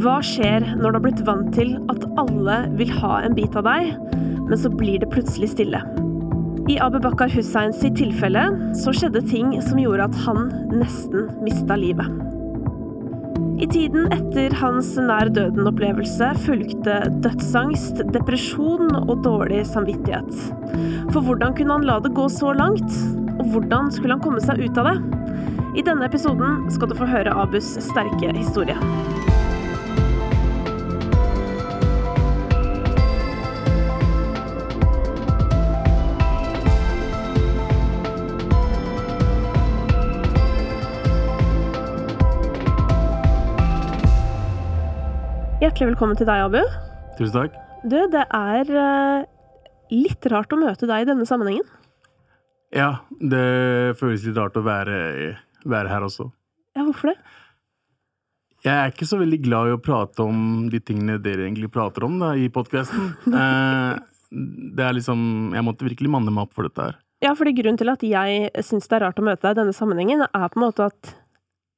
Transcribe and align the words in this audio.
Hva 0.00 0.20
skjer 0.24 0.62
når 0.78 0.94
du 0.94 0.96
har 0.96 1.02
blitt 1.04 1.22
vant 1.26 1.48
til 1.52 1.74
at 1.92 2.04
alle 2.20 2.54
vil 2.78 2.92
ha 3.02 3.18
en 3.20 3.34
bit 3.36 3.56
av 3.58 3.66
deg, 3.66 3.90
men 4.46 4.56
så 4.56 4.70
blir 4.72 5.00
det 5.02 5.10
plutselig 5.12 5.50
stille? 5.52 5.80
I 6.70 6.78
Abu 6.80 6.96
Bakar 7.02 7.28
Hussein 7.34 7.74
sitt 7.76 7.98
tilfelle 7.98 8.46
så 8.78 8.94
skjedde 8.96 9.20
ting 9.28 9.50
som 9.66 9.80
gjorde 9.82 10.06
at 10.06 10.18
han 10.24 10.46
nesten 10.72 11.26
mista 11.42 11.76
livet. 11.76 12.06
I 13.60 13.68
tiden 13.68 14.08
etter 14.14 14.54
hans 14.56 14.94
nær 14.96 15.28
døden-opplevelse 15.36 16.30
fulgte 16.46 17.02
dødsangst, 17.20 18.00
depresjon 18.14 18.94
og 19.02 19.18
dårlig 19.26 19.66
samvittighet. 19.68 20.32
For 21.10 21.20
hvordan 21.20 21.58
kunne 21.58 21.76
han 21.76 21.88
la 21.90 21.98
det 22.00 22.14
gå 22.16 22.24
så 22.32 22.54
langt? 22.56 22.88
Og 23.36 23.50
hvordan 23.52 23.92
skulle 23.92 24.16
han 24.16 24.24
komme 24.24 24.40
seg 24.44 24.62
ut 24.64 24.80
av 24.80 24.94
det? 24.94 24.96
I 25.70 25.82
denne 25.86 26.02
episoden 26.02 26.64
skal 26.74 26.88
du 26.90 26.96
få 26.98 27.06
høre 27.06 27.30
Abus 27.30 27.66
sterke 27.84 28.32
historie. 28.34 28.74
Hjertelig 45.60 45.92
velkommen 45.92 46.18
til 46.18 46.26
deg, 46.26 46.48
Abu. 46.48 46.64
Tusen 47.14 47.36
takk. 47.36 47.54
Du, 47.86 48.00
det 48.10 48.24
er 48.26 48.72
eh, 48.82 49.28
litt 49.94 50.26
rart 50.32 50.50
å 50.50 50.58
møte 50.58 50.90
deg 50.90 51.04
i 51.04 51.08
denne 51.12 51.28
sammenhengen. 51.28 51.68
Ja, 52.74 53.04
det 53.22 53.94
føles 54.02 54.26
litt 54.26 54.38
rart 54.38 54.58
å 54.58 54.64
være, 54.66 54.98
være 55.68 55.90
her 55.92 56.06
også. 56.06 56.30
Ja, 56.76 56.84
hvorfor 56.86 57.12
det? 57.12 57.18
Jeg 58.60 58.76
er 58.76 58.92
ikke 58.92 59.08
så 59.08 59.16
veldig 59.20 59.38
glad 59.40 59.70
i 59.70 59.74
å 59.74 59.80
prate 59.80 60.24
om 60.24 60.68
de 60.72 60.80
tingene 60.84 61.16
dere 61.22 61.46
egentlig 61.46 61.70
prater 61.72 62.04
om 62.04 62.18
da, 62.20 62.34
i 62.36 62.50
podkasten. 62.52 63.14
eh, 63.42 63.94
det 64.30 64.84
er 64.84 64.94
liksom 64.94 65.54
Jeg 65.56 65.66
måtte 65.66 65.86
virkelig 65.88 66.12
manne 66.12 66.30
meg 66.34 66.46
opp 66.46 66.52
for 66.54 66.68
dette 66.68 66.90
her. 66.90 66.98
Ja, 67.24 67.32
fordi 67.36 67.54
grunnen 67.56 67.80
til 67.80 67.90
at 67.92 68.04
jeg 68.04 68.50
syns 68.64 68.88
det 68.88 68.96
er 68.96 69.06
rart 69.08 69.18
å 69.20 69.24
møte 69.24 69.44
deg 69.44 69.56
i 69.56 69.60
denne 69.62 69.76
sammenhengen, 69.76 70.24
er 70.24 70.52
på 70.52 70.60
en 70.60 70.66
måte 70.66 70.86
at 70.88 71.14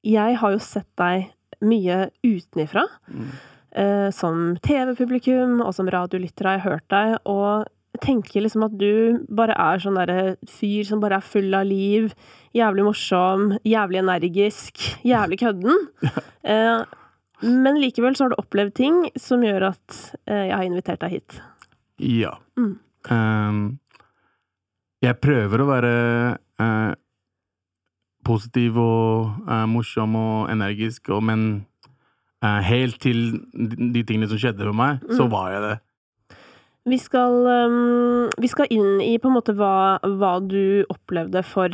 jeg 0.06 0.36
har 0.38 0.54
jo 0.54 0.60
sett 0.62 0.90
deg 0.98 1.30
mye 1.62 2.04
utenifra. 2.26 2.84
Mm. 3.10 3.30
Eh, 3.72 4.08
som 4.14 4.52
TV-publikum 4.62 5.62
og 5.64 5.72
som 5.74 5.88
radiolytter 5.90 6.48
har 6.48 6.58
jeg 6.58 6.66
hørt 6.66 6.86
deg, 6.92 7.14
og 7.30 8.02
tenker 8.02 8.44
liksom 8.44 8.66
at 8.66 8.74
du 8.78 9.22
bare 9.32 9.56
er 9.56 9.82
sånn 9.82 9.98
derre 9.98 10.34
fyr 10.50 10.86
som 10.88 11.00
bare 11.02 11.18
er 11.20 11.26
full 11.26 11.54
av 11.56 11.66
liv, 11.68 12.12
jævlig 12.56 12.84
morsom, 12.84 13.52
jævlig 13.64 14.02
energisk, 14.02 14.82
jævlig 15.06 15.38
kødden. 15.42 15.86
Eh, 16.42 16.82
men 17.42 17.76
likevel 17.78 18.16
så 18.16 18.24
har 18.24 18.32
du 18.32 18.40
opplevd 18.42 18.74
ting 18.74 18.96
som 19.18 19.42
gjør 19.42 19.68
at 19.72 19.98
eh, 20.26 20.48
jeg 20.48 20.56
har 20.56 20.64
invitert 20.66 21.00
deg 21.04 21.16
hit. 21.16 21.36
Ja. 22.02 22.32
Mm. 22.58 22.72
Um, 23.10 23.62
jeg 25.02 25.18
prøver 25.22 25.62
å 25.62 25.66
være 25.66 25.92
uh, 26.62 26.92
positiv 28.26 28.78
og 28.78 29.40
uh, 29.48 29.64
morsom 29.70 30.14
og 30.18 30.50
energisk, 30.52 31.10
og, 31.10 31.22
men 31.26 31.46
uh, 32.44 32.60
helt 32.62 33.00
til 33.02 33.40
de, 33.54 34.04
tingene 34.06 34.30
som 34.30 34.38
skjedde 34.38 34.68
med 34.70 34.78
meg, 34.78 35.08
så 35.10 35.26
Mm. 35.26 35.32
var 35.34 35.50
jeg 35.54 35.62
det. 35.66 35.72
Vi 36.90 36.98
skal, 36.98 37.34
um, 37.70 38.30
vi 38.42 38.48
skal 38.50 38.70
inn 38.74 39.00
i 39.02 39.16
på 39.22 39.30
en 39.30 39.36
måte 39.38 39.54
hva, 39.54 39.98
hva 40.02 40.36
du 40.42 40.82
opplevde 40.90 41.42
for, 41.46 41.70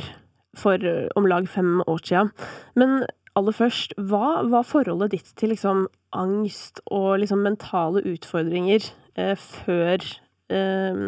for 0.58 0.82
uh, 0.82 1.06
om 1.18 1.28
lag 1.30 1.48
fem 1.50 1.78
år 1.86 2.02
siden. 2.04 2.32
Men 2.78 3.02
aller 3.38 3.54
først, 3.54 3.94
hva 4.10 4.42
var 4.50 4.66
forholdet 4.66 5.14
ditt 5.14 5.30
til 5.38 5.52
liksom 5.54 5.86
angst 6.16 6.80
og 6.90 7.20
liksom 7.22 7.44
mentale 7.44 8.02
utfordringer 8.08 8.82
eh, 9.18 9.36
før, 9.38 10.02
eh, 10.50 11.02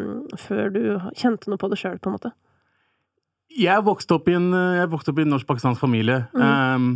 før 0.44 0.72
du 0.74 0.82
kjente 1.16 1.50
noe 1.50 1.60
på 1.60 1.70
det 1.72 1.80
sjøl, 1.80 1.98
på 1.98 2.10
en 2.10 2.18
måte? 2.18 2.32
Jeg 3.50 3.82
vokste 3.82 4.14
opp 4.14 4.28
i 4.30 4.36
en, 4.38 4.52
eh, 4.54 4.84
en 4.84 5.32
norsk-pakistansk 5.34 5.80
familie. 5.80 6.26
Mm. 6.34 6.42
Um, 6.46 6.90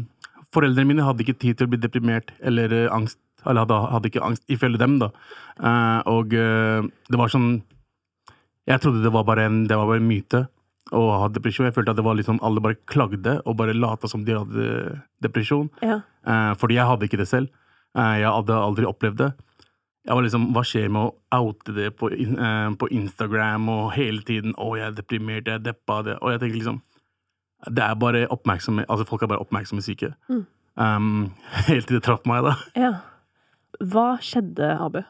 foreldrene 0.54 0.92
mine 0.92 1.06
hadde 1.06 1.24
ikke 1.24 1.40
tid 1.40 1.58
til 1.58 1.66
å 1.66 1.72
bli 1.72 1.82
deprimert 1.82 2.34
eller 2.40 2.72
eh, 2.72 2.90
angst. 2.92 3.18
Eller 3.44 3.66
hadde, 3.66 3.76
hadde 3.92 4.08
ikke 4.08 4.24
angst, 4.24 4.44
ifølge 4.48 4.80
dem, 4.80 4.98
da. 5.02 5.10
Eh, 5.58 6.00
og 6.08 6.32
eh, 6.32 6.86
det 7.10 7.18
var 7.20 7.32
sånn 7.32 7.58
Jeg 8.64 8.80
trodde 8.80 9.02
det 9.04 9.12
var 9.12 9.26
bare 9.28 9.44
en, 9.44 9.66
det 9.68 9.76
var 9.76 9.90
bare 9.90 10.00
en 10.00 10.08
myte 10.08 10.46
å 10.94 11.02
ha 11.20 11.28
depresjon. 11.34 11.66
Jeg 11.68 11.74
følte 11.76 11.92
at 11.94 11.98
det 11.98 12.04
var 12.06 12.16
liksom 12.18 12.38
alle 12.46 12.62
bare 12.64 12.78
klagde 12.90 13.40
og 13.44 13.56
bare 13.58 13.74
lata 13.76 14.08
som 14.10 14.22
de 14.26 14.36
hadde 14.38 14.68
depresjon. 15.24 15.68
Ja. 15.82 16.00
Eh, 16.26 16.52
fordi 16.60 16.78
jeg 16.78 16.86
hadde 16.90 17.08
ikke 17.08 17.20
det 17.20 17.28
selv. 17.30 17.50
Eh, 17.98 18.20
jeg 18.22 18.30
hadde 18.30 18.56
aldri 18.62 18.86
opplevd 18.88 19.20
det. 19.20 19.32
Jeg 20.04 20.14
var 20.18 20.22
liksom, 20.26 20.50
Hva 20.52 20.62
skjer 20.68 20.90
med 20.92 21.00
å 21.08 21.44
oute 21.48 21.72
det 21.74 21.90
på, 21.96 22.10
eh, 22.12 22.70
på 22.80 22.88
Instagram 22.92 23.68
og 23.72 23.92
hele 23.96 24.20
tiden 24.22 24.52
'Å, 24.54 24.76
jeg 24.76 24.86
er 24.86 24.96
deprimert, 24.98 25.46
jeg 25.48 25.54
er 25.54 25.64
deppa', 25.72 26.02
det. 26.04 26.18
Og 26.20 26.30
jeg 26.32 26.40
tenker 26.40 26.58
liksom 26.60 26.82
Det 27.72 27.82
er 27.82 27.94
bare 27.94 28.26
oppmerksomme 28.28 28.84
Altså, 28.88 29.06
folk 29.08 29.22
er 29.22 29.26
bare 29.32 29.40
oppmerksomme 29.40 29.80
syke. 29.82 30.12
Mm. 30.28 30.46
Um, 30.76 31.32
helt 31.68 31.86
til 31.86 31.96
det 31.96 32.02
traff 32.04 32.26
meg, 32.26 32.42
da. 32.44 32.54
ja. 32.76 32.92
Hva 33.80 34.18
skjedde, 34.20 34.68
Abu? 34.80 35.00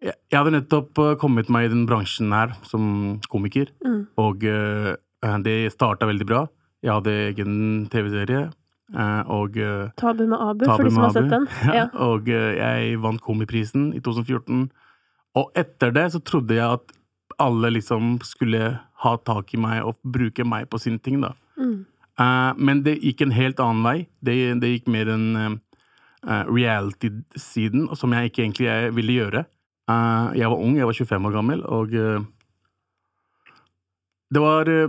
Jeg, 0.00 0.14
jeg 0.30 0.38
hadde 0.38 0.52
nettopp 0.54 0.98
eh, 0.98 1.14
kommet 1.20 1.50
meg 1.52 1.66
i 1.66 1.72
den 1.74 1.86
bransjen 1.88 2.30
her 2.32 2.54
som 2.62 3.18
komiker, 3.28 3.68
Mm. 3.84 4.06
og 4.16 4.44
eh, 4.44 4.94
det 5.44 5.72
starta 5.74 6.08
veldig 6.08 6.26
bra. 6.28 6.44
Jeg 6.80 6.94
hadde 6.96 7.14
egen 7.28 7.56
TV-serie, 7.92 8.46
eh, 8.94 9.22
og 9.28 9.58
eh, 9.60 9.90
Tabu 10.00 10.24
med 10.24 10.38
Abu, 10.40 10.64
Tabu 10.64 10.76
for 10.78 10.88
de 10.88 10.94
som 10.94 11.04
har 11.04 11.12
sett 11.16 11.28
den. 11.32 11.48
Ja, 11.76 11.88
og 11.92 12.30
eh, 12.32 12.54
jeg 12.56 13.02
vant 13.02 13.20
Komiprisen 13.24 13.90
i 13.92 14.00
2014. 14.00 14.70
Og 15.40 15.60
etter 15.60 15.92
det 15.94 16.06
så 16.14 16.22
trodde 16.24 16.56
jeg 16.56 16.80
at 16.80 16.96
alle 17.40 17.70
liksom 17.76 18.18
skulle 18.26 18.72
ha 18.80 19.14
tak 19.24 19.54
i 19.54 19.60
meg 19.60 19.84
og 19.86 20.00
bruke 20.04 20.44
meg 20.44 20.68
på 20.72 20.80
sine 20.80 21.00
ting, 21.04 21.20
da. 21.24 21.34
Mm. 21.60 21.84
Eh, 22.20 22.50
men 22.56 22.82
det 22.86 22.98
gikk 23.04 23.26
en 23.26 23.36
helt 23.36 23.60
annen 23.60 23.84
vei. 23.84 23.98
Det, 24.24 24.36
det 24.64 24.72
gikk 24.72 24.90
mer 24.92 25.12
en 25.12 25.28
uh, 25.36 26.44
reality-siden, 26.48 27.90
som 27.96 28.16
jeg 28.16 28.32
ikke 28.32 28.46
egentlig 28.46 28.72
ville 28.96 29.20
gjøre. 29.20 29.44
Eh, 29.90 30.26
jeg 30.38 30.50
var 30.50 30.60
ung, 30.60 30.76
jeg 30.78 30.88
var 30.88 30.96
25 30.96 31.28
år 31.28 31.34
gammel, 31.34 31.64
og 31.66 31.94
eh, 31.96 32.20
det 34.32 34.40
var 34.42 34.68
eh, 34.68 34.88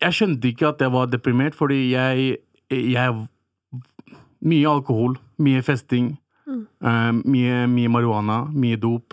jeg- 0.00 0.12
skjønte 0.14 0.50
ikke 0.52 0.68
at 0.68 0.78
jeg 0.80 0.92
var 0.92 1.06
deprimert, 1.06 1.54
fordi 1.58 1.90
jeg, 1.92 2.38
jeg 2.70 3.28
Mye 4.42 4.64
alkohol, 4.64 5.18
mye 5.38 5.60
festing, 5.62 6.14
Mm. 6.48 6.62
eh, 6.82 7.12
mye, 7.28 7.66
mye 7.68 7.88
marihuana, 7.92 8.46
mye 8.50 8.76
dop. 8.80 9.12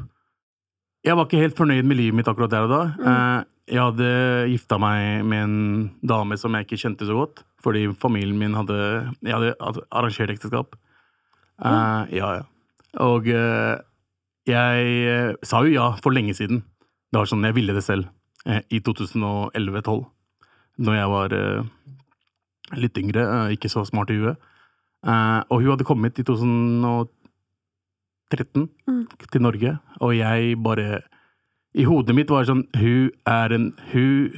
Jeg 1.03 1.15
var 1.17 1.25
ikke 1.27 1.41
helt 1.41 1.55
fornøyd 1.57 1.83
med 1.85 1.97
livet 1.97 2.15
mitt 2.15 2.25
akkurat 2.31 2.49
der 2.49 2.63
og 2.63 2.69
da. 2.71 2.79
Mm. 2.97 3.07
Eh, 3.11 3.43
jeg 3.75 3.81
hadde 3.83 4.49
gifta 4.53 4.79
meg 4.79 5.25
med 5.25 5.43
en 5.43 5.91
dame 6.01 6.37
som 6.39 6.53
jeg 6.55 6.65
ikke 6.65 6.79
kjente 6.79 7.05
så 7.05 7.13
godt, 7.13 7.43
fordi 7.61 7.83
familien 7.99 8.37
min 8.39 8.53
hadde 8.55 9.13
Jeg 9.21 9.33
hadde 9.33 9.83
arrangert 9.91 10.29
ekteskap. 10.31 10.75
Eh, 11.63 12.15
ja, 12.15 12.31
ja. 12.39 12.43
Og 13.03 13.25
jeg 14.47 15.35
sa 15.43 15.61
jo 15.65 15.73
ja 15.73 15.91
for 16.01 16.11
lenge 16.15 16.33
siden. 16.33 16.63
Det 17.11 17.19
var 17.19 17.25
sånn 17.25 17.43
jeg 17.43 17.53
ville 17.55 17.73
det 17.75 17.83
selv. 17.83 18.07
Eh, 18.47 18.61
I 18.71 18.79
2011-2012. 18.79 20.05
Når 20.79 20.93
jeg 20.97 21.09
var 21.13 21.33
eh, 21.33 21.63
litt 22.77 22.97
yngre, 22.97 23.23
eh, 23.27 23.53
ikke 23.55 23.69
så 23.71 23.83
smart 23.87 24.09
i 24.13 24.17
huet. 24.21 24.37
Eh, 25.05 25.39
og 25.49 25.61
hun 25.61 25.69
hadde 25.75 25.85
kommet 25.87 26.19
i 26.19 26.23
2013 26.23 27.09
Mm. 28.87 29.07
til 29.31 29.41
Norge, 29.41 29.77
og 30.01 30.11
jeg 30.17 30.57
bare 30.63 31.01
I 31.75 31.83
hodet 31.83 32.15
mitt 32.15 32.29
var 32.29 32.43
det 32.43 32.49
sånn 32.49 32.67
Hun 32.75 33.11
er 33.25 33.53
en 33.55 33.73
Hun 33.93 34.33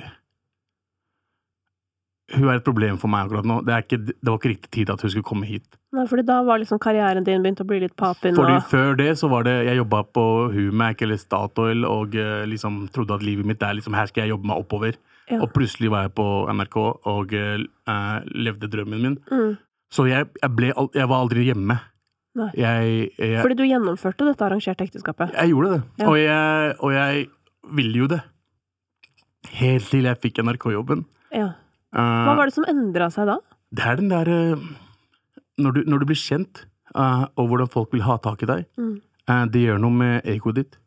Hun 2.36 2.46
er 2.48 2.60
et 2.60 2.66
problem 2.66 2.98
for 3.02 3.12
meg 3.12 3.28
akkurat 3.28 3.48
nå. 3.48 3.60
Det, 3.66 3.76
ikke, 3.86 4.00
det 4.12 4.28
var 4.28 4.38
ikke 4.38 4.52
riktig 4.52 4.72
tid 4.76 4.92
at 4.94 5.02
hun 5.02 5.12
skulle 5.14 5.28
komme 5.28 5.48
hit. 5.50 5.66
Nei, 5.96 6.06
fordi 6.10 6.26
da 6.28 6.40
var 6.46 6.62
liksom 6.62 6.78
karrieren 6.82 7.26
din 7.26 7.42
begynt 7.42 7.64
å 7.64 7.68
bli 7.68 7.80
litt 7.82 7.96
papin. 7.98 8.36
Fordi 8.38 8.58
og... 8.60 8.68
før 8.70 8.98
det 9.00 9.10
så 9.18 9.30
var 9.32 9.48
det 9.48 9.56
Jeg 9.66 9.80
jobba 9.80 10.04
på 10.14 10.26
Humac 10.54 11.02
eller 11.06 11.18
Statoil 11.18 11.88
og 11.90 12.14
eh, 12.20 12.44
liksom 12.50 12.84
trodde 12.94 13.18
at 13.18 13.26
livet 13.26 13.48
mitt 13.50 13.64
er 13.66 13.74
liksom 13.80 13.98
Her 13.98 14.12
skal 14.12 14.28
jeg 14.28 14.36
jobbe 14.36 14.52
meg 14.52 14.62
oppover. 14.62 15.00
Ja. 15.30 15.40
Og 15.42 15.50
plutselig 15.54 15.90
var 15.94 16.06
jeg 16.06 16.14
på 16.18 16.28
NRK 16.54 16.78
og 17.10 17.34
eh, 17.38 17.66
levde 18.34 18.70
drømmen 18.70 19.06
min. 19.06 19.18
Mm. 19.30 19.58
Så 19.94 20.06
jeg, 20.10 20.30
jeg, 20.42 20.52
ble, 20.54 20.70
jeg 20.94 21.10
var 21.10 21.24
aldri 21.24 21.48
hjemme. 21.50 21.80
Jeg, 22.56 23.10
jeg, 23.18 23.40
Fordi 23.42 23.58
du 23.58 23.66
gjennomførte 23.66 24.28
dette 24.28 24.46
arrangerte 24.46 24.86
ekteskapet. 24.86 25.34
jeg 25.34 25.52
gjorde 25.52 25.72
det. 25.74 25.80
Ja. 26.00 26.06
Og, 26.08 26.20
jeg, 26.22 26.76
og 26.80 26.94
jeg 26.94 27.26
ville 27.76 28.04
jo 28.04 28.10
det. 28.12 28.20
Helt 29.60 29.90
til 29.90 30.06
jeg 30.08 30.22
fikk 30.22 30.44
NRK-jobben. 30.46 31.04
Ja. 31.36 31.50
Eh, 31.96 32.26
Hva 32.26 32.36
var 32.38 32.46
det 32.50 32.54
som 32.54 32.66
endra 32.70 33.10
seg 33.12 33.26
da? 33.30 33.38
Det 33.74 33.86
er 33.86 33.96
den 33.98 34.10
derre 34.10 34.60
når, 35.60 35.74
du- 35.74 35.86
når 35.90 36.00
du 36.00 36.06
blir 36.06 36.16
kjent, 36.20 36.66
eh, 36.96 37.26
og 37.38 37.50
hvordan 37.50 37.70
folk 37.72 37.92
vil 37.94 38.02
ha 38.06 38.18
tak 38.18 38.44
i 38.44 38.46
deg, 38.46 38.66
Mm. 38.78 39.02
eh, 39.28 39.46
det 39.46 39.62
gjør 39.68 39.80
noe 39.80 39.92
med 39.92 40.24
egoet 40.26 40.56
ditt. 40.56 40.78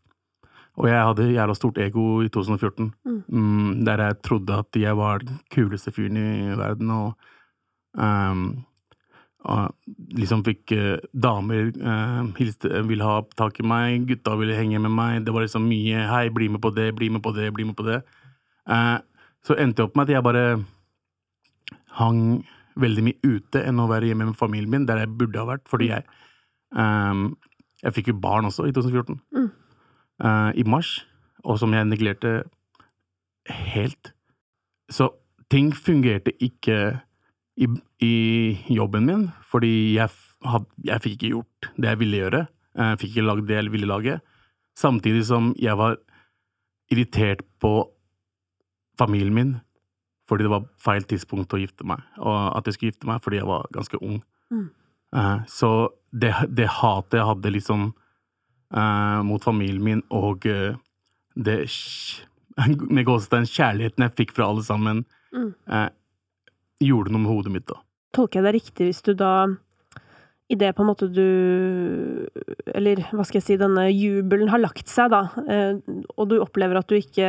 Og 0.78 0.86
jeg 0.88 1.04
hadde 1.04 1.34
jævla 1.34 1.54
stort 1.54 1.76
ego 1.78 2.22
i 2.22 2.28
2014, 2.28 2.94
Mm. 3.04 3.24
mm, 3.30 3.84
der 3.84 3.96
jeg 3.98 4.22
trodde 4.22 4.58
at 4.58 4.72
jeg 4.72 4.96
var 4.96 5.18
den 5.18 5.38
kuleste 5.50 5.92
fyren 5.92 6.16
i 6.16 6.56
verden, 6.56 6.90
og 6.90 7.14
um, 7.94 8.64
Og 9.44 9.74
liksom 10.14 10.44
fikk 10.44 10.70
eh, 10.70 10.98
damer 11.18 11.72
uh, 11.82 12.30
hilste, 12.38 12.68
ville 12.86 13.02
ha 13.02 13.22
tak 13.36 13.58
i 13.58 13.64
meg, 13.66 14.06
gutta 14.06 14.36
ville 14.38 14.54
henge 14.54 14.78
med 14.80 14.90
meg. 14.92 15.24
Det 15.24 15.34
var 15.34 15.42
liksom 15.42 15.66
mye 15.66 16.06
'hei, 16.06 16.28
bli 16.32 16.46
med 16.46 16.60
på 16.60 16.72
det, 16.72 16.94
bli 16.94 17.08
med 17.08 17.20
på 17.24 17.34
det', 17.34 17.52
bli 17.52 17.64
med 17.64 17.74
på 17.74 17.82
det. 17.84 18.04
Uh, 18.70 18.98
så 19.44 19.58
endte 19.58 19.78
det 19.78 19.84
opp 19.84 19.96
med 19.96 20.08
at 20.08 20.14
jeg 20.14 20.22
bare 20.22 20.64
hang 21.98 22.42
veldig 22.80 23.04
mye 23.04 23.20
ute 23.26 23.62
enn 23.66 23.80
å 23.82 23.88
være 23.90 24.10
hjemme 24.10 24.30
med 24.30 24.38
familien 24.38 24.72
min, 24.72 24.86
der 24.88 25.02
jeg 25.02 25.12
burde 25.18 25.40
ha 25.40 25.48
vært. 25.48 25.66
Fordi 25.70 25.90
jeg 25.92 26.06
um, 26.72 27.32
Jeg 27.82 27.96
fikk 27.96 28.12
jo 28.12 28.20
barn 28.22 28.46
også 28.46 28.68
i 28.68 28.72
2014. 28.72 29.18
Mm. 29.34 29.48
Uh, 30.22 30.50
I 30.54 30.62
mars. 30.62 31.00
Og 31.42 31.58
som 31.58 31.72
jeg 31.74 31.88
neglerte 31.88 32.44
helt. 33.50 34.12
Så 34.90 35.10
ting 35.50 35.72
fungerte 35.74 36.30
ikke 36.38 37.00
i, 37.58 37.66
i 38.00 38.14
jobben 38.70 39.06
min, 39.06 39.24
fordi 39.50 39.96
jeg, 39.96 40.08
had, 40.46 40.68
jeg 40.84 41.02
fikk 41.02 41.16
ikke 41.16 41.32
gjort 41.32 41.72
det 41.76 41.90
jeg 41.90 42.00
ville 42.04 42.20
gjøre. 42.22 42.44
Jeg 42.78 43.00
fikk 43.00 43.16
ikke 43.16 43.26
lagd 43.26 43.48
det 43.50 43.58
jeg 43.58 43.72
ville 43.74 43.90
lage. 43.90 44.20
Samtidig 44.78 45.26
som 45.28 45.50
jeg 45.60 45.76
var 45.76 45.98
irritert 46.92 47.42
på 47.60 47.74
familien 48.98 49.34
min 49.34 49.52
fordi 50.32 50.46
det 50.48 50.52
var 50.54 50.68
feil 50.80 51.04
tidspunkt 51.04 51.52
å 51.52 51.60
gifte 51.60 51.84
meg. 51.84 52.00
Og 52.18 52.36
at 52.56 52.68
jeg 52.68 52.78
skulle 52.78 52.94
gifte 52.94 53.08
meg 53.10 53.20
fordi 53.24 53.42
jeg 53.42 53.48
var 53.50 53.66
ganske 53.76 54.00
ung. 54.00 54.22
Mm. 54.52 54.70
Uh, 55.12 55.42
så 55.52 55.72
det, 56.10 56.32
det 56.48 56.70
hatet 56.72 57.18
jeg 57.20 57.28
hadde 57.28 57.52
liksom 57.52 57.90
uh, 58.72 59.20
mot 59.28 59.44
familien 59.44 59.84
min, 59.84 60.06
og 60.08 60.46
uh, 60.48 60.78
det 61.36 61.58
med 62.96 63.06
gåsetegn 63.08 63.48
kjærligheten 63.48 64.06
jeg 64.08 64.16
fikk 64.22 64.34
fra 64.36 64.48
alle 64.52 64.64
sammen, 64.66 65.04
Mm. 65.32 65.54
gjorde 66.84 67.08
noe 67.08 67.22
med 67.22 67.30
hodet 67.32 67.52
mitt 67.54 67.64
da. 67.64 67.78
Tolker 68.12 68.42
jeg 68.42 68.44
det 68.44 68.50
riktig 68.52 68.88
hvis 68.90 68.98
du 69.06 69.14
da 69.16 69.30
i 70.50 70.56
det 70.58 70.72
på 70.76 70.82
en 70.82 70.88
måte 70.90 71.06
du 71.08 71.22
Eller 72.74 72.98
hva 73.14 73.24
skal 73.24 73.38
jeg 73.40 73.44
si, 73.46 73.56
denne 73.60 73.86
jubelen 73.92 74.50
har 74.52 74.60
lagt 74.60 74.90
seg, 74.90 75.12
da, 75.12 75.20
eh, 75.48 75.78
og 76.18 76.28
du 76.28 76.34
opplever 76.42 76.76
at 76.80 76.88
du 76.90 76.96
ikke 76.98 77.28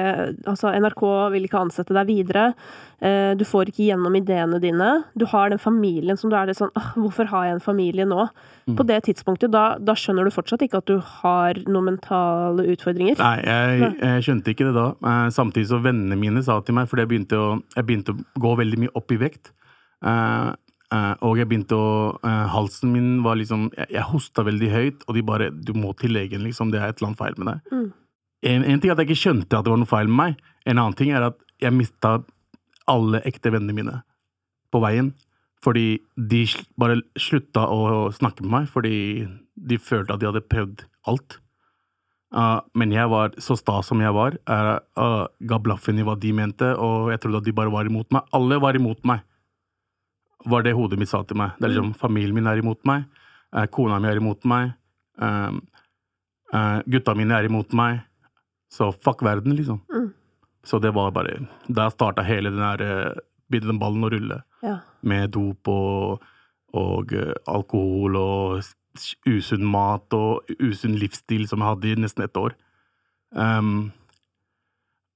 Altså, 0.50 0.71
NRK 0.75 1.04
vil 1.36 1.45
ikke 1.48 1.62
ansette 1.62 1.95
deg 1.95 2.10
videre. 2.10 2.54
eh, 3.01 3.33
Du 3.39 3.45
får 3.48 3.69
ikke 3.71 3.86
gjennom 3.88 4.15
ideene 4.18 4.60
dine. 4.60 4.89
Du 5.15 5.25
har 5.30 5.50
den 5.54 5.62
familien 5.62 6.18
som 6.19 6.30
du 6.31 6.36
er 6.36 6.48
det 6.50 6.57
sånn 6.57 6.71
«Åh, 6.75 6.89
Hvorfor 7.00 7.30
har 7.31 7.45
jeg 7.45 7.54
en 7.60 7.63
familie 7.63 8.06
nå? 8.10 8.27
Mm. 8.68 8.75
På 8.80 8.86
det 8.88 9.01
tidspunktet, 9.07 9.51
da, 9.51 9.77
da 9.80 9.94
skjønner 9.94 10.24
du 10.27 10.31
fortsatt 10.33 10.62
ikke 10.65 10.80
at 10.80 10.88
du 10.88 10.98
har 11.00 11.57
noen 11.68 11.94
mentale 11.94 12.63
utfordringer. 12.75 13.18
Nei, 13.19 13.39
jeg, 13.44 13.89
jeg 14.00 14.24
skjønte 14.27 14.54
ikke 14.54 14.69
det 14.69 14.75
da. 14.77 14.86
Eh, 15.04 15.30
samtidig 15.36 15.68
så 15.71 15.81
vennene 15.83 16.15
mine 16.19 16.44
sa 16.44 16.60
til 16.63 16.75
meg, 16.77 16.88
fordi 16.92 17.04
jeg 17.06 17.12
begynte 17.13 17.39
å, 17.39 17.50
jeg 17.75 17.88
begynte 17.88 18.15
å 18.15 18.42
gå 18.45 18.54
veldig 18.63 18.80
mye 18.86 18.94
opp 19.00 19.12
i 19.12 19.19
vekt. 19.19 19.51
Eh, 20.04 20.51
og 21.25 21.40
jeg 21.40 21.50
begynte 21.50 21.78
å 21.78 21.92
eh, 22.22 22.45
Halsen 22.54 22.92
min 22.94 23.10
var 23.25 23.40
liksom 23.40 23.69
Jeg, 23.74 23.88
jeg 23.95 24.06
hosta 24.12 24.44
veldig 24.45 24.69
høyt, 24.69 25.06
og 25.07 25.18
de 25.18 25.24
bare 25.25 25.50
'Du 25.50 25.74
må 25.74 25.94
til 25.98 26.13
legen, 26.13 26.44
liksom. 26.45 26.72
Det 26.72 26.81
er 26.81 26.92
et 26.92 27.01
eller 27.01 27.13
annet 27.13 27.22
feil 27.22 27.38
med 27.38 27.48
deg'. 27.50 27.62
Mm. 27.72 27.92
En, 28.44 28.63
en 28.63 28.80
ting 28.80 28.92
er 28.92 28.95
at 28.95 29.04
jeg 29.04 29.10
ikke 29.10 29.24
skjønte 29.24 29.57
at 29.57 29.66
det 29.66 29.72
var 29.72 29.80
noe 29.80 29.90
feil 29.90 30.07
med 30.12 30.19
meg. 30.19 30.42
En 30.66 30.78
annen 30.78 30.98
ting 31.00 31.12
er 31.12 31.30
at 31.30 31.38
jeg 31.63 31.74
mista 31.74 32.18
alle 32.92 33.22
ekte 33.24 33.54
vennene 33.54 33.75
mine 33.75 34.01
på 34.74 34.81
veien. 34.84 35.13
Fordi 35.63 36.01
de 36.18 36.44
bare 36.80 37.00
slutta 37.16 37.63
å 37.72 38.12
snakke 38.12 38.44
med 38.44 38.51
meg, 38.51 38.68
fordi 38.68 39.28
de 39.56 39.80
følte 39.80 40.16
at 40.16 40.19
de 40.19 40.28
hadde 40.28 40.44
prøvd 40.51 40.84
alt. 41.07 41.39
Uh, 42.34 42.60
men 42.74 42.92
jeg 42.92 43.07
var 43.12 43.36
så 43.46 43.56
sta 43.56 43.78
som 43.86 44.01
jeg 44.01 44.12
var, 44.16 44.36
uh, 44.50 44.80
uh, 44.98 45.25
ga 45.46 45.60
blaffen 45.62 46.01
i 46.01 46.06
hva 46.06 46.16
de 46.19 46.31
mente, 46.34 46.72
og 46.81 47.12
jeg 47.13 47.22
trodde 47.22 47.44
at 47.44 47.48
de 47.48 47.54
bare 47.56 47.72
var 47.72 47.88
imot 47.88 48.10
meg. 48.16 48.25
Alle 48.34 48.57
var 48.60 48.75
imot 48.75 49.04
meg, 49.07 49.22
var 50.45 50.63
det 50.66 50.74
hodet 50.78 51.00
mitt 51.00 51.12
sa 51.12 51.24
til 51.24 51.38
meg. 51.40 51.54
Det 51.60 51.68
er 51.68 51.74
liksom, 51.74 51.94
Familien 52.00 52.36
min 52.36 52.48
er 52.50 52.62
imot 52.62 52.81
meg, 52.88 53.06
uh, 53.56 53.66
kona 53.72 54.00
mi 54.00 54.10
er 54.12 54.22
imot 54.22 54.45
meg, 54.50 54.74
um, 55.22 55.62
uh, 56.54 56.80
gutta 56.90 57.16
mine 57.16 57.38
er 57.38 57.50
imot 57.50 57.74
meg. 57.78 58.01
Så 58.74 58.90
fuck 59.06 59.22
verden, 59.24 59.56
liksom. 59.56 59.84
Mm. 59.94 60.10
Så 60.66 60.80
det 60.81 60.94
var 60.95 61.12
bare 61.12 61.44
Da 61.68 61.90
starta 61.92 62.24
hele 62.25 62.50
den 62.50 62.63
der 62.63 63.13
begynte 63.54 63.72
den 63.72 63.81
ballen 63.81 64.06
å 64.06 64.12
rulle 64.13 64.42
Ja. 64.63 64.78
med 65.01 65.34
dop 65.36 65.68
og, 65.68 66.24
og 66.74 67.13
eh, 67.13 67.34
alkohol 67.48 68.16
og 68.18 68.63
usunn 69.28 69.66
mat 69.66 70.13
og 70.13 70.50
usunn 70.60 70.98
livsstil 71.01 71.48
som 71.50 71.60
jeg 71.62 71.69
hadde 71.69 71.92
i 71.92 72.01
nesten 72.01 72.25
et 72.25 72.38
år. 72.38 72.54
Um, 73.34 73.92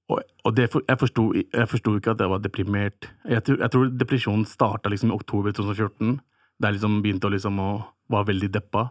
og 0.09 0.21
og 0.45 0.55
det, 0.55 0.69
for- 0.71 0.83
jeg 0.87 0.97
forsto 0.97 1.95
ikke 1.97 2.11
at 2.13 2.19
jeg 2.23 2.29
var 2.29 2.39
deprimert. 2.39 3.09
Jeg, 3.27 3.43
tror- 3.43 3.59
jeg 3.59 3.71
tror 3.71 3.89
depresjonen 3.99 4.45
starta 4.45 4.89
liksom 4.89 5.09
i 5.11 5.15
oktober 5.15 5.51
2014. 5.51 6.21
Der 6.61 6.69
jeg 6.71 6.75
liksom 6.79 7.01
begynte 7.03 7.27
å 7.27 7.31
liksom 7.33 7.59
å 7.59 7.85
var 8.09 8.23
veldig 8.25 8.49
deppa. 8.51 8.89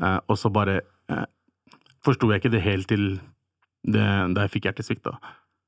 Eh, 0.00 0.20
og 0.28 0.36
så 0.38 0.52
bare 0.52 0.80
eh, 1.10 1.24
forsto 2.04 2.30
jeg 2.30 2.40
ikke 2.42 2.52
det 2.52 2.62
helt 2.62 2.86
til 2.88 3.20
det, 3.84 4.06
da 4.34 4.42
jeg 4.46 4.50
fikk 4.54 4.68
hjertesvikt, 4.68 5.02
da. 5.02 5.16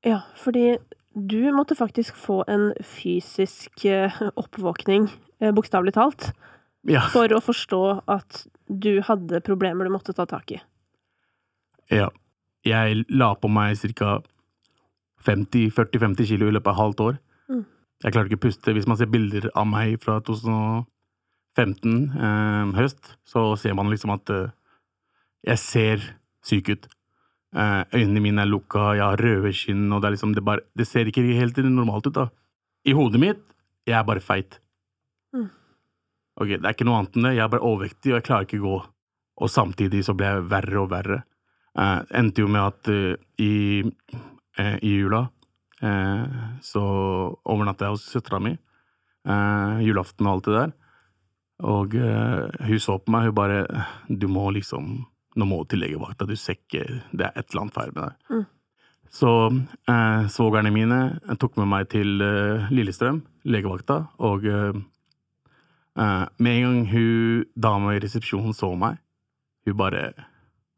Ja, 0.05 0.21
fordi 0.37 0.77
du 1.15 1.51
måtte 1.51 1.75
faktisk 1.75 2.15
få 2.15 2.43
en 2.47 2.71
fysisk 2.81 3.83
eh, 3.85 4.11
oppvåkning, 4.37 5.09
eh, 5.41 5.51
bokstavelig 5.51 5.93
talt, 5.93 6.31
Ja. 6.87 7.01
for 7.11 7.27
å 7.27 7.41
forstå 7.43 8.03
at 8.07 8.45
du 8.71 9.01
hadde 9.01 9.41
problemer 9.43 9.83
du 9.83 9.91
måtte 9.91 10.15
ta 10.15 10.23
tak 10.25 10.51
i. 10.55 10.61
Ja. 11.91 12.07
Jeg 12.63 13.05
la 13.09 13.33
på 13.35 13.49
meg 13.51 13.75
ca. 13.95 14.21
40-50 15.25 16.29
kilo 16.29 16.49
i 16.49 16.55
løpet 16.55 16.71
av 16.71 16.79
halvt 16.79 17.03
år. 17.05 17.19
Mm. 17.49 17.65
Jeg 18.03 18.13
klarte 18.15 18.31
ikke 18.31 18.39
å 18.39 18.45
puste. 18.47 18.75
Hvis 18.75 18.87
man 18.89 18.99
ser 18.99 19.11
bilder 19.11 19.49
av 19.57 19.67
meg 19.69 19.97
fra 20.03 20.19
2015 20.23 21.97
eh, 22.15 22.77
høst, 22.79 23.13
så 23.27 23.51
ser 23.59 23.75
man 23.77 23.91
liksom 23.91 24.15
at 24.15 24.31
eh, 24.35 24.55
jeg 25.49 25.63
ser 25.63 26.07
syk 26.45 26.71
ut. 26.71 26.89
Eh, 27.57 27.83
øynene 27.97 28.23
mine 28.23 28.43
er 28.45 28.49
lukka, 28.49 28.93
jeg 28.97 29.05
har 29.05 29.23
røde 29.23 29.53
skinn, 29.55 29.87
og 29.91 30.03
det 30.03 30.13
liksom 30.15 30.35
det, 30.37 30.45
bare, 30.45 30.65
det 30.77 30.87
ser 30.87 31.09
ikke 31.09 31.25
helt 31.25 31.57
normalt 31.65 32.07
ut, 32.07 32.15
da. 32.15 32.29
I 32.87 32.95
hodet 32.95 33.21
mitt, 33.21 33.43
jeg 33.87 33.97
er 33.97 34.05
bare 34.07 34.23
feit. 34.23 34.59
Mm. 35.35 35.49
Ok, 36.39 36.55
det 36.55 36.63
er 36.63 36.75
ikke 36.75 36.87
noe 36.87 37.01
annet 37.01 37.17
enn 37.17 37.27
det. 37.27 37.35
Jeg 37.35 37.43
er 37.45 37.51
bare 37.55 37.67
overvektig, 37.67 38.13
og 38.13 38.19
jeg 38.19 38.27
klarer 38.29 38.47
ikke 38.47 38.61
å 38.61 38.67
gå. 38.67 38.77
Og 39.39 39.51
samtidig 39.51 40.03
så 40.07 40.15
ble 40.15 40.29
jeg 40.29 40.47
verre 40.51 40.79
og 40.81 40.91
verre. 40.93 41.21
Eh, 41.79 41.99
endte 42.19 42.43
jo 42.43 42.51
med 42.51 42.63
at 42.63 42.91
eh, 42.91 43.15
i, 43.43 43.51
i 44.59 44.93
jula 44.99 45.27
eh, 45.81 46.25
så 46.65 46.83
overnatta 47.45 47.87
jeg 47.87 47.97
hos 47.97 48.09
søstera 48.11 48.41
mi. 48.43 48.55
Eh, 49.29 49.79
julaften 49.85 50.27
og 50.27 50.37
alt 50.37 50.47
det 50.47 50.57
der. 50.57 50.75
Og 51.69 51.95
eh, 51.99 52.67
hun 52.69 52.83
så 52.83 52.99
på 52.99 53.11
meg, 53.11 53.29
hun 53.29 53.35
bare 53.35 53.63
Du 54.07 54.29
må 54.31 54.45
liksom 54.55 55.01
Nå 55.35 55.45
må 55.45 55.59
du 55.61 55.73
til 55.73 55.83
legevakta, 55.83 56.25
du 56.25 56.37
ser 56.39 56.55
ikke 56.55 56.85
Det 57.11 57.25
er 57.27 57.35
et 57.35 57.51
eller 57.51 57.65
annet 57.65 57.75
feil 57.75 57.91
med 57.93 58.05
deg. 58.05 58.15
Mm. 58.31 58.45
Så 59.19 59.33
eh, 59.89 60.23
svogerne 60.29 60.71
mine 60.73 60.99
tok 61.41 61.57
med 61.59 61.69
meg 61.69 61.89
til 61.91 62.21
eh, 62.21 62.69
Lillestrøm, 62.73 63.23
legevakta, 63.49 64.03
og 64.21 64.45
eh, 64.45 64.81
eh, 65.97 66.25
med 66.37 66.51
en 66.51 66.65
gang 66.65 66.81
hun 66.91 67.47
dama 67.57 67.95
i 67.95 68.03
resepsjonen 68.03 68.53
så 68.53 68.69
meg, 68.77 68.99
hun 69.65 69.79
bare 69.79 70.11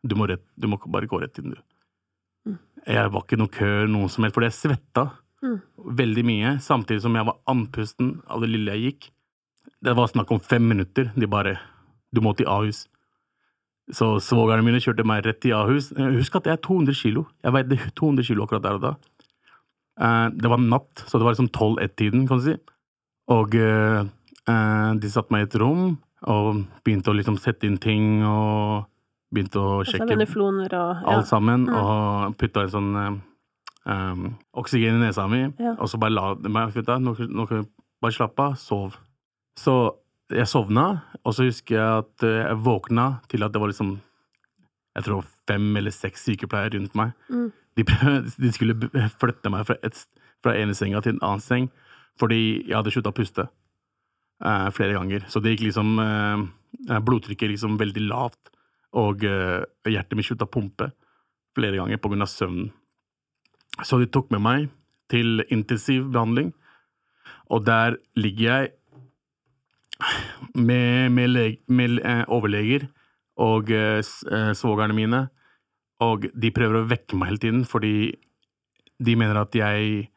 du 0.08 0.16
må, 0.18 0.30
rett, 0.32 0.46
du 0.56 0.70
må 0.72 0.80
bare 0.88 1.10
gå 1.12 1.20
rett 1.22 1.42
inn, 1.42 1.52
du. 1.52 1.60
Mm. 2.48 2.58
Jeg 2.88 3.12
var 3.14 3.22
ikke 3.26 3.38
noe 3.38 3.48
kø, 3.54 3.72
noe 3.88 4.10
som 4.10 4.24
helst, 4.26 4.36
fordi 4.38 4.50
jeg 4.52 4.60
svetta 4.60 5.10
Mm. 5.42 5.56
veldig 5.98 6.24
mye, 6.24 6.50
samtidig 6.62 7.02
som 7.02 7.16
jeg 7.18 7.26
var 7.26 7.38
andpusten 7.50 8.22
av 8.30 8.42
det 8.42 8.50
lille 8.52 8.76
jeg 8.76 8.84
gikk. 8.94 9.08
Det 9.82 9.96
var 9.98 10.08
snakk 10.12 10.30
om 10.32 10.40
fem 10.40 10.62
minutter. 10.70 11.12
De 11.18 11.26
bare 11.26 11.58
Du 12.14 12.22
må 12.22 12.36
til 12.38 12.46
Ahus. 12.46 12.88
Så 13.92 14.20
svogerne 14.22 14.64
mine 14.64 14.78
kjørte 14.80 15.04
meg 15.06 15.24
rett 15.26 15.40
til 15.42 15.54
Ahus. 15.54 15.92
Eh, 15.98 16.12
Husk 16.18 16.36
at 16.36 16.44
jeg 16.46 16.54
er 16.54 16.62
200 16.62 16.94
kilo. 16.94 17.26
Jeg 17.44 17.54
veide 17.54 17.78
200 17.96 18.24
kilo 18.28 18.46
akkurat 18.46 18.62
der 18.62 18.74
og 18.78 18.82
da. 18.82 18.92
Eh, 20.00 20.30
Det 20.30 20.50
var 20.50 20.58
natt, 20.58 20.94
så 21.08 21.18
det 21.18 21.24
var 21.26 21.34
liksom 21.34 21.50
12-1-tiden, 21.50 22.28
kan 22.28 22.38
du 22.38 22.44
si. 22.44 22.58
Og 23.30 23.56
eh, 23.56 24.04
de 25.00 25.10
satte 25.10 25.32
meg 25.32 25.42
i 25.42 25.50
et 25.50 25.60
rom 25.60 25.98
og 26.28 26.66
begynte 26.86 27.10
å 27.10 27.16
liksom 27.18 27.40
sette 27.40 27.64
inn 27.66 27.78
ting 27.80 28.22
og 28.24 28.86
begynte 29.34 29.60
å 29.62 29.80
Altså 29.80 29.96
sjekke 29.96 30.08
og 30.74 31.04
ja. 31.06 31.16
alt 31.16 31.28
sammen, 31.30 31.66
Mm. 31.68 31.76
og 31.76 32.38
putta 32.38 32.64
en 32.66 32.74
sånn 32.74 33.22
um, 33.86 34.36
oksygen 34.54 35.00
i 35.00 35.06
nesa 35.08 35.28
mi, 35.30 35.54
Ja. 35.60 35.76
og 35.80 35.88
så 35.90 36.00
bare 36.00 36.12
la 36.14 36.36
meg 36.36 36.74
vet 36.74 36.88
nå, 37.02 37.16
kan 37.48 37.64
du 37.64 37.70
bare 38.02 38.12
slappe 38.12 38.40
av, 38.40 38.56
sov. 38.58 38.98
Så 39.58 39.96
jeg 40.32 40.48
sovna, 40.48 41.02
og 41.26 41.34
så 41.34 41.44
husker 41.48 41.76
jeg 41.76 42.04
at 42.06 42.24
eh, 42.24 42.48
jeg 42.48 42.58
våkna 42.64 43.22
til 43.30 43.44
at 43.44 43.52
det 43.52 43.60
var 43.62 43.68
liksom 43.72 44.00
jeg 44.96 45.04
tror 45.06 45.26
fem 45.48 45.78
eller 45.78 45.92
seks 45.92 46.26
sykepleiere 46.28 46.74
rundt 46.76 46.96
meg. 46.96 47.14
Mm. 47.30 47.52
De, 47.80 47.84
de 48.44 48.52
skulle 48.52 48.76
flytte 49.20 49.52
meg 49.52 49.66
fra, 49.66 49.76
et, 49.84 49.96
fra 50.44 50.56
ene 50.60 50.76
senga 50.76 51.02
til 51.02 51.14
en 51.16 51.22
annen 51.24 51.40
seng, 51.44 51.70
fordi 52.20 52.68
jeg 52.68 52.76
hadde 52.76 52.92
slutta 52.92 53.14
å 53.14 53.16
puste 53.16 53.46
eh, 53.48 54.70
flere 54.76 54.98
ganger. 54.98 55.24
Så 55.32 55.40
det 55.44 55.56
gikk 55.56 55.70
liksom 55.70 55.94
eh, 56.04 57.00
Blodtrykket 57.04 57.52
liksom 57.54 57.78
veldig 57.80 58.04
lavt, 58.10 58.52
og 58.98 59.24
eh, 59.24 59.64
hjertet 59.88 60.18
mitt 60.18 60.28
slutta 60.28 60.48
å 60.48 60.52
pumpe 60.52 60.92
flere 61.56 61.80
ganger 61.80 62.00
av 62.02 62.30
søvnen. 62.32 62.72
Så 63.84 64.00
de 64.00 64.08
tok 64.12 64.32
med 64.32 64.44
meg 64.44 64.70
til 65.12 65.44
intensiv 65.50 66.10
behandling, 66.12 66.52
og 67.52 67.66
der 67.68 67.98
ligger 68.16 68.44
jeg 68.48 68.72
med, 70.56 71.12
med, 71.12 71.30
leg, 71.30 71.60
med 71.68 72.00
eh, 72.04 72.24
overleger 72.28 72.88
og 73.42 73.72
eh, 73.72 74.00
eh, 74.00 74.52
svogerne 74.58 74.96
mine. 74.96 75.22
Og 76.02 76.28
de 76.34 76.52
prøver 76.54 76.80
å 76.80 76.88
vekke 76.90 77.18
meg 77.18 77.32
hele 77.32 77.44
tiden, 77.44 77.64
fordi 77.68 78.14
de 79.02 79.16
mener 79.18 79.44
at 79.44 79.56
jeg 79.56 80.10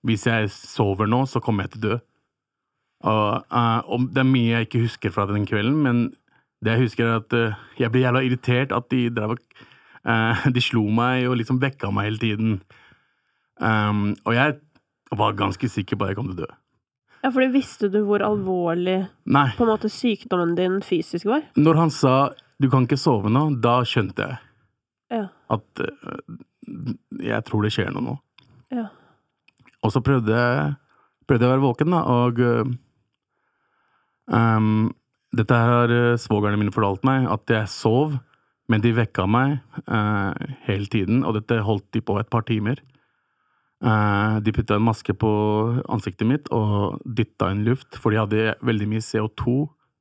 Hvis 0.00 0.22
jeg 0.24 0.48
sover 0.48 1.04
nå, 1.04 1.26
så 1.28 1.42
kommer 1.44 1.66
jeg 1.66 1.74
til 1.74 1.80
å 1.80 1.88
dø. 1.90 1.96
Og, 3.04 3.44
uh, 3.52 4.04
det 4.08 4.22
er 4.22 4.28
mye 4.30 4.54
jeg 4.54 4.66
ikke 4.66 4.80
husker 4.80 5.12
fra 5.12 5.26
den 5.28 5.44
kvelden, 5.44 5.76
men 5.84 5.98
det 6.64 6.74
jeg 6.74 6.82
husker, 6.84 7.08
er 7.08 7.20
at 7.22 7.36
uh, 7.36 7.60
jeg 7.80 7.92
ble 7.92 8.02
jævla 8.04 8.22
irritert 8.26 8.72
at 8.76 8.88
de 8.92 9.06
drev 9.16 9.36
og 9.36 9.40
uh, 10.04 10.46
De 10.54 10.60
slo 10.64 10.82
meg 10.92 11.28
og 11.28 11.38
liksom 11.40 11.60
vekka 11.62 11.90
meg 11.94 12.10
hele 12.10 12.20
tiden. 12.22 12.58
Um, 13.60 14.16
og 14.24 14.34
jeg 14.36 14.58
var 15.16 15.38
ganske 15.38 15.68
sikker 15.68 15.96
på 15.98 16.04
at 16.06 16.12
jeg 16.12 16.20
kom 16.20 16.28
til 16.30 16.38
å 16.38 16.44
dø. 16.44 16.50
Ja, 17.20 17.28
fordi 17.28 17.50
visste 17.52 17.90
du 17.92 17.98
hvor 18.08 18.22
alvorlig 18.24 19.02
Nei. 19.28 19.48
på 19.58 19.66
en 19.66 19.72
måte 19.74 19.90
sykdommen 19.92 20.54
din 20.56 20.78
fysisk 20.84 21.26
var? 21.28 21.42
Når 21.56 21.76
han 21.76 21.90
sa 21.92 22.30
'du 22.60 22.68
kan 22.70 22.86
ikke 22.86 22.96
sove 23.00 23.28
nå', 23.28 23.60
da 23.60 23.80
skjønte 23.84 24.24
jeg 24.24 24.38
Ja. 25.10 25.26
at 25.50 25.80
uh, 25.80 26.36
jeg 27.20 27.44
tror 27.44 27.62
det 27.62 27.72
skjer 27.72 27.90
noe 27.92 28.04
nå. 28.04 28.16
Ja. 28.70 28.86
Og 29.82 29.92
så 29.92 30.00
prøvde 30.04 30.32
jeg, 30.32 30.74
prøvde 31.26 31.44
jeg 31.44 31.50
å 31.50 31.54
være 31.56 31.66
våken, 31.66 31.90
da, 31.90 32.00
og 32.04 32.40
um, 34.28 34.92
Dette 35.36 35.54
har 35.54 35.92
eh, 35.94 36.18
svogerne 36.18 36.58
mine 36.58 36.74
fortalt 36.74 37.04
meg, 37.06 37.28
at 37.30 37.50
jeg 37.52 37.70
sov, 37.70 38.16
men 38.70 38.82
de 38.82 38.92
vekka 38.94 39.26
meg 39.30 39.58
eh, 39.86 40.54
hele 40.66 40.90
tiden, 40.90 41.24
og 41.26 41.36
dette 41.38 41.60
holdt 41.66 41.88
de 41.94 42.02
på 42.02 42.18
et 42.20 42.30
par 42.30 42.46
timer. 42.48 42.82
Eh, 43.80 44.36
de 44.44 44.52
putta 44.52 44.76
en 44.76 44.84
maske 44.84 45.14
på 45.16 45.30
ansiktet 45.88 46.28
mitt 46.28 46.50
og 46.52 46.98
dytta 47.04 47.52
inn 47.54 47.64
luft, 47.68 47.96
for 47.96 48.12
de 48.12 48.20
hadde 48.20 48.56
veldig 48.66 48.88
mye 48.90 49.04
CO2 49.06 49.54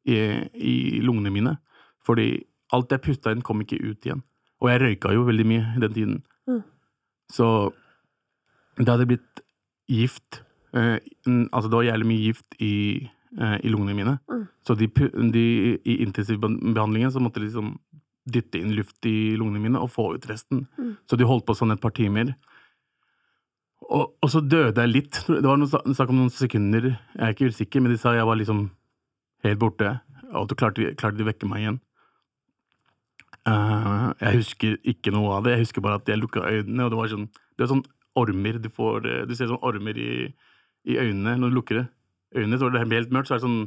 i, 0.09 0.17
i 0.53 0.75
lungene 1.05 1.33
mine. 1.33 1.55
Fordi 2.05 2.31
alt 2.75 2.91
jeg 2.93 3.05
pusta 3.05 3.33
inn, 3.33 3.45
kom 3.45 3.61
ikke 3.63 3.79
ut 3.81 4.05
igjen. 4.05 4.25
Og 4.59 4.71
jeg 4.71 4.81
røyka 4.83 5.13
jo 5.15 5.27
veldig 5.27 5.45
mye 5.47 5.83
den 5.85 5.95
tiden. 5.95 6.17
Mm. 6.49 6.63
Så 7.31 7.47
det 8.79 8.89
hadde 8.89 9.07
blitt 9.09 9.41
gift 9.89 10.41
eh, 10.73 10.97
Altså, 11.27 11.67
det 11.69 11.77
var 11.77 11.87
jævlig 11.87 12.07
mye 12.09 12.25
gift 12.29 12.59
i, 12.63 12.73
i 13.37 13.69
lungene 13.69 13.93
mine. 13.93 14.15
Mm. 14.31 14.45
Så 14.65 14.73
de, 14.79 14.87
de, 15.33 15.43
i 15.85 15.99
intensivbehandlingen 16.01 17.11
så 17.13 17.21
måtte 17.21 17.41
de 17.41 17.45
liksom 17.45 17.75
dytte 18.29 18.59
inn 18.59 18.73
luft 18.77 19.05
i 19.05 19.35
lungene 19.37 19.61
mine 19.63 19.81
og 19.81 19.91
få 19.93 20.07
ut 20.15 20.25
resten. 20.29 20.65
Mm. 20.77 20.95
Så 21.09 21.17
de 21.19 21.27
holdt 21.29 21.45
på 21.47 21.55
sånn 21.57 21.73
et 21.73 21.81
par 21.81 21.93
timer. 21.95 22.33
Og, 23.89 24.15
og 24.21 24.31
så 24.31 24.41
døde 24.45 24.83
jeg 24.83 24.91
litt. 24.91 25.21
Det 25.29 25.45
var 25.45 25.59
noen 25.59 25.69
snakk 25.69 26.11
om 26.11 26.21
noen 26.21 26.33
sekunder, 26.33 26.91
jeg 27.15 27.25
er 27.25 27.35
ikke 27.35 27.47
helt 27.47 27.59
sikker, 27.59 27.83
men 27.83 27.93
de 27.93 28.01
sa 28.01 28.13
jeg 28.17 28.27
var 28.29 28.39
liksom 28.39 28.67
helt 29.45 29.61
borte. 29.61 29.93
Og 30.29 30.49
så 30.49 30.57
klarte 30.59 30.91
klarte 30.99 31.17
de 31.17 31.25
å 31.25 31.29
vekke 31.29 31.49
meg 31.49 31.63
igjen. 31.63 31.79
Uh, 33.47 34.11
jeg 34.19 34.41
husker 34.41 34.75
ikke 34.91 35.13
noe 35.15 35.37
av 35.37 35.45
det. 35.45 35.55
Jeg 35.55 35.65
husker 35.65 35.85
bare 35.85 36.01
at 36.01 36.11
jeg 36.11 36.19
lukka 36.21 36.43
øynene, 36.43 36.85
og 36.85 36.91
det 36.91 36.99
var 36.99 37.13
sånn 37.13 37.29
Det 37.29 37.65
er 37.65 37.71
sånn 37.71 37.87
ormer 38.19 38.59
du 38.59 38.67
får 38.73 39.05
eh, 39.07 39.21
Du 39.29 39.31
ser 39.37 39.47
sånn 39.49 39.61
ormer 39.65 39.97
i, 39.97 40.11
i 40.89 40.97
øynene 40.99 41.37
når 41.39 41.51
du 41.51 41.57
lukker 41.57 41.79
det. 41.79 41.85
Øynene, 42.35 42.59
så 42.59 42.67
er 42.69 42.75
det 42.75 42.85
helt 42.85 43.13
mørkt, 43.15 43.29
så 43.29 43.37
er 43.37 43.41
det 43.41 43.47
sånn 43.47 43.61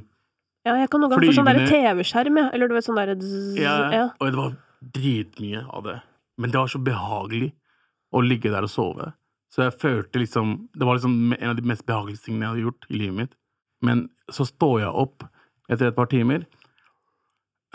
Ja, 0.66 0.76
jeg 0.78 0.90
kan 0.92 1.02
noen 1.02 1.10
ganger 1.10 1.32
få 1.32 1.36
sånn 1.38 1.50
derre 1.50 1.70
TV-skjerm, 1.70 2.38
jeg. 2.38 2.50
Eller 2.54 2.70
du 2.70 2.76
vet 2.76 2.86
sånn 2.86 3.00
derre 3.00 3.16
ja, 3.58 3.76
ja. 3.90 4.04
Og 4.20 4.30
det 4.30 4.38
var 4.38 4.54
dritmye 4.94 5.64
av 5.66 5.84
det. 5.88 5.98
Men 6.38 6.52
det 6.52 6.58
var 6.60 6.70
så 6.70 6.80
behagelig 6.82 7.50
å 8.12 8.22
ligge 8.22 8.52
der 8.52 8.66
og 8.66 8.70
sove. 8.70 9.10
Så 9.52 9.66
jeg 9.66 9.76
følte 9.80 10.22
liksom 10.22 10.54
Det 10.72 10.86
var 10.88 10.96
liksom 10.96 11.34
en 11.36 11.50
av 11.50 11.56
de 11.58 11.66
mest 11.68 11.84
behagelige 11.88 12.24
tingene 12.24 12.46
jeg 12.46 12.52
hadde 12.52 12.66
gjort 12.66 12.88
i 12.88 12.98
livet 13.00 13.16
mitt. 13.18 13.34
Men 13.82 14.06
så 14.32 14.46
står 14.48 14.80
jeg 14.84 15.00
opp 15.04 15.26
etter 15.72 15.88
et 15.88 15.96
par 15.96 16.08
timer, 16.10 16.46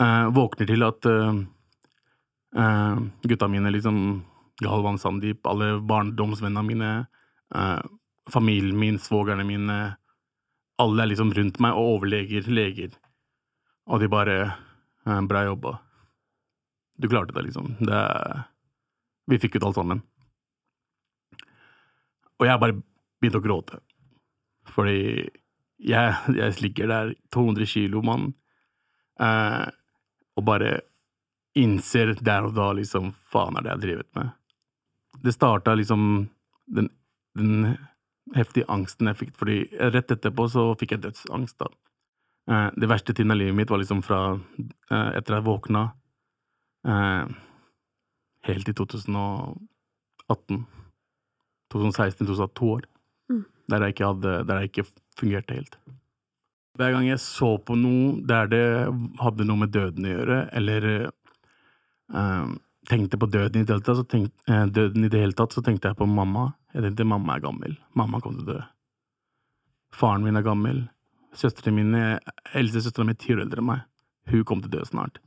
eh, 0.00 0.26
våkner 0.32 0.66
til 0.68 0.84
at 0.86 1.06
eh, 1.08 2.98
gutta 3.28 3.48
mine, 3.50 3.72
liksom 3.74 4.24
Galvan 4.62 4.98
Sandeep, 4.98 5.46
alle 5.46 5.80
barndomsvennene 5.80 6.64
mine, 6.66 6.90
eh, 7.54 7.80
familien 8.30 8.78
min, 8.78 8.98
svogerne 8.98 9.44
mine 9.46 9.78
Alle 10.78 11.02
er 11.02 11.10
liksom 11.10 11.32
rundt 11.34 11.58
meg, 11.62 11.74
og 11.74 11.98
overleger, 11.98 12.46
leger. 12.50 12.94
Og 13.88 14.02
de 14.02 14.10
bare 14.12 14.38
Bra 15.28 15.40
jobba. 15.46 15.78
Du 17.00 17.08
klarte 17.08 17.32
det, 17.32 17.46
liksom. 17.46 17.76
Det 17.80 18.00
Vi 19.26 19.38
fikk 19.38 19.56
ut 19.56 19.64
alt 19.64 19.78
sammen. 19.78 20.02
Og 22.38 22.46
jeg 22.46 22.60
bare 22.60 22.76
begynte 23.20 23.40
å 23.40 23.44
gråte. 23.44 23.78
Fordi 24.68 24.98
jeg, 25.78 26.14
jeg 26.36 26.58
ligger 26.62 26.90
der, 26.90 27.14
200 27.34 27.70
kilo 27.70 28.02
mann, 28.04 28.32
eh, 29.20 29.66
og 30.36 30.46
bare 30.46 30.80
innser 31.58 32.14
der 32.22 32.46
og 32.46 32.54
da 32.54 32.70
liksom 32.76 33.10
Faen 33.32 33.56
er 33.58 33.64
det 33.64 33.70
jeg 33.70 33.76
har 33.76 33.84
drevet 33.84 34.10
med? 34.18 34.34
Det 35.24 35.34
starta 35.34 35.74
liksom 35.74 36.02
den, 36.76 36.90
den 37.38 37.76
heftige 38.36 38.68
angsten 38.72 39.10
jeg 39.10 39.20
fikk, 39.22 39.36
fordi 39.38 39.58
rett 39.94 40.12
etterpå 40.14 40.48
så 40.52 40.70
fikk 40.80 40.96
jeg 40.96 41.04
dødsangst, 41.06 41.58
da. 41.60 41.70
Eh, 42.48 42.68
det 42.80 42.88
verste 42.88 43.14
tiden 43.14 43.34
av 43.34 43.40
livet 43.40 43.56
mitt 43.56 43.70
var 43.70 43.80
liksom 43.82 44.02
fra 44.04 44.20
eh, 44.34 45.10
etter 45.18 45.36
jeg 45.36 45.46
våkna 45.46 45.84
eh, 46.88 47.36
helt 48.48 48.68
til 48.68 48.78
2018. 48.80 50.64
2016-2018, 51.74 52.54
to 52.56 52.70
år. 52.78 52.86
Mm. 53.28 53.44
Der 53.68 53.84
jeg 53.84 53.92
ikke 53.92 54.08
hadde 54.08 54.30
Der 54.48 54.60
jeg 54.60 54.70
ikke 54.70 54.86
fungerte 55.18 55.58
helt. 55.58 55.74
Hver 56.78 56.94
gang 56.94 57.08
jeg 57.08 57.20
så 57.20 57.56
på 57.58 57.74
noe 57.76 58.22
der 58.24 58.48
det 58.48 58.64
hadde 59.20 59.44
noe 59.44 59.64
med 59.64 59.74
døden 59.74 60.06
å 60.06 60.14
gjøre, 60.14 60.38
eller 60.56 60.88
eh, 60.94 62.48
tenkte 62.88 63.18
på 63.20 63.28
døden 63.28 63.60
i 63.60 63.66
det 63.66 63.74
hele 63.74 63.84
tatt, 63.84 64.00
så 64.00 64.06
tenk, 64.08 64.32
eh, 64.48 64.66
det 64.66 65.12
hele 65.12 65.36
tatt, 65.36 65.52
så 65.52 65.62
tenkte 65.64 65.90
jeg 65.90 65.98
på 65.98 66.08
mamma. 66.08 66.54
Jeg 66.74 66.84
tenkte 66.86 67.06
mamma 67.08 67.36
er 67.36 67.44
gammel. 67.44 67.76
Mamma 67.94 68.20
kommer 68.20 68.40
til 68.40 68.48
å 68.48 68.54
dø. 68.54 68.62
Faren 69.92 70.24
min 70.24 70.36
er 70.36 70.46
gammel. 70.46 70.88
Søstrene 71.34 71.76
mine, 71.76 72.20
Eldstesøstera 72.54 73.04
mi 73.04 73.12
er 73.12 73.20
ti 73.20 73.34
år 73.34 73.44
eldre 73.44 73.62
enn 73.62 73.68
meg. 73.68 73.80
Hun 74.28 74.44
kom 74.44 74.62
til 74.62 74.70
å 74.70 74.78
dø 74.78 74.84
snart. 74.88 75.18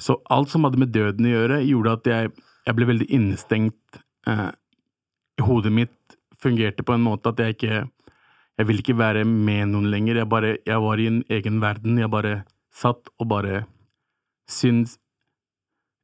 Så 0.00 0.22
alt 0.32 0.48
som 0.48 0.64
hadde 0.64 0.80
med 0.80 0.92
døden 0.92 1.26
å 1.28 1.34
gjøre, 1.34 1.60
gjorde 1.68 1.92
at 1.92 2.08
jeg, 2.08 2.32
jeg 2.66 2.76
ble 2.76 2.88
veldig 2.88 3.08
innestengt. 3.12 4.00
Eh, 4.28 4.50
hodet 5.40 5.72
mitt 5.72 6.16
fungerte 6.40 6.84
på 6.84 6.96
en 6.96 7.04
måte 7.04 7.32
at 7.32 7.40
jeg 7.40 7.56
ikke 7.56 7.88
Jeg 8.60 8.66
ville 8.68 8.82
ikke 8.82 8.98
være 8.98 9.24
med 9.24 9.70
noen 9.70 9.86
lenger. 9.88 10.18
Jeg, 10.18 10.28
bare, 10.28 10.48
jeg 10.66 10.80
var 10.84 11.00
i 11.00 11.06
en 11.08 11.22
egen 11.32 11.62
verden. 11.62 11.96
Jeg 11.96 12.10
bare 12.12 12.42
satt 12.68 13.08
og 13.16 13.28
bare 13.30 13.62
syns 14.44 14.98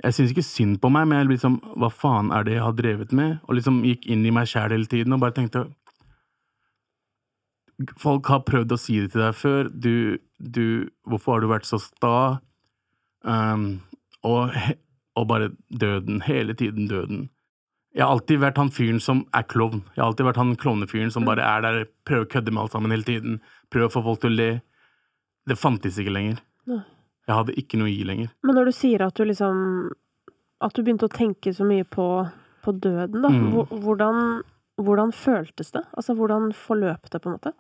Jeg 0.05 0.13
syns 0.13 0.33
ikke 0.33 0.45
synd 0.45 0.77
på 0.83 0.91
meg, 0.93 1.07
men 1.09 1.23
jeg 1.23 1.31
liksom 1.31 1.57
Hva 1.81 1.89
faen 1.93 2.29
er 2.35 2.45
det 2.45 2.59
jeg 2.59 2.65
har 2.67 2.77
drevet 2.77 3.13
med? 3.17 3.39
Og 3.49 3.57
liksom 3.59 3.81
gikk 3.87 4.07
inn 4.13 4.27
i 4.29 4.33
meg 4.35 4.49
sjæl 4.51 4.75
hele 4.75 4.89
tiden 4.91 5.17
og 5.17 5.23
bare 5.23 5.37
tenkte 5.39 5.67
Folk 8.01 8.29
har 8.33 8.45
prøvd 8.49 8.73
å 8.73 8.81
si 8.81 8.99
det 9.03 9.11
til 9.13 9.21
deg 9.21 9.37
før. 9.37 9.69
Du, 9.69 10.17
du 10.41 10.89
Hvorfor 11.05 11.37
har 11.37 11.45
du 11.45 11.51
vært 11.51 11.69
så 11.69 11.77
sta? 11.83 12.17
Um, 13.21 13.83
og, 14.25 14.55
og 15.19 15.27
bare 15.29 15.51
døden. 15.69 16.23
Hele 16.25 16.57
tiden 16.57 16.89
døden. 16.89 17.27
Jeg 17.97 18.05
har 18.05 18.13
alltid 18.13 18.41
vært 18.41 18.59
han 18.61 18.73
fyren 18.73 18.99
som 19.01 19.23
er 19.37 19.45
klovn. 19.49 19.83
Jeg 19.95 20.03
har 20.03 20.11
alltid 20.11 20.29
vært 20.29 20.41
han 20.41 20.57
klovnefyren 20.61 21.13
som 21.13 21.29
bare 21.29 21.45
er 21.45 21.63
der, 21.65 21.79
prøver 22.09 22.27
å 22.27 22.33
kødde 22.33 22.53
med 22.53 22.65
alt 22.65 22.75
sammen 22.77 22.93
hele 22.93 23.09
tiden. 23.09 23.39
Prøver 23.73 23.89
å 23.89 23.95
få 23.95 24.03
folk 24.09 24.25
til 24.25 24.35
å 24.35 24.37
le. 24.37 24.51
Det 25.49 25.57
fantes 25.61 26.01
ikke 26.01 26.17
lenger. 26.17 26.43
Jeg 27.27 27.35
hadde 27.35 27.57
ikke 27.59 27.79
noe 27.81 27.91
å 27.91 27.93
gi 27.93 28.05
lenger. 28.07 28.33
Men 28.47 28.59
når 28.59 28.71
du 28.71 28.77
sier 28.77 29.03
at 29.07 29.17
du 29.19 29.27
liksom 29.27 29.57
At 30.63 30.77
du 30.77 30.83
begynte 30.83 31.09
å 31.09 31.13
tenke 31.13 31.53
så 31.53 31.67
mye 31.69 31.85
på, 31.85 32.07
på 32.65 32.73
døden, 32.73 33.19
da. 33.21 33.29
Mm. 33.29 33.57
Hvordan, 33.83 34.21
hvordan 34.81 35.13
føltes 35.13 35.75
det? 35.75 35.83
Altså, 35.93 36.15
hvordan 36.17 36.53
forløp 36.57 37.11
det, 37.13 37.21
på 37.21 37.29
en 37.29 37.37
måte? 37.37 37.53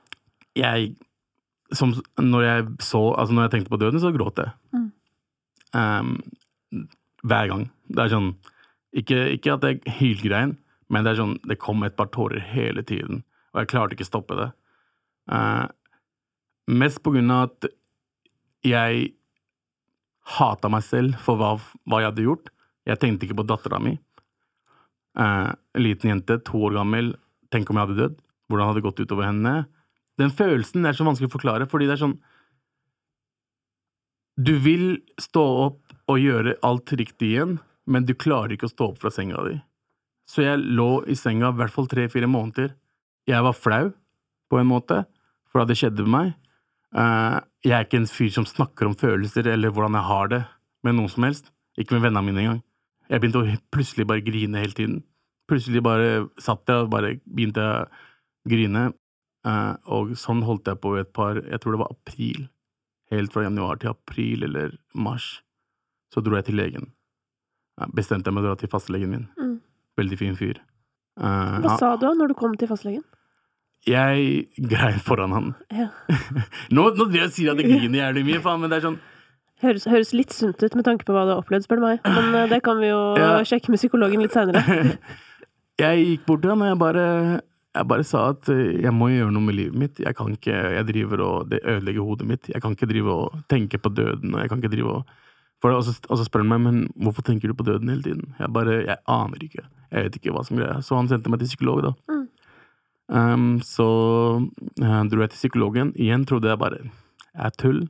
Jeg 0.56 0.94
som, 1.75 1.92
Når 2.18 2.46
jeg 2.46 2.66
så 2.80 3.02
Altså, 3.14 3.35
når 3.35 3.49
jeg 3.49 3.54
tenkte 3.56 3.75
på 3.75 3.80
døden, 3.82 4.00
så 4.00 4.12
gråt 4.14 4.38
jeg. 4.40 4.52
Mm. 4.73 4.90
Um, 5.76 6.12
hver 7.26 7.50
gang. 7.50 7.66
Det 7.90 8.04
er 8.04 8.14
sånn 8.14 8.30
Ikke, 8.96 9.18
ikke 9.35 9.56
at 9.58 9.66
jeg 9.66 9.96
hylgrein, 9.99 10.56
men 10.88 11.04
det 11.04 11.12
er 11.12 11.20
sånn 11.20 11.37
Det 11.44 11.58
kom 11.61 11.82
et 11.85 11.96
par 11.99 12.08
tårer 12.14 12.40
hele 12.40 12.85
tiden, 12.87 13.25
og 13.52 13.61
jeg 13.61 13.73
klarte 13.75 13.96
ikke 13.96 14.06
å 14.06 14.12
stoppe 14.12 14.38
det. 14.38 14.46
Uh, 15.26 15.66
mest 16.70 17.02
på 17.02 17.12
grunn 17.14 17.32
av 17.35 17.50
at 17.50 17.68
jeg 18.66 19.15
hata 20.26 20.71
meg 20.73 20.85
selv 20.87 21.18
for 21.23 21.38
hva, 21.38 21.54
hva 21.87 22.02
jeg 22.02 22.11
hadde 22.11 22.26
gjort. 22.26 22.52
Jeg 22.87 23.00
tenkte 23.02 23.26
ikke 23.26 23.40
på 23.40 23.47
dattera 23.47 23.80
mi. 23.83 23.97
Eh, 25.18 25.50
en 25.52 25.83
liten 25.83 26.12
jente, 26.12 26.38
to 26.47 26.61
år 26.68 26.76
gammel. 26.80 27.14
Tenk 27.54 27.71
om 27.71 27.78
jeg 27.78 27.88
hadde 27.88 28.00
dødd. 28.00 28.16
Hvordan 28.47 28.71
hadde 28.71 28.80
det 28.80 28.87
gått 28.87 29.02
utover 29.02 29.28
henne? 29.28 29.54
Den 30.21 30.33
følelsen 30.33 30.87
er 30.87 30.97
så 30.97 31.06
vanskelig 31.06 31.30
å 31.30 31.37
forklare, 31.37 31.68
fordi 31.68 31.88
det 31.88 31.97
er 31.97 32.04
sånn 32.06 32.18
Du 34.37 34.54
vil 34.61 34.99
stå 35.21 35.45
opp 35.66 35.95
og 36.12 36.21
gjøre 36.21 36.59
alt 36.66 36.92
riktig 36.92 37.33
igjen, 37.33 37.56
men 37.88 38.04
du 38.04 38.12
klarer 38.14 38.52
ikke 38.54 38.68
å 38.68 38.73
stå 38.75 38.90
opp 38.92 39.00
fra 39.00 39.11
senga 39.11 39.40
di. 39.47 39.56
Så 40.28 40.45
jeg 40.45 40.61
lå 40.61 41.06
i 41.09 41.16
senga 41.16 41.50
i 41.50 41.59
hvert 41.59 41.73
fall 41.73 41.88
tre-fire 41.88 42.28
måneder. 42.28 42.75
Jeg 43.26 43.42
var 43.47 43.56
flau, 43.56 43.92
på 44.50 44.59
en 44.61 44.68
måte, 44.68 45.04
for 45.50 45.62
at 45.62 45.71
det 45.71 45.78
skjedde 45.80 46.04
med 46.04 46.12
meg. 46.12 46.35
Eh, 46.96 47.38
jeg 47.66 47.74
er 47.76 47.84
ikke 47.84 48.00
en 48.00 48.08
fyr 48.08 48.32
som 48.32 48.46
snakker 48.48 48.88
om 48.88 48.96
følelser 48.96 49.48
eller 49.52 49.72
hvordan 49.74 49.98
jeg 49.98 50.08
har 50.08 50.30
det 50.32 50.42
med 50.86 50.96
noen 50.96 51.12
som 51.12 51.26
helst. 51.26 51.52
Ikke 51.76 51.96
med 51.96 52.06
vennene 52.06 52.24
mine 52.24 52.42
engang. 52.44 52.62
Jeg 53.10 53.22
begynte 53.22 53.42
å 53.42 53.56
plutselig 53.74 54.06
bare 54.08 54.24
grine 54.24 54.62
hele 54.62 54.76
tiden. 54.76 55.00
Plutselig 55.50 55.82
bare 55.84 56.26
satt 56.42 56.66
jeg 56.66 56.86
og 56.86 56.92
bare 56.94 57.16
begynte 57.26 57.62
å 57.62 57.86
grine. 58.48 58.88
Eh, 59.46 59.74
og 59.92 60.14
sånn 60.18 60.42
holdt 60.46 60.70
jeg 60.70 60.80
på 60.82 60.96
i 60.96 61.02
et 61.04 61.12
par 61.14 61.38
Jeg 61.38 61.60
tror 61.62 61.76
det 61.76 61.82
var 61.84 61.92
april. 61.94 62.46
Helt 63.12 63.34
fra 63.34 63.44
januar 63.46 63.78
til 63.82 63.92
april 63.92 64.46
eller 64.48 64.78
mars. 64.94 65.42
Så 66.14 66.22
dro 66.24 66.38
jeg 66.38 66.48
til 66.48 66.58
legen. 66.58 66.88
Jeg 67.76 67.92
bestemte 67.94 68.32
meg 68.32 68.42
for 68.42 68.48
å 68.48 68.54
dra 68.54 68.62
til 68.62 68.72
fastlegen 68.72 69.12
min. 69.12 69.28
Mm. 69.36 69.58
Veldig 70.00 70.18
fin 70.18 70.38
fyr. 70.38 70.62
Eh, 71.20 71.60
Hva 71.62 71.76
sa 71.78 71.94
du 71.96 72.06
da 72.06 72.14
når 72.16 72.32
du 72.32 72.38
kom 72.38 72.56
til 72.56 72.70
fastlegen? 72.72 73.04
Jeg 73.87 74.47
grein 74.71 74.99
foran 75.05 75.33
han. 75.37 75.52
Ja. 75.75 75.88
Nå, 76.75 76.88
nå 76.99 77.07
jeg 77.14 77.31
sier 77.35 77.50
jeg 77.50 77.55
at 77.55 77.62
jeg 77.62 77.71
griner 77.76 78.00
jævlig 78.02 78.25
mye, 78.31 78.40
faen, 78.45 78.61
men 78.64 78.73
det 78.73 78.81
er 78.81 78.88
sånn 78.90 78.99
Høres, 79.64 79.87
høres 79.88 80.11
litt 80.12 80.35
sunt 80.37 80.61
ut 80.61 80.75
med 80.76 80.85
tanke 80.85 81.07
på 81.09 81.14
hva 81.16 81.23
du 81.25 81.31
har 81.33 81.38
opplevd, 81.40 81.64
spør 81.64 81.78
du 81.81 81.85
meg. 81.87 82.02
Men 82.05 82.35
eh, 82.37 82.49
det 82.50 82.59
kan 82.66 82.76
vi 82.76 82.90
jo 82.90 82.99
Ja. 83.16 83.31
sjekke 83.49 83.73
med 83.73 83.81
psykologen 83.81 84.21
litt 84.21 84.35
seinere. 84.37 84.61
Jeg 85.81 86.02
gikk 86.02 86.26
bort 86.28 86.43
til 86.45 86.52
han, 86.52 86.62
og 86.64 86.69
jeg 86.71 86.78
bare, 86.81 87.07
jeg 87.76 87.88
bare 87.88 88.05
sa 88.09 88.21
at 88.33 88.49
eh, 88.52 88.78
jeg 88.81 88.93
må 88.97 89.11
gjøre 89.12 89.33
noe 89.33 89.45
med 89.45 89.57
livet 89.59 89.76
mitt. 89.76 89.99
Jeg 90.00 90.16
kan 90.16 90.33
ikke, 90.33 90.55
jeg 90.73 90.87
driver 90.88 91.21
og 91.25 91.50
Det 91.52 91.59
ødelegger 91.61 92.07
hodet 92.07 92.28
mitt. 92.31 92.49
Jeg 92.49 92.62
kan 92.64 92.73
ikke 92.76 92.88
drive 92.88 93.12
og 93.12 93.35
tenke 93.52 93.81
på 93.81 93.93
døden, 93.93 94.33
og 94.33 94.40
jeg 94.40 94.49
kan 94.52 94.62
ikke 94.62 94.73
drive 94.73 94.95
og 95.00 95.11
for 95.61 95.73
det, 95.73 95.76
og, 95.76 95.85
så, 95.85 95.93
og 96.12 96.21
så 96.21 96.25
spør 96.28 96.45
han 96.45 96.52
meg 96.52 96.62
men 96.64 96.78
hvorfor 97.00 97.25
tenker 97.25 97.49
du 97.52 97.57
på 97.57 97.64
døden 97.64 97.88
hele 97.93 98.05
tiden. 98.05 98.25
Jeg 98.40 98.52
bare, 98.52 98.78
jeg 98.88 98.97
aner 99.09 99.45
ikke. 99.49 99.64
Jeg 99.93 100.09
vet 100.09 100.19
ikke 100.21 100.33
hva 100.37 100.45
som 100.49 100.61
greier. 100.61 100.81
Så 100.85 100.97
han 100.97 101.09
sendte 101.12 101.33
meg 101.33 101.40
til 101.40 101.49
psykolog, 101.52 101.81
da. 101.85 101.93
Mm. 102.12 102.25
Um, 103.08 103.60
så 103.62 103.86
uh, 104.82 105.02
dro 105.06 105.22
jeg 105.22 105.34
til 105.34 105.42
psykologen. 105.44 105.92
Igjen 105.94 106.26
trodde 106.26 106.50
jeg 106.50 106.58
bare 106.58 106.80
jeg 107.36 107.44
er 107.44 107.54
tull. 107.60 107.84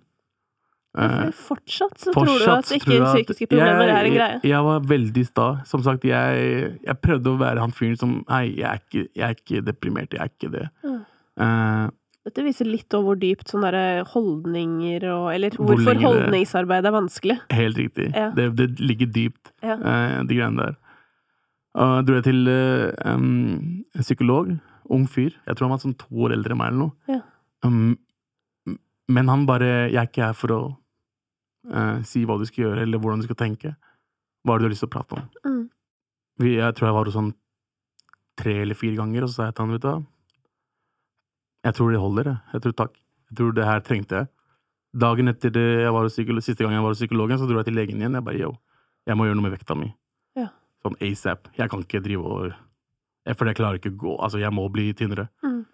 Uh, 0.97 1.29
fortsatt 1.37 2.01
så 2.01 2.13
tror 2.15 2.31
du 2.41 2.47
at 2.49 2.71
ikke 2.73 2.97
psykiske 3.05 3.51
problemer 3.51 3.85
jeg, 3.85 3.97
er 3.97 4.07
en 4.09 4.15
greie. 4.15 4.39
Jeg, 4.41 4.49
jeg 4.49 4.65
var 4.65 4.87
veldig 4.89 5.25
sta. 5.29 5.49
Som 5.69 5.85
sagt, 5.85 6.07
jeg, 6.09 6.71
jeg 6.87 6.99
prøvde 7.05 7.35
å 7.35 7.41
være 7.41 7.61
han 7.61 7.75
fyren 7.77 7.99
som 8.01 8.15
Nei, 8.25 8.47
jeg 8.57 8.67
er 8.71 8.81
ikke, 8.81 9.05
jeg 9.13 9.27
er 9.29 9.37
ikke 9.37 9.63
deprimert. 9.67 10.17
Jeg 10.17 10.25
er 10.25 10.33
ikke 10.33 10.53
det. 10.55 10.65
Mm. 10.87 11.03
Eh, 11.45 11.85
Dette 12.27 12.43
viser 12.47 12.67
litt 12.67 12.97
over 12.97 13.13
hvor 13.13 13.19
dypt 13.21 13.53
sånne 13.53 13.83
holdninger 14.11 15.05
og 15.13 15.29
Eller 15.35 15.59
hvorfor 15.61 15.85
hvor 15.85 16.01
holdningsarbeid 16.01 16.89
er 16.89 16.97
vanskelig. 16.97 17.37
helt 17.55 17.79
riktig. 17.79 18.09
Ja. 18.17 18.31
Det, 18.35 18.49
det 18.57 18.71
ligger 18.81 19.13
dypt, 19.13 19.53
Ja. 19.63 19.77
uh, 19.77 20.25
de 20.27 20.41
greiene 20.41 20.65
der. 20.65 20.81
Og 21.77 22.09
dro 22.09 22.17
jeg 22.17 22.25
til 22.25 22.49
uh, 22.49 22.89
um, 23.13 23.85
psykolog. 24.01 24.57
Ung 24.93 25.07
fyr. 25.11 25.35
Jeg 25.47 25.57
tror 25.57 25.67
han 25.67 25.75
var 25.75 25.83
sånn 25.83 25.99
to 25.99 26.27
år 26.27 26.37
eldre 26.37 26.55
enn 26.55 26.61
meg 26.61 26.73
eller 26.73 26.83
noe. 26.85 26.95
Ja. 27.11 27.23
Um, 27.67 27.97
men 29.11 29.31
han 29.31 29.47
bare 29.49 29.89
Jeg 29.89 29.99
er 29.99 30.09
ikke 30.11 30.27
her 30.27 30.37
for 30.37 30.53
å 30.55 30.61
uh, 31.73 32.03
si 32.07 32.25
hva 32.27 32.37
du 32.39 32.47
skal 32.49 32.67
gjøre, 32.67 32.85
eller 32.85 33.01
hvordan 33.03 33.23
du 33.23 33.29
skal 33.29 33.41
tenke. 33.41 33.75
Hva 34.45 34.55
har 34.55 34.63
du 34.63 34.71
lyst 34.71 34.85
til 34.85 34.91
å 34.91 34.95
prate 34.95 35.19
om? 35.19 35.27
Mm. 35.47 35.65
Vi, 36.43 36.55
jeg 36.59 36.77
tror 36.77 36.91
jeg 36.91 36.97
var 36.99 37.11
hos 37.11 37.19
han 37.19 37.33
tre 38.37 38.59
eller 38.63 38.79
fire 38.79 38.99
ganger, 39.01 39.25
og 39.25 39.33
så 39.33 39.41
sa 39.41 39.49
jeg 39.49 39.57
til 39.57 39.65
han, 39.65 39.75
vet 39.75 39.85
du 39.85 39.89
hva 39.89 39.97
Jeg 41.67 41.79
tror 41.79 41.93
det 41.93 42.03
holder, 42.03 42.31
jeg. 42.31 42.43
Jeg 42.53 42.65
tror 42.65 42.75
takk. 42.83 42.99
Jeg 43.27 43.39
tror 43.41 43.55
det 43.57 43.67
her 43.67 43.81
trengte 43.87 44.21
jeg. 44.21 44.31
Dagen 44.97 45.29
etter 45.33 45.53
det 45.53 45.65
jeg 45.83 45.93
var 45.93 46.07
hos 46.07 46.15
siste 46.17 46.63
gang 46.63 46.77
jeg 46.77 46.85
var 46.85 46.95
hos 46.95 47.01
psykologen, 47.03 47.41
så 47.41 47.49
dro 47.49 47.59
jeg 47.59 47.69
til 47.69 47.77
legen 47.77 48.01
igjen. 48.01 48.15
Jeg 48.17 48.25
bare 48.25 48.39
yo, 48.41 48.53
jeg 49.09 49.19
må 49.19 49.27
gjøre 49.27 49.39
noe 49.41 49.49
med 49.49 49.57
vekta 49.57 49.77
mi. 49.77 49.91
Ja. 50.39 50.51
Sånn 50.85 50.97
asap. 51.03 51.51
Jeg 51.59 51.73
kan 51.73 51.83
ikke 51.83 52.05
drive 52.05 52.23
og 52.23 52.55
For 53.35 53.47
jeg 53.51 53.57
klarer 53.59 53.81
ikke 53.81 53.91
å 53.95 53.99
gå. 53.99 54.17
Altså, 54.23 54.39
jeg 54.39 54.53
må 54.55 54.69
bli 54.71 54.93
tynnere. 54.95 55.29
Mm. 55.43 55.65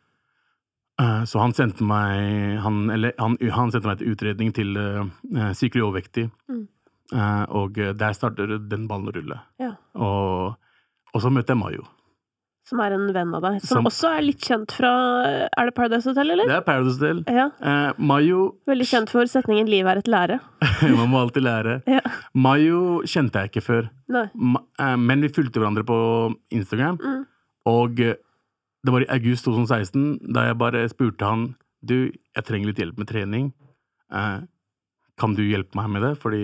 Eh, 1.01 1.23
Så 1.25 1.41
han 1.41 1.53
sendte 1.57 1.85
meg 1.85 2.59
Han, 2.61 2.91
eller, 2.91 3.13
han, 3.19 3.37
han 3.51 3.73
sendte 3.73 3.89
meg 3.89 3.99
til 4.03 4.13
utredning 4.13 4.53
til 4.55 4.77
uh, 4.77 5.53
sykelig 5.57 5.83
overvektig. 5.89 6.29
Mm. 6.49 6.67
Uh, 7.13 7.45
og 7.61 7.77
eh, 7.79 7.93
der 7.93 8.15
starter 8.17 8.55
den 8.59 8.87
ballen 8.89 9.09
å 9.11 9.13
rulle. 9.13 9.41
Ja. 9.61 9.75
Og, 9.95 10.55
og 11.13 11.21
så 11.21 11.29
møter 11.33 11.53
jeg 11.53 11.61
Mayo. 11.61 11.83
Som 12.69 12.79
er 12.81 12.95
en 12.95 13.09
venn 13.13 13.33
av 13.35 13.43
deg. 13.43 13.57
Som, 13.61 13.83
Som- 13.83 13.89
også 13.91 14.13
er 14.17 14.23
litt 14.23 14.41
kjent 14.47 14.71
fra 14.73 14.91
Er 15.51 15.67
det 15.69 15.75
Paradise 15.77 16.09
Hotel, 16.09 16.31
eller? 16.31 16.47
Det 16.49 16.55
er 16.57 16.63
Paradise 16.65 16.95
Hotel. 17.01 17.25
Ja. 17.27 17.49
Eh, 17.61 17.99
Mayo 17.99 18.45
Veldig 18.71 18.87
kjent 18.89 19.11
for 19.13 19.29
setningen 19.29 19.69
'livet 19.69 19.91
er 19.91 19.99
et 20.01 20.09
lære'. 20.09 20.39
Man 20.97 21.11
må 21.11 21.21
alltid 21.25 21.43
lære. 21.43 21.75
Ja. 21.91 22.01
Mayo 22.35 23.03
kjente 23.05 23.43
jeg 23.43 23.51
ikke 23.51 23.65
før. 23.67 23.91
Ma, 24.09 24.63
eh, 24.79 24.97
men 24.97 25.21
vi 25.21 25.29
fulgte 25.35 25.59
hverandre 25.61 25.85
på 25.85 25.99
Instagram. 26.55 26.97
Mm. 27.03 27.27
Og 27.71 28.01
eh, 28.03 28.19
det 28.83 28.95
var 28.95 29.05
i 29.05 29.11
august 29.15 29.47
2016 29.47 30.33
da 30.35 30.49
jeg 30.49 30.59
bare 30.59 30.87
spurte 30.91 31.29
han 31.29 31.53
Du, 31.83 32.11
jeg 32.11 32.47
trenger 32.47 32.71
litt 32.71 32.79
hjelp 32.79 32.99
med 32.99 33.11
trening. 33.11 33.53
Eh, 34.15 34.41
kan 35.19 35.35
du 35.35 35.43
hjelpe 35.43 35.79
meg 35.79 35.91
med 35.91 36.05
det? 36.07 36.13
Fordi 36.23 36.43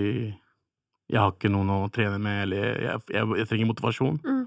jeg 1.09 1.19
har 1.19 1.33
ikke 1.33 1.51
noen 1.51 1.71
å 1.73 1.79
trene 1.93 2.19
med, 2.21 2.43
eller 2.45 2.83
jeg, 2.83 3.03
jeg, 3.15 3.29
jeg 3.39 3.49
trenger 3.49 3.69
motivasjon. 3.71 4.19
Mm. 4.21 4.43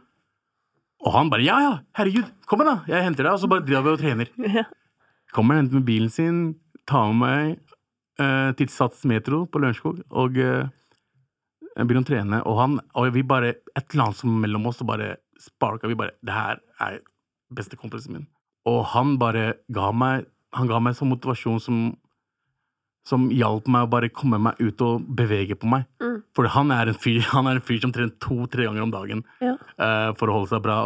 Og 1.02 1.14
han 1.16 1.32
bare 1.32 1.42
ja, 1.42 1.56
ja, 1.64 1.72
herregud, 1.98 2.28
kom 2.46 2.62
igjen, 2.62 2.76
da! 2.76 2.92
Jeg 2.92 3.06
henter 3.08 3.26
deg. 3.26 3.35
Og 3.35 3.42
så 3.42 3.50
bare 3.50 3.66
driver 3.66 3.88
vi 3.88 3.96
og 3.96 4.02
trener. 4.04 4.32
Ja. 4.61 4.68
Kommer 5.32 5.56
henter 5.56 5.78
med 5.78 5.87
bilen 5.88 6.11
sin, 6.12 6.40
tar 6.85 7.08
med 7.08 7.22
meg 7.22 7.52
eh, 8.20 8.50
til 8.58 8.68
Sats 8.68 9.00
Metro 9.08 9.46
på 9.48 9.62
Lørenskog 9.62 10.02
og 10.12 10.37
eh, 10.37 10.68
begynner 11.78 12.04
å 12.04 12.08
trene. 12.11 12.40
Og 12.44 12.58
han 12.61 12.74
og 12.92 13.08
vi 13.14 13.24
bare 13.24 13.54
Et 13.72 13.87
eller 13.94 14.11
annet 14.11 14.18
som 14.18 14.35
mellom 14.42 14.68
oss, 14.68 14.82
og 14.85 14.90
bare 14.90 15.14
sparka 15.40 15.88
vi 15.90 15.99
bare 15.99 16.16
Det 16.25 16.35
her 16.35 16.61
er 16.81 17.01
bestekompisen 17.55 18.12
min. 18.16 18.27
Og 18.68 18.85
han 18.92 19.16
bare 19.18 19.55
ga 19.73 19.90
meg 19.92 20.29
Han 20.53 20.68
ga 20.68 20.79
meg 20.85 20.97
sånn 20.99 21.09
motivasjon 21.14 21.61
som 21.61 21.85
som 23.09 23.25
hjalp 23.35 23.66
meg 23.66 23.87
å 23.87 23.90
bare 23.90 24.11
komme 24.14 24.38
meg 24.38 24.61
ut 24.62 24.83
og 24.87 25.07
bevege 25.18 25.57
på 25.59 25.66
meg. 25.71 25.87
Mm. 26.03 26.21
For 26.37 26.47
han 26.55 26.71
er 26.75 26.90
en 26.92 26.99
fyr, 26.99 27.18
han 27.35 27.49
er 27.51 27.59
en 27.59 27.64
fyr 27.66 27.81
som 27.83 27.95
trener 27.95 28.14
to-tre 28.23 28.68
ganger 28.68 28.85
om 28.85 28.92
dagen 28.95 29.25
Ja. 29.42 29.57
uh, 29.59 30.11
for 30.18 30.31
å 30.31 30.37
holde 30.38 30.53
seg 30.53 30.62
bra. 30.62 30.77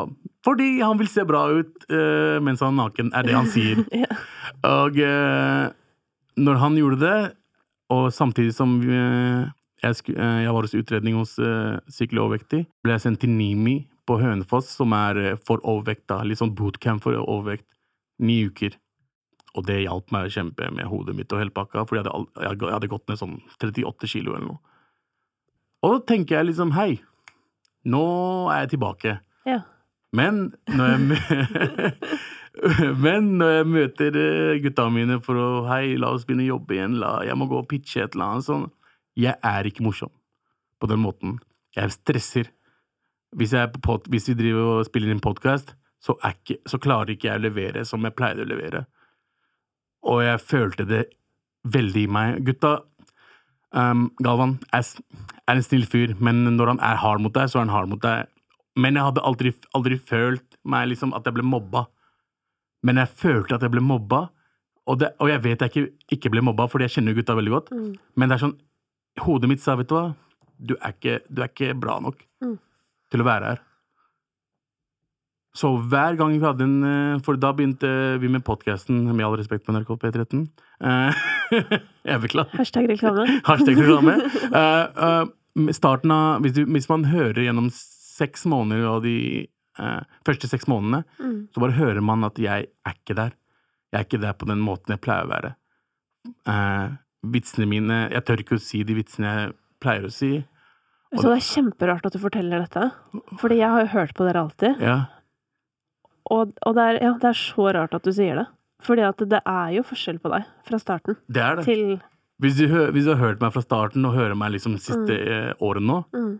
Fordi 0.46 0.70
han 0.80 0.96
vil 1.00 1.10
se 1.12 1.26
bra 1.28 1.42
ut 1.58 1.88
uh, 1.92 2.38
mens 2.44 2.62
han 2.64 2.72
er 2.72 2.86
naken, 2.86 3.12
er 3.12 3.28
det 3.28 3.36
han 3.36 3.50
sier. 3.52 3.82
Ja. 4.06 4.16
Og 4.64 4.96
uh, 4.96 5.68
når 6.40 6.62
han 6.62 6.78
gjorde 6.80 7.02
det, 7.02 7.18
og 7.92 8.08
samtidig 8.14 8.54
som 8.56 8.78
jeg, 8.82 9.98
jeg 10.16 10.54
var 10.56 10.64
hos 10.64 10.74
utredning 10.74 11.18
hos 11.20 11.36
uh, 11.38 11.76
Sykelig 11.92 12.22
overvektig, 12.24 12.64
ble 12.82 12.96
jeg 12.96 13.04
sendt 13.04 13.20
til 13.22 13.30
Nimi 13.36 13.76
på 14.06 14.18
Hønefoss, 14.20 14.68
som 14.78 14.92
er 14.96 15.18
eh, 15.22 15.36
for 15.46 15.62
overvekta. 15.66 16.20
Litt 16.26 16.40
sånn 16.42 16.54
bootcamp 16.58 17.02
for 17.04 17.16
overvekt. 17.22 17.66
Ni 18.22 18.40
uker. 18.48 18.76
Og 19.56 19.64
det 19.68 19.82
hjalp 19.86 20.10
meg 20.12 20.28
å 20.28 20.32
kjempe 20.32 20.68
med 20.74 20.88
hodet 20.90 21.14
mitt 21.16 21.32
og 21.32 21.40
hele 21.40 21.54
pakka, 21.54 21.86
for 21.88 21.96
jeg 21.98 22.04
jeg 22.06 22.72
hadde- 22.72 22.88
gått 22.92 23.08
ned 23.08 23.18
sånn 23.20 23.38
38 23.58 24.06
kilo 24.10 24.34
eller 24.36 24.48
noe. 24.50 24.58
Og 25.82 25.92
da 25.94 26.14
tenker 26.14 26.36
jeg 26.36 26.46
liksom 26.50 26.72
hei, 26.76 27.00
nå 27.84 28.02
er 28.52 28.64
jeg 28.66 28.70
tilbake. 28.76 29.18
Ja. 29.46 29.60
Men 30.12 30.52
når 30.68 30.92
jeg, 30.92 31.92
Men 33.04 33.34
når 33.36 33.50
jeg 33.58 33.66
møter 33.68 34.16
eh, 34.16 34.58
gutta 34.64 34.86
mine 34.92 35.18
for 35.24 35.36
å 35.36 35.48
Hei, 35.68 35.96
la 36.00 36.08
oss 36.14 36.24
begynne 36.24 36.46
å 36.46 36.54
jobbe 36.56 36.76
igjen. 36.78 36.94
La, 37.02 37.18
jeg 37.26 37.36
må 37.36 37.48
gå 37.50 37.58
og 37.60 37.68
pitche 37.68 38.04
et 38.04 38.14
eller 38.16 38.30
annet 38.36 38.46
sånn. 38.48 38.68
Jeg 39.16 39.36
er 39.44 39.68
ikke 39.68 39.84
morsom 39.84 40.12
på 40.80 40.88
den 40.88 41.02
måten. 41.04 41.36
Jeg 41.76 41.92
stresser. 41.92 42.48
Hvis, 43.36 43.52
pod, 43.82 44.06
hvis 44.12 44.28
vi 44.30 44.34
driver 44.38 44.78
og 44.78 44.86
spiller 44.86 45.10
inn 45.10 45.20
podkast, 45.20 45.74
så, 46.00 46.14
ikke- 46.24 46.60
så 46.68 46.78
klarer 46.78 47.10
ikke 47.16 47.28
jeg 47.32 47.40
å 47.40 47.42
levere 47.42 47.84
som 47.84 48.02
jeg 48.06 48.14
pleide 48.16 48.44
å 48.44 48.48
levere. 48.48 48.84
Og 50.06 50.22
jeg 50.22 50.38
følte 50.40 50.86
det 50.86 51.04
veldig 51.66 52.04
i 52.04 52.06
meg. 52.06 52.44
Gutta 52.46 52.76
um, 53.74 54.10
Galvan 54.22 54.58
er, 54.72 54.86
er 55.48 55.56
en 55.58 55.62
snill 55.66 55.86
fyr, 55.90 56.14
men 56.22 56.44
når 56.56 56.66
han 56.76 56.80
er 56.86 56.96
hard 57.02 57.20
mot 57.24 57.34
deg, 57.34 57.50
så 57.50 57.58
er 57.58 57.66
han 57.66 57.74
hard 57.74 57.90
mot 57.90 58.00
deg. 58.04 58.28
Men 58.78 58.94
jeg 58.94 59.02
hadde 59.08 59.24
aldri, 59.24 59.52
aldri 59.74 59.98
følt 59.98 60.56
meg 60.68 60.88
liksom 60.92 61.14
at 61.16 61.24
jeg 61.26 61.34
ble 61.38 61.42
mobba. 61.48 61.86
Men 62.86 63.00
jeg 63.02 63.08
følte 63.18 63.56
at 63.56 63.62
jeg 63.66 63.72
ble 63.74 63.82
mobba, 63.82 64.28
og, 64.86 65.00
det, 65.00 65.08
og 65.18 65.28
jeg 65.32 65.42
vet 65.42 65.64
jeg 65.64 65.72
ikke, 65.72 65.86
ikke 66.14 66.30
ble 66.36 66.44
mobba, 66.46 66.68
fordi 66.70 66.86
jeg 66.86 66.98
kjenner 67.00 67.16
gutta 67.16 67.34
veldig 67.34 67.50
godt. 67.56 67.72
Mm. 67.74 67.90
Men 68.16 68.28
det 68.30 68.36
er 68.38 68.44
sånn 68.46 68.56
Hodet 69.16 69.48
mitt 69.48 69.62
sa, 69.64 69.72
vet 69.80 69.88
du 69.88 69.94
hva, 69.96 70.10
du 70.60 70.74
er 70.76 70.92
ikke, 70.92 71.14
du 71.32 71.40
er 71.42 71.48
ikke 71.50 71.72
bra 71.80 71.98
nok 72.04 72.22
Mm. 72.44 72.58
Til 73.12 73.22
å 73.22 73.26
være 73.28 73.52
her. 73.54 73.62
Så 75.56 75.70
hver 75.88 76.18
gang 76.18 76.34
vi 76.36 76.44
hadde 76.44 76.66
en 76.66 76.74
eh, 76.84 77.20
For 77.24 77.38
da 77.40 77.48
begynte 77.56 77.88
vi 78.20 78.28
med 78.28 78.44
podkasten, 78.44 79.06
med 79.08 79.24
all 79.24 79.38
respekt 79.40 79.64
på 79.64 79.72
NRK 79.72 79.94
P13. 80.02 80.42
Uh, 80.84 81.16
jeg 82.10 82.20
beklager. 82.26 82.52
Hashtag 82.60 82.90
reklame. 82.90 83.24
Hashtag 83.48 83.80
reklame. 83.80 84.18
Uh, 84.52 85.24
uh, 85.24 85.70
starten 85.72 86.12
av 86.12 86.44
hvis, 86.44 86.58
du, 86.58 86.66
hvis 86.68 86.90
man 86.92 87.06
hører 87.08 87.40
gjennom 87.46 87.70
seks 87.72 88.44
måneder 88.48 88.88
av 88.96 89.04
de 89.04 89.18
første 90.24 90.48
seks 90.48 90.64
månedene, 90.72 91.02
Mm. 91.20 91.40
så 91.52 91.60
bare 91.60 91.74
hører 91.76 92.00
man 92.00 92.22
at 92.24 92.38
jeg 92.40 92.64
er 92.72 92.94
ikke 92.94 93.12
der. 93.18 93.34
Jeg 93.92 93.98
er 93.98 94.04
ikke 94.06 94.20
der 94.22 94.32
på 94.40 94.46
den 94.48 94.62
måten 94.64 94.94
jeg 94.94 95.02
pleier 95.04 95.26
å 95.26 95.28
være. 95.28 95.50
Vitsene 97.28 97.66
mine 97.68 97.98
Jeg 98.14 98.24
tør 98.24 98.40
ikke 98.40 98.56
å 98.56 98.62
si 98.62 98.80
de 98.88 98.96
vitsene 98.96 99.32
jeg 99.34 99.50
pleier 99.84 100.06
å 100.08 100.12
si. 100.12 100.30
Så 101.20 101.30
det 101.30 101.36
er 101.38 101.46
kjemperart 101.48 102.06
at 102.08 102.16
du 102.16 102.20
forteller 102.22 102.64
dette. 102.64 102.90
Fordi 103.40 103.60
jeg 103.60 103.70
har 103.72 103.84
jo 103.84 103.92
hørt 103.94 104.14
på 104.16 104.26
dere 104.26 104.42
alltid. 104.46 104.82
Ja. 104.82 104.96
Og, 106.32 106.52
og 106.66 106.74
det, 106.76 106.82
er, 106.82 106.98
ja, 107.04 107.14
det 107.22 107.30
er 107.30 107.38
så 107.38 107.70
rart 107.76 107.94
at 107.94 108.06
du 108.06 108.12
sier 108.14 108.40
det. 108.40 108.46
Fordi 108.86 109.04
at 109.06 109.22
det 109.30 109.40
er 109.40 109.72
jo 109.78 109.84
forskjell 109.86 110.18
på 110.20 110.30
deg 110.34 110.44
fra 110.68 110.78
starten 110.82 111.16
Det 111.32 111.40
er 111.42 111.56
det. 111.56 111.64
til 111.64 111.82
Hvis 112.44 112.58
du, 112.58 112.66
hvis 112.92 113.06
du 113.06 113.14
har 113.14 113.22
hørt 113.22 113.40
meg 113.40 113.54
fra 113.54 113.62
starten 113.64 114.04
og 114.04 114.16
hører 114.18 114.36
meg 114.36 114.52
liksom 114.56 114.76
siste 114.82 115.16
mm. 115.16 115.62
årene 115.64 115.86
nå, 115.88 115.98
mm. 116.12 116.32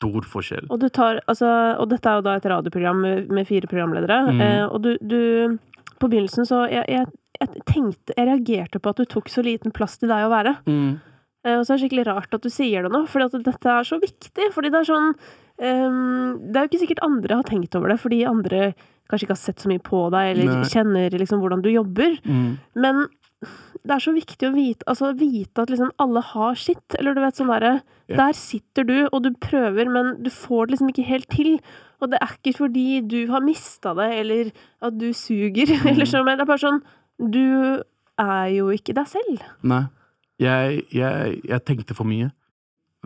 stor 0.00 0.28
forskjell. 0.32 0.70
Og 0.72 0.80
du 0.80 0.88
tar 0.88 1.20
Altså, 1.26 1.50
og 1.76 1.90
dette 1.92 2.08
er 2.08 2.20
jo 2.20 2.26
da 2.26 2.38
et 2.38 2.48
radioprogram 2.54 3.02
med, 3.04 3.28
med 3.30 3.48
fire 3.50 3.68
programledere, 3.68 4.22
Mm. 4.32 4.40
eh, 4.40 4.64
og 4.66 4.82
du, 4.86 4.96
du 5.02 5.58
På 6.00 6.08
begynnelsen 6.08 6.48
så 6.48 6.64
jeg, 6.72 6.86
jeg, 6.88 7.06
jeg 7.40 7.62
tenkte 7.68 8.14
Jeg 8.16 8.26
reagerte 8.30 8.80
på 8.80 8.90
at 8.94 9.02
du 9.02 9.04
tok 9.04 9.28
så 9.28 9.44
liten 9.44 9.74
plass 9.74 9.98
til 10.00 10.08
deg 10.08 10.24
å 10.26 10.32
være. 10.32 10.56
Mm. 10.66 11.00
Eh, 11.44 11.58
Og 11.58 11.64
så 11.66 11.72
er 11.72 11.78
det 11.78 11.84
skikkelig 11.86 12.06
rart 12.08 12.34
at 12.36 12.44
du 12.44 12.50
sier 12.52 12.84
det 12.84 12.92
nå, 12.92 13.04
at 13.06 13.38
dette 13.44 13.76
er 13.76 13.88
så 13.88 13.98
viktig. 14.02 14.50
Fordi 14.54 14.70
det 14.72 14.82
er 14.82 14.90
sånn 14.90 15.10
um, 15.12 16.38
Det 16.38 16.56
er 16.56 16.66
jo 16.66 16.70
ikke 16.70 16.82
sikkert 16.84 17.06
andre 17.06 17.40
har 17.40 17.48
tenkt 17.48 17.78
over 17.78 17.92
det, 17.92 18.00
fordi 18.02 18.22
andre 18.28 18.72
kanskje 19.10 19.26
ikke 19.26 19.36
har 19.36 19.42
sett 19.42 19.60
så 19.60 19.68
mye 19.68 19.82
på 19.84 20.06
deg, 20.14 20.30
eller 20.32 20.52
Nei. 20.54 20.68
kjenner 20.72 21.18
liksom 21.20 21.42
hvordan 21.42 21.64
du 21.64 21.68
jobber. 21.72 22.14
Mm. 22.24 22.54
Men 22.80 23.02
det 23.82 23.96
er 23.96 24.02
så 24.04 24.12
viktig 24.14 24.46
å 24.46 24.54
vite, 24.54 24.86
altså, 24.88 25.10
vite 25.18 25.64
at 25.64 25.72
liksom 25.72 25.90
alle 26.00 26.22
har 26.24 26.58
sitt. 26.60 26.96
Eller 26.98 27.16
du 27.16 27.22
vet 27.24 27.38
sånn 27.38 27.50
derre 27.50 27.72
yeah. 28.06 28.18
Der 28.18 28.36
sitter 28.38 28.86
du, 28.86 28.96
og 29.10 29.24
du 29.24 29.32
prøver, 29.42 29.88
men 29.90 30.14
du 30.22 30.30
får 30.32 30.68
det 30.68 30.76
liksom 30.76 30.92
ikke 30.92 31.08
helt 31.08 31.28
til. 31.32 31.56
Og 32.02 32.12
det 32.12 32.20
er 32.22 32.36
ikke 32.38 32.54
fordi 32.58 33.00
du 33.06 33.20
har 33.30 33.44
mista 33.44 33.94
det, 33.98 34.08
eller 34.22 34.52
at 34.82 34.98
du 34.98 35.10
suger, 35.16 35.74
eller 35.90 36.08
sånn, 36.08 36.24
men 36.28 36.38
det 36.38 36.46
er 36.46 36.52
bare 36.52 36.64
sånn 36.64 36.82
Du 37.22 37.82
er 38.22 38.46
jo 38.54 38.70
ikke 38.74 38.94
deg 38.96 39.10
selv. 39.10 39.42
Nei. 39.66 39.84
Jeg, 40.42 40.82
jeg, 40.94 41.38
jeg 41.46 41.64
tenkte 41.68 41.96
for 41.96 42.08
mye. 42.08 42.32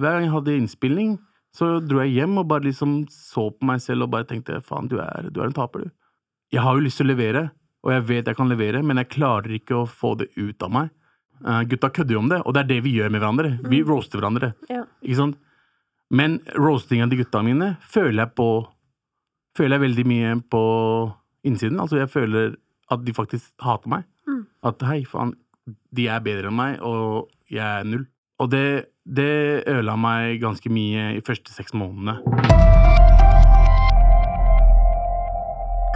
Hver 0.00 0.16
gang 0.16 0.26
jeg 0.26 0.34
hadde 0.34 0.56
innspilling, 0.56 1.14
så 1.56 1.76
dro 1.80 2.02
jeg 2.02 2.18
hjem 2.18 2.40
og 2.42 2.48
bare 2.50 2.66
liksom 2.66 2.98
så 3.12 3.48
på 3.52 3.68
meg 3.68 3.80
selv 3.84 4.06
og 4.06 4.12
bare 4.12 4.28
tenkte 4.28 4.60
faen, 4.64 4.90
du 4.90 4.98
er, 5.00 5.30
du 5.32 5.40
er 5.40 5.48
en 5.48 5.56
taper, 5.56 5.86
du. 5.86 5.94
Jeg 6.52 6.62
har 6.62 6.76
jo 6.76 6.84
lyst 6.84 7.00
til 7.00 7.08
å 7.08 7.12
levere, 7.14 7.48
og 7.86 7.92
jeg 7.94 8.04
vet 8.10 8.28
jeg 8.30 8.38
kan 8.38 8.50
levere, 8.50 8.82
men 8.86 9.00
jeg 9.00 9.12
klarer 9.16 9.56
ikke 9.56 9.80
å 9.80 9.88
få 9.88 10.14
det 10.20 10.28
ut 10.36 10.62
av 10.62 10.72
meg. 10.74 10.92
Uh, 11.44 11.62
gutta 11.68 11.90
kødder 11.92 12.16
jo 12.16 12.22
om 12.22 12.30
det, 12.32 12.40
og 12.44 12.54
det 12.56 12.62
er 12.62 12.70
det 12.70 12.78
vi 12.86 12.94
gjør 12.96 13.12
med 13.12 13.22
hverandre. 13.22 13.50
Vi 13.72 13.82
roaster 13.84 14.20
hverandre. 14.20 14.52
Ja. 14.72 14.84
Ikke 15.04 15.18
sant? 15.20 15.40
Men 16.12 16.38
roastinga 16.54 17.08
til 17.10 17.24
gutta 17.24 17.42
mine 17.42 17.74
føler 17.82 18.26
jeg 18.26 18.34
på 18.38 18.48
Føler 19.56 19.78
jeg 19.78 19.86
veldig 19.86 20.02
mye 20.04 20.30
på 20.52 20.58
innsiden. 21.48 21.78
Altså, 21.80 21.96
jeg 21.96 22.10
føler 22.12 22.50
at 22.92 23.00
de 23.06 23.12
faktisk 23.16 23.54
hater 23.64 23.88
meg. 23.88 24.02
Mm. 24.28 24.42
At 24.68 24.82
hei, 24.84 24.98
faen, 25.08 25.30
de 25.66 26.06
er 26.08 26.20
bedre 26.24 26.48
enn 26.52 26.56
meg, 26.58 26.78
og 26.82 27.28
jeg 27.50 27.64
er 27.64 27.84
null. 27.88 28.06
Og 28.42 28.50
det, 28.52 28.64
det 29.08 29.30
ødela 29.66 29.96
meg 29.96 30.40
ganske 30.42 30.70
mye 30.70 31.14
i 31.16 31.22
første 31.24 31.54
seks 31.54 31.72
månedene. 31.74 32.18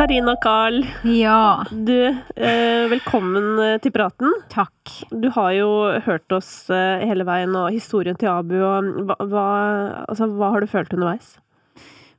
Karina 0.00 0.32
Carl, 0.40 0.78
Ja, 1.04 1.62
du, 1.68 1.92
eh, 2.08 2.86
velkommen 2.88 3.58
eh, 3.60 3.74
til 3.84 3.92
praten. 3.92 4.32
takk. 4.48 4.72
Du 5.12 5.28
har 5.34 5.50
jo 5.52 5.68
hørt 6.06 6.32
oss 6.32 6.70
eh, 6.72 7.04
hele 7.04 7.26
veien, 7.28 7.52
og 7.54 7.68
historien 7.74 8.16
til 8.16 8.30
Abu, 8.32 8.56
og 8.64 8.88
hva, 9.10 9.16
hva, 9.28 9.44
altså, 10.08 10.30
hva 10.32 10.54
har 10.54 10.64
du 10.64 10.70
følt 10.72 10.94
underveis? 10.96 11.34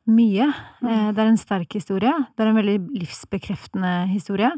Mye. 0.06 0.52
Eh, 0.86 1.10
Det 1.12 1.18
er 1.24 1.32
en 1.32 1.42
sterk 1.42 1.74
historie. 1.74 2.14
Det 2.38 2.46
er 2.46 2.52
en 2.52 2.60
veldig 2.62 2.78
livsbekreftende 3.02 3.96
historie. 4.14 4.52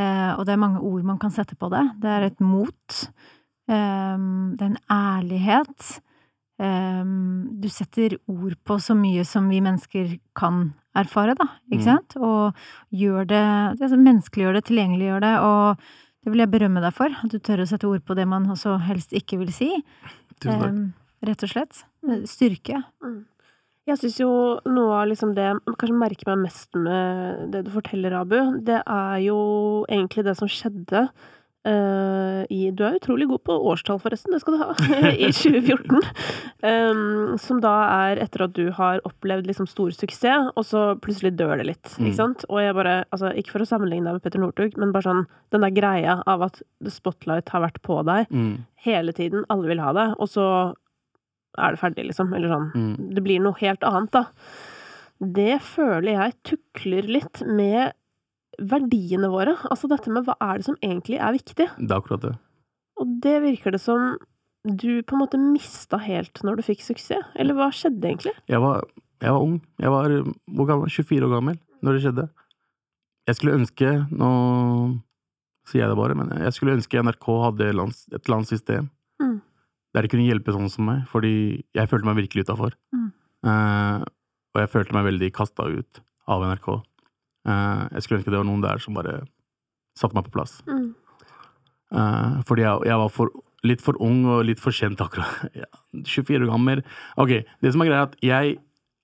Eh, 0.00 0.32
Og 0.38 0.46
det 0.46 0.54
er 0.54 0.62
mange 0.62 0.80
ord 0.80 1.04
man 1.04 1.18
kan 1.20 1.32
sette 1.34 1.56
på 1.58 1.68
det. 1.72 1.82
Det 2.00 2.10
er 2.16 2.26
et 2.30 2.40
mot. 2.40 3.00
Eh, 3.68 4.16
Det 4.56 4.62
er 4.64 4.70
en 4.70 4.84
ærlighet. 4.90 6.00
Eh, 6.60 7.04
Du 7.60 7.68
setter 7.68 8.16
ord 8.28 8.54
på 8.64 8.78
så 8.80 8.94
mye 8.96 9.24
som 9.24 9.48
vi 9.48 9.60
mennesker 9.60 10.18
kan 10.34 10.72
erfare, 10.96 11.34
da. 11.36 11.46
Ikke 11.70 11.98
Mm. 12.00 12.22
Og 12.22 12.54
gjør 12.92 13.26
det, 13.26 13.78
det 13.78 13.90
menneskeliggjør 13.98 14.54
det, 14.54 14.64
tilgjengeliggjør 14.64 15.20
det, 15.20 15.34
og 15.40 15.76
det 16.24 16.32
vil 16.32 16.38
jeg 16.40 16.50
berømme 16.50 16.80
deg 16.82 16.92
for. 16.94 17.08
At 17.08 17.30
du 17.30 17.38
tør 17.38 17.62
å 17.62 17.68
sette 17.68 17.86
ord 17.88 18.04
på 18.04 18.14
det 18.16 18.26
man 18.28 18.46
også 18.46 18.78
helst 18.82 19.12
ikke 19.12 19.38
vil 19.38 19.52
si. 19.52 19.70
Tusen 20.40 20.60
takk. 20.60 20.72
Eh, 21.22 21.28
Rett 21.28 21.42
og 21.42 21.50
slett. 21.50 21.84
Styrke. 22.26 22.82
Jeg 23.90 23.98
syns 23.98 24.20
jo 24.20 24.30
noe 24.70 25.00
av 25.00 25.08
liksom 25.10 25.34
det 25.34 25.48
jeg 25.48 25.76
kanskje 25.80 25.98
merker 25.98 26.30
meg 26.30 26.46
mest 26.46 26.78
med 26.78 27.50
det 27.54 27.64
du 27.66 27.74
forteller, 27.74 28.14
Abu, 28.20 28.38
det 28.62 28.80
er 28.84 29.18
jo 29.24 29.40
egentlig 29.90 30.26
det 30.28 30.36
som 30.38 30.50
skjedde 30.50 31.08
uh, 31.66 32.42
i 32.52 32.60
Du 32.76 32.84
er 32.86 32.98
utrolig 33.00 33.26
god 33.30 33.42
på 33.48 33.56
årstall, 33.72 34.00
forresten, 34.02 34.32
det 34.34 34.40
skal 34.42 34.56
du 34.56 34.62
ha. 34.62 34.70
I 35.10 35.30
2014. 35.34 35.98
Um, 36.62 37.38
som 37.40 37.60
da 37.64 37.74
er 38.06 38.20
etter 38.22 38.46
at 38.46 38.54
du 38.56 38.70
har 38.76 39.02
opplevd 39.08 39.48
liksom 39.50 39.68
stor 39.70 39.90
suksess, 39.96 40.52
og 40.54 40.66
så 40.66 40.84
plutselig 41.02 41.34
dør 41.40 41.56
det 41.60 41.70
litt. 41.72 41.94
Mm. 41.96 42.06
Ikke 42.06 42.20
sant? 42.20 42.46
Og 42.48 42.62
jeg 42.62 42.76
bare, 42.76 43.00
altså 43.10 43.32
Ikke 43.34 43.56
for 43.56 43.64
å 43.64 43.68
sammenligne 43.68 44.08
deg 44.08 44.18
med 44.18 44.26
Petter 44.26 44.42
Northug, 44.42 44.78
men 44.80 44.94
bare 44.94 45.08
sånn 45.08 45.26
den 45.54 45.66
der 45.66 45.74
greia 45.74 46.20
av 46.30 46.46
at 46.46 46.62
the 46.78 46.92
spotlight 46.92 47.50
har 47.52 47.66
vært 47.66 47.82
på 47.86 48.00
deg 48.06 48.28
Mm, 48.30 48.62
hele 48.84 49.12
tiden, 49.16 49.42
alle 49.52 49.68
vil 49.70 49.80
ha 49.82 49.90
det, 49.96 50.04
og 50.20 50.28
så 50.30 50.44
er 51.58 51.74
det 51.74 51.80
ferdig, 51.80 52.04
liksom. 52.10 52.34
Eller 52.36 52.52
sånn. 52.52 52.68
mm. 52.74 53.08
Det 53.16 53.24
blir 53.24 53.40
noe 53.42 53.58
helt 53.60 53.82
annet, 53.86 54.12
da. 54.14 54.26
Det 55.20 55.58
føler 55.60 56.14
jeg 56.14 56.36
tukler 56.48 57.08
litt 57.18 57.42
med 57.46 57.92
verdiene 58.60 59.28
våre. 59.32 59.56
Altså 59.70 59.88
dette 59.90 60.12
med 60.12 60.24
hva 60.26 60.36
er 60.40 60.60
det 60.60 60.66
som 60.68 60.78
egentlig 60.84 61.18
er 61.20 61.36
viktig. 61.36 61.66
Det 61.76 61.90
er 61.90 61.98
akkurat 61.98 62.24
det. 62.24 62.34
Og 63.00 63.14
det 63.24 63.36
virker 63.44 63.72
det 63.72 63.80
som 63.80 64.14
du 64.64 65.00
på 65.02 65.16
en 65.16 65.22
måte 65.22 65.38
mista 65.40 65.96
helt 66.00 66.42
når 66.44 66.58
du 66.60 66.66
fikk 66.66 66.82
suksess. 66.84 67.30
Eller 67.40 67.56
hva 67.56 67.70
skjedde 67.72 68.04
egentlig? 68.10 68.34
Jeg 68.50 68.60
var, 68.60 68.84
jeg 69.22 69.32
var 69.32 69.44
ung. 69.44 69.54
Jeg 69.80 69.92
var 69.92 70.16
hvor 70.56 70.68
gammel? 70.68 70.92
24 70.92 71.28
år 71.28 71.34
gammel 71.36 71.60
når 71.80 71.96
det 71.96 72.02
skjedde. 72.04 72.26
Jeg 73.28 73.36
skulle 73.38 73.56
ønske 73.60 73.90
Nå 74.10 74.30
sier 75.68 75.84
jeg 75.84 75.92
det 75.92 75.98
bare, 76.00 76.16
men 76.18 76.32
jeg 76.42 76.52
skulle 76.56 76.74
ønske 76.74 77.00
NRK 77.04 77.26
hadde 77.44 77.68
et 77.68 77.74
eller 77.76 78.36
annet 78.40 78.50
system 78.50 78.88
Mm. 79.20 79.36
Der 79.94 80.06
de 80.06 80.12
kunne 80.12 80.28
hjelpe 80.28 80.54
sånne 80.54 80.70
som 80.72 80.86
meg, 80.86 81.02
fordi 81.10 81.34
jeg 81.76 81.90
følte 81.90 82.06
meg 82.06 82.20
virkelig 82.20 82.46
utafor. 82.46 82.76
Mm. 82.94 83.10
Uh, 83.46 84.06
og 84.54 84.62
jeg 84.62 84.72
følte 84.72 84.96
meg 84.96 85.06
veldig 85.08 85.30
kasta 85.34 85.66
ut 85.66 86.00
av 86.30 86.46
NRK. 86.46 86.70
Uh, 87.48 87.84
jeg 87.96 88.04
skulle 88.04 88.20
ønske 88.20 88.32
det 88.32 88.40
var 88.40 88.48
noen 88.48 88.64
der 88.64 88.82
som 88.82 88.96
bare 88.98 89.20
satte 89.98 90.16
meg 90.16 90.26
på 90.28 90.34
plass. 90.38 90.58
Mm. 90.68 90.90
Uh, 91.90 92.40
fordi 92.46 92.66
jeg, 92.66 92.86
jeg 92.86 93.02
var 93.02 93.14
for, 93.14 93.34
litt 93.66 93.82
for 93.82 93.98
ung 94.02 94.22
og 94.30 94.44
litt 94.46 94.62
for 94.62 94.74
kjent 94.74 95.02
akkurat. 95.02 95.46
Ja, 95.62 95.70
24 95.94 96.44
år 96.44 96.50
gammel. 96.52 96.84
Ok, 97.20 97.40
det 97.62 97.74
som 97.74 97.82
er 97.82 97.90
greia 97.90 98.04
er 98.04 98.10
at 98.10 98.18
jeg 98.24 98.58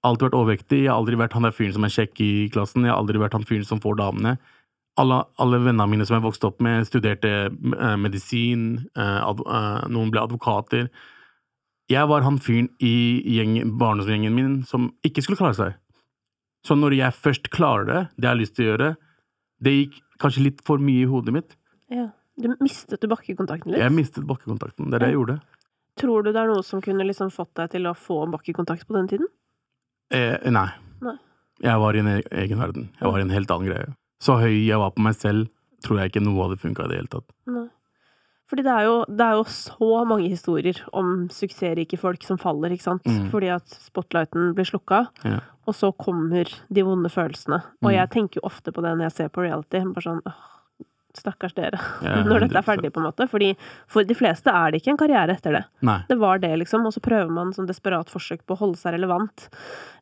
alltid 0.07 0.29
vært 0.29 0.39
overvektig. 0.39 0.83
Jeg 0.85 0.93
har 0.93 1.01
aldri 1.01 1.19
vært 1.19 1.35
han 1.35 1.47
der 1.47 1.55
fyren 1.57 1.75
som 1.75 1.87
er 1.87 1.95
kjekk 1.95 2.23
i 2.23 2.33
klassen. 2.55 2.87
Jeg 2.87 2.95
har 2.95 3.01
aldri 3.03 3.19
vært 3.19 3.35
han 3.35 3.47
fyren 3.49 3.67
som 3.67 3.83
får 3.83 3.99
damene. 3.99 4.37
Alle, 4.97 5.19
alle 5.43 5.59
vennene 5.61 5.87
mine 5.93 6.07
som 6.09 6.17
jeg 6.17 6.25
vokste 6.25 6.49
opp 6.49 6.63
med, 6.65 6.87
studerte 6.89 7.31
eh, 7.51 7.97
medisin. 8.01 8.89
eh, 8.97 9.19
adv 9.27 9.43
eh, 9.45 9.83
noen 9.93 10.11
ble 10.15 10.23
advokater. 10.25 10.89
Jeg 11.93 12.09
var 12.11 12.25
han 12.27 12.39
fyren 12.43 12.71
i 12.83 12.95
gjeng, 13.37 13.59
barndomsgjengen 13.79 14.35
min 14.35 14.55
som 14.67 14.89
ikke 15.07 15.23
skulle 15.23 15.39
klare 15.39 15.59
seg. 15.59 15.75
Så 16.67 16.75
når 16.75 16.97
jeg 16.97 17.13
først 17.15 17.51
klarer 17.55 17.85
det, 17.87 18.01
det 18.17 18.25
jeg 18.27 18.33
har 18.33 18.41
lyst 18.41 18.57
til 18.57 18.65
å 18.65 18.71
gjøre, 18.73 18.89
det 19.63 19.75
gikk 19.77 20.01
kanskje 20.25 20.47
litt 20.49 20.65
for 20.67 20.83
mye 20.83 21.05
i 21.05 21.11
hodet 21.11 21.35
mitt. 21.37 21.55
Ja. 21.93 22.09
Du 22.37 22.51
mistet 22.61 23.01
du 23.01 23.07
bakkekontakten 23.09 23.73
litt? 23.73 23.81
Jeg 23.81 23.93
mistet 23.97 24.27
bakkekontakten. 24.29 24.91
Det 24.91 24.99
er 24.99 25.05
det 25.05 25.13
jeg 25.13 25.17
gjorde. 25.21 25.37
Tror 25.97 26.25
du 26.27 26.33
det 26.35 26.41
er 26.43 26.51
noe 26.51 26.65
som 26.67 26.83
kunne 26.85 27.07
liksom 27.09 27.31
fått 27.33 27.55
deg 27.57 27.71
til 27.73 27.87
å 27.89 27.95
få 27.97 28.19
bakkekontakt 28.33 28.85
på 28.89 28.97
den 28.97 29.07
tiden? 29.09 29.31
Eh, 30.13 30.35
nei. 30.53 30.67
Nei. 31.05 31.15
Jeg 31.65 31.81
var 31.81 31.97
i 31.97 32.03
en 32.03 32.11
e- 32.19 32.27
egen 32.43 32.61
verden. 32.61 32.91
Jeg 32.99 33.09
var 33.09 33.23
i 33.23 33.25
en 33.25 33.33
helt 33.33 33.55
annen 33.55 33.71
greie. 33.71 33.95
Så 34.23 34.39
høy 34.41 34.67
jeg 34.67 34.79
var 34.81 34.91
på 34.97 35.03
meg 35.05 35.15
selv, 35.15 35.49
tror 35.85 35.99
jeg 36.01 36.11
ikke 36.13 36.23
noe 36.25 36.47
hadde 36.49 36.61
funka 36.63 36.85
i 36.87 36.89
det 36.89 36.97
hele 37.03 37.13
tatt. 37.13 37.29
Nei. 37.47 37.67
Fordi 38.47 38.63
det 38.63 38.71
er, 38.73 38.85
jo, 38.87 38.99
det 39.11 39.25
er 39.27 39.33
jo 39.41 39.43
så 39.51 40.07
mange 40.07 40.29
historier 40.31 40.79
om 40.95 41.27
suksessrike 41.35 41.99
folk 41.99 42.23
som 42.23 42.39
faller, 42.39 42.71
ikke 42.71 42.85
sant? 42.87 43.03
Mm. 43.11 43.25
Fordi 43.33 43.49
at 43.51 43.67
spotlighten 43.67 44.53
blir 44.55 44.65
slukka, 44.69 45.09
Ja. 45.27 45.41
og 45.67 45.75
så 45.75 45.91
kommer 45.99 46.47
de 46.71 46.83
vonde 46.87 47.11
følelsene. 47.11 47.59
Og 47.83 47.91
Mm. 47.91 47.97
jeg 47.97 48.11
tenker 48.11 48.35
jo 48.41 48.47
ofte 48.47 48.71
på 48.73 48.83
det 48.83 48.95
når 48.97 49.11
jeg 49.11 49.13
ser 49.13 49.29
på 49.35 49.43
reality. 49.43 49.81
Bare 49.93 50.03
sånn 50.07 50.23
åh, 50.25 50.33
stakkars 51.19 51.55
dere. 51.57 51.79
Ja, 52.07 52.21
når 52.27 52.45
dette 52.47 52.59
er 52.61 52.67
ferdig, 52.67 52.91
på 52.95 53.01
en 53.03 53.09
måte. 53.09 53.27
Fordi 53.31 53.51
for 53.91 54.07
de 54.07 54.17
fleste 54.17 54.53
er 54.53 54.71
det 54.73 54.81
ikke 54.83 54.93
en 54.95 55.01
karriere 55.01 55.35
etter 55.37 55.57
det. 55.59 55.65
Nei. 55.87 55.99
Det 56.09 56.19
var 56.21 56.41
det, 56.43 56.53
liksom. 56.63 56.87
Og 56.89 56.95
så 56.95 57.03
prøver 57.05 57.33
man 57.33 57.53
sånn 57.57 57.69
desperat 57.69 58.11
forsøk 58.13 58.45
på 58.47 58.55
å 58.57 58.61
holde 58.63 58.81
seg 58.81 58.95
relevant. 58.97 59.49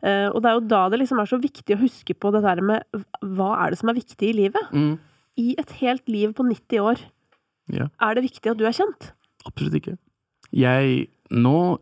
Uh, 0.04 0.28
og 0.34 0.40
det 0.44 0.50
er 0.50 0.58
jo 0.58 0.64
da 0.74 0.82
det 0.92 1.00
liksom 1.02 1.22
er 1.22 1.30
så 1.30 1.40
viktig 1.40 1.76
å 1.76 1.82
huske 1.84 2.14
på 2.18 2.32
det 2.34 2.44
der 2.44 2.62
med 2.64 3.02
hva 3.22 3.50
er 3.64 3.72
det 3.74 3.80
som 3.80 3.90
er 3.92 3.98
viktig 3.98 4.30
i 4.30 4.36
livet? 4.44 4.70
Mm. 4.74 4.94
I 5.40 5.48
et 5.58 5.76
helt 5.80 6.08
liv 6.12 6.34
på 6.36 6.46
90 6.46 6.82
år, 6.84 7.00
Ja. 7.72 7.88
er 8.00 8.14
det 8.14 8.26
viktig 8.26 8.50
at 8.52 8.58
du 8.60 8.66
er 8.68 8.76
kjent? 8.76 9.12
Absolutt 9.48 9.80
ikke. 9.80 9.98
Jeg 10.54 11.08
Nå 11.34 11.80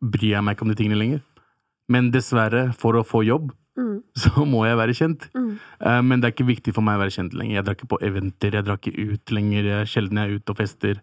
bryr 0.00 0.36
jeg 0.36 0.44
meg 0.46 0.54
ikke 0.56 0.64
om 0.64 0.70
de 0.70 0.76
tingene 0.78 0.96
lenger. 1.00 1.22
Men 1.92 2.10
dessverre, 2.14 2.68
for 2.74 2.96
å 2.98 3.02
få 3.06 3.24
jobb, 3.26 3.50
Mm, 3.76 4.00
så 4.22 4.46
må 4.48 4.64
jeg 4.66 4.80
være 4.80 4.96
kjent. 4.96 5.28
mm, 5.34 5.52
Uh, 5.76 6.00
Men 6.02 6.20
det 6.20 6.28
er 6.28 6.32
ikke 6.32 6.48
viktig 6.48 6.72
for 6.72 6.86
meg 6.86 6.96
å 6.96 7.04
være 7.04 7.12
kjent 7.12 7.34
lenger. 7.36 7.58
Jeg 7.58 7.66
drar 7.66 7.76
ikke 7.76 7.92
på 7.92 8.00
eventer, 8.02 8.54
jeg 8.56 8.64
drar 8.64 8.80
ikke 8.80 9.12
ut 9.12 9.32
lenger. 9.36 9.68
Jeg 9.68 9.80
er 9.82 9.90
sjelden 9.90 10.20
jeg 10.20 10.30
er 10.30 10.40
ute 10.40 10.54
og 10.54 10.60
fester. 10.60 11.00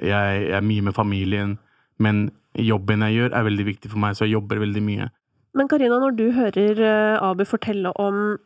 Jeg, 0.00 0.42
jeg 0.48 0.56
er 0.56 0.64
mye 0.64 0.86
med 0.88 0.96
familien. 0.96 1.56
Men 2.00 2.28
jobben 2.56 3.04
jeg 3.04 3.18
gjør, 3.18 3.34
er 3.36 3.48
veldig 3.50 3.66
viktig 3.68 3.90
for 3.92 4.00
meg, 4.00 4.16
så 4.16 4.24
jeg 4.24 4.38
jobber 4.38 4.62
veldig 4.64 4.82
mye. 4.82 5.08
Men 5.58 5.68
Karina, 5.68 5.98
når 6.00 6.16
du 6.16 6.26
hører 6.32 6.80
uh, 6.80 7.30
Abu 7.30 7.44
fortelle 7.48 7.92
om 8.00 8.38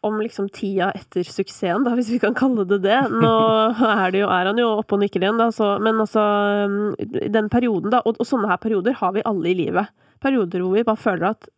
om 0.00 0.16
liksom 0.20 0.48
tida 0.48 0.90
etter 0.96 1.26
suksessen, 1.28 1.84
da, 1.84 1.92
hvis 1.98 2.10
vi 2.14 2.20
kan 2.22 2.36
kalle 2.36 2.64
det 2.68 2.80
det. 2.86 3.00
Nå 3.12 3.32
er, 3.74 4.06
det 4.12 4.22
jo, 4.22 4.30
er 4.32 4.50
han 4.50 4.60
jo 4.60 4.70
oppe 4.78 4.96
og 4.96 5.02
nikker 5.04 5.24
igjen, 5.24 5.40
da, 5.40 5.50
så, 5.54 5.74
men 5.82 6.00
altså 6.00 6.22
Den 7.04 7.50
perioden, 7.52 7.92
da, 7.92 8.02
og, 8.04 8.16
og, 8.16 8.28
sånne 8.28 8.50
her 8.52 8.60
perioder 8.62 8.96
har 9.00 9.16
vi 9.16 9.26
alle 9.28 9.52
i 9.52 9.56
livet. 9.58 9.92
Perioder 10.24 10.64
hvor 10.64 10.76
vi 10.76 10.86
bare 10.88 11.00
føler 11.00 11.32
at 11.34 11.50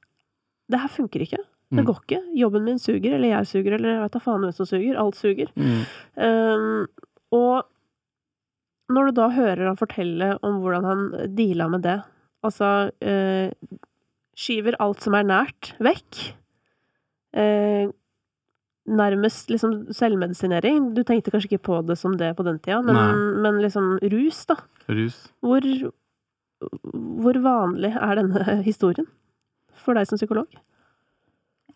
det 0.72 0.80
her 0.82 0.90
funker 0.92 1.24
ikke. 1.26 1.40
Det 1.72 1.80
Mm. 1.80 1.86
går 1.88 2.00
ikke. 2.02 2.18
Jobben 2.36 2.64
min 2.66 2.78
suger, 2.82 3.14
eller 3.16 3.30
jeg 3.30 3.46
suger, 3.48 3.74
eller 3.78 3.88
jeg 3.94 4.00
vet 4.02 4.12
da 4.12 4.20
faen 4.20 4.42
hvem 4.44 4.52
som 4.52 4.66
suger. 4.68 4.98
Alt 5.00 5.16
suger. 5.16 5.48
Mm. 5.56 5.84
Um, 6.20 6.86
og 7.32 7.64
når 8.92 9.06
du 9.08 9.12
da 9.16 9.28
hører 9.32 9.70
han 9.70 9.78
fortelle 9.80 10.34
om 10.44 10.58
hvordan 10.60 10.84
han 10.84 11.06
deala 11.38 11.68
med 11.72 11.82
det, 11.86 11.96
altså 12.44 12.90
uh, 12.92 13.78
Skyver 14.36 14.76
alt 14.80 15.00
som 15.04 15.14
er 15.16 15.24
nært, 15.28 15.74
vekk. 15.84 16.20
Uh, 17.36 17.88
nærmest 18.88 19.48
liksom 19.52 19.86
selvmedisinering. 19.94 20.92
Du 20.96 21.02
tenkte 21.06 21.30
kanskje 21.32 21.52
ikke 21.54 21.66
på 21.68 21.80
det 21.86 21.96
som 22.00 22.16
det 22.18 22.34
på 22.36 22.44
den 22.44 22.58
tida, 22.64 22.80
men, 22.82 22.96
men 23.44 23.60
liksom 23.62 23.94
rus, 24.12 24.44
da. 24.48 24.56
Rus. 24.88 25.18
Hvor, 25.44 25.64
hvor 27.22 27.38
vanlig 27.44 27.92
er 27.96 28.18
denne 28.20 28.58
historien 28.68 29.06
for 29.82 29.98
deg 29.98 30.08
som 30.08 30.20
psykolog? 30.20 30.48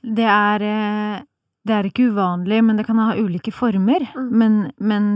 Det 0.07 0.27
er, 0.31 0.63
eh, 0.63 1.23
det 1.67 1.75
er 1.75 1.89
ikke 1.89 2.11
uvanlig, 2.13 2.63
men 2.65 2.77
det 2.79 2.87
kan 2.87 2.99
ha 3.03 3.15
ulike 3.19 3.53
former. 3.55 4.07
Mm. 4.15 4.29
Men, 4.31 4.59
men 4.79 5.09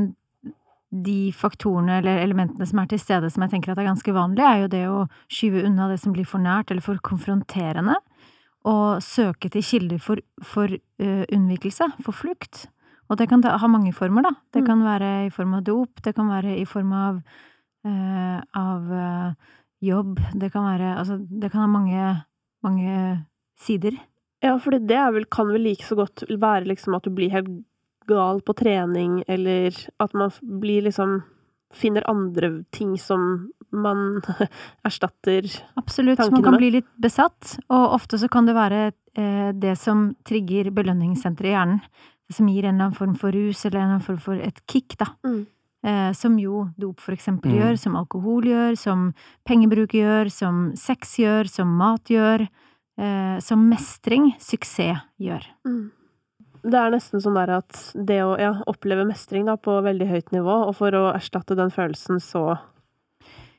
de 0.91 1.31
faktorene 1.37 2.01
eller 2.01 2.19
elementene 2.25 2.67
som 2.67 2.81
er 2.83 2.89
til 2.91 2.99
stede 2.99 3.29
som 3.31 3.45
jeg 3.47 3.53
tenker 3.53 3.77
er 3.77 3.87
ganske 3.87 4.15
vanlige, 4.15 4.47
er 4.49 4.65
jo 4.65 4.71
det 4.73 4.85
å 4.91 5.01
skyve 5.31 5.63
unna 5.69 5.87
det 5.93 6.01
som 6.03 6.15
blir 6.17 6.27
for 6.27 6.43
nært 6.43 6.73
eller 6.73 6.83
for 6.83 6.99
konfronterende, 7.07 7.95
og 8.67 8.99
søke 9.01 9.49
til 9.55 9.63
kilder 9.65 10.01
for, 10.03 10.19
for 10.45 10.67
uh, 10.69 11.23
unnvikelse, 11.33 11.87
for 12.05 12.13
flukt. 12.13 12.67
Og 13.09 13.17
det 13.17 13.29
kan 13.31 13.41
ta, 13.43 13.55
ha 13.57 13.71
mange 13.71 13.95
former, 13.95 14.27
da. 14.27 14.35
Det 14.53 14.61
Mm. 14.63 14.67
kan 14.67 14.83
være 14.85 15.13
i 15.27 15.31
form 15.31 15.55
av 15.55 15.63
dop, 15.65 16.03
det 16.03 16.15
kan 16.15 16.29
være 16.29 16.59
i 16.59 16.67
form 16.69 16.93
av, 16.93 17.23
uh, 17.87 18.41
av 18.55 18.91
uh, 18.91 19.33
jobb, 19.81 20.19
det 20.35 20.53
kan 20.53 20.67
være 20.67 20.99
Altså, 20.99 21.17
det 21.41 21.51
kan 21.53 21.61
ha 21.63 21.67
mange, 21.71 22.25
mange 22.67 23.25
sider. 23.61 23.97
Ja, 24.41 24.55
for 24.59 24.73
det 24.73 25.01
vel, 25.15 25.27
kan 25.29 25.51
vel 25.53 25.67
like 25.69 25.85
så 25.85 25.99
godt 25.99 26.25
være 26.31 26.69
liksom 26.71 26.97
at 26.97 27.05
du 27.05 27.13
blir 27.13 27.33
helt 27.33 27.51
gal 28.09 28.41
på 28.43 28.55
trening, 28.57 29.21
eller 29.29 29.77
at 30.01 30.17
man 30.17 30.33
blir 30.61 30.89
liksom 30.89 31.21
Finner 31.71 32.03
andre 32.11 32.65
ting 32.75 32.97
som 32.99 33.53
man 33.71 34.19
erstatter 34.89 35.47
Absolutt. 35.79 36.19
tankene 36.19 36.35
Man 36.35 36.43
kan 36.43 36.57
med. 36.57 36.59
bli 36.65 36.71
litt 36.75 36.89
besatt, 36.99 37.53
og 37.71 37.93
ofte 37.95 38.19
så 38.19 38.27
kan 38.27 38.49
det 38.49 38.57
være 38.57 38.81
eh, 39.15 39.53
det 39.55 39.77
som 39.79 40.09
trigger 40.27 40.73
belønningssenteret 40.75 41.47
i 41.47 41.53
hjernen. 41.55 41.79
Det 42.27 42.35
som 42.35 42.49
gir 42.51 42.65
en 42.67 42.75
eller 42.75 42.89
annen 42.89 42.99
form 42.99 43.15
for 43.15 43.31
rus, 43.31 43.63
eller 43.63 43.79
en 43.79 43.85
eller 43.85 43.95
annen 44.01 44.07
form 44.09 44.19
for 44.19 44.43
et 44.43 44.59
kick, 44.67 44.99
da. 44.99 45.13
Mm. 45.23 45.45
Eh, 45.83 46.13
som 46.13 46.35
jo 46.39 46.67
dop 46.79 47.01
for 47.01 47.15
eksempel 47.15 47.53
Mm. 47.53 47.59
gjør, 47.59 47.79
som 47.79 47.95
alkohol 47.97 48.43
gjør, 48.45 48.77
som 48.77 49.15
pengebruk 49.49 49.93
gjør, 49.97 50.31
som 50.31 50.73
sex 50.77 51.17
gjør, 51.17 51.49
som 51.49 51.69
mat 51.79 52.05
gjør, 52.05 52.47
eh, 52.99 53.39
som 53.41 53.67
mestring, 53.71 54.35
suksess 54.39 55.01
gjør. 55.19 55.43
Mm. 55.67 55.91
Det 56.63 56.75
er 56.75 56.91
nesten 56.91 57.23
sånn 57.23 57.35
der 57.35 57.51
at 57.57 57.73
det 57.97 58.21
å 58.21 58.39
ja, 58.39 58.53
oppleve 58.69 59.07
mestring 59.09 59.47
da, 59.47 59.57
på 59.57 59.81
veldig 59.83 60.07
høyt 60.11 60.31
nivå, 60.33 60.69
og 60.69 60.77
for 60.77 60.91
å 60.93 61.15
erstatte 61.15 61.57
den 61.57 61.71
følelsen, 61.71 62.21
så 62.21 62.59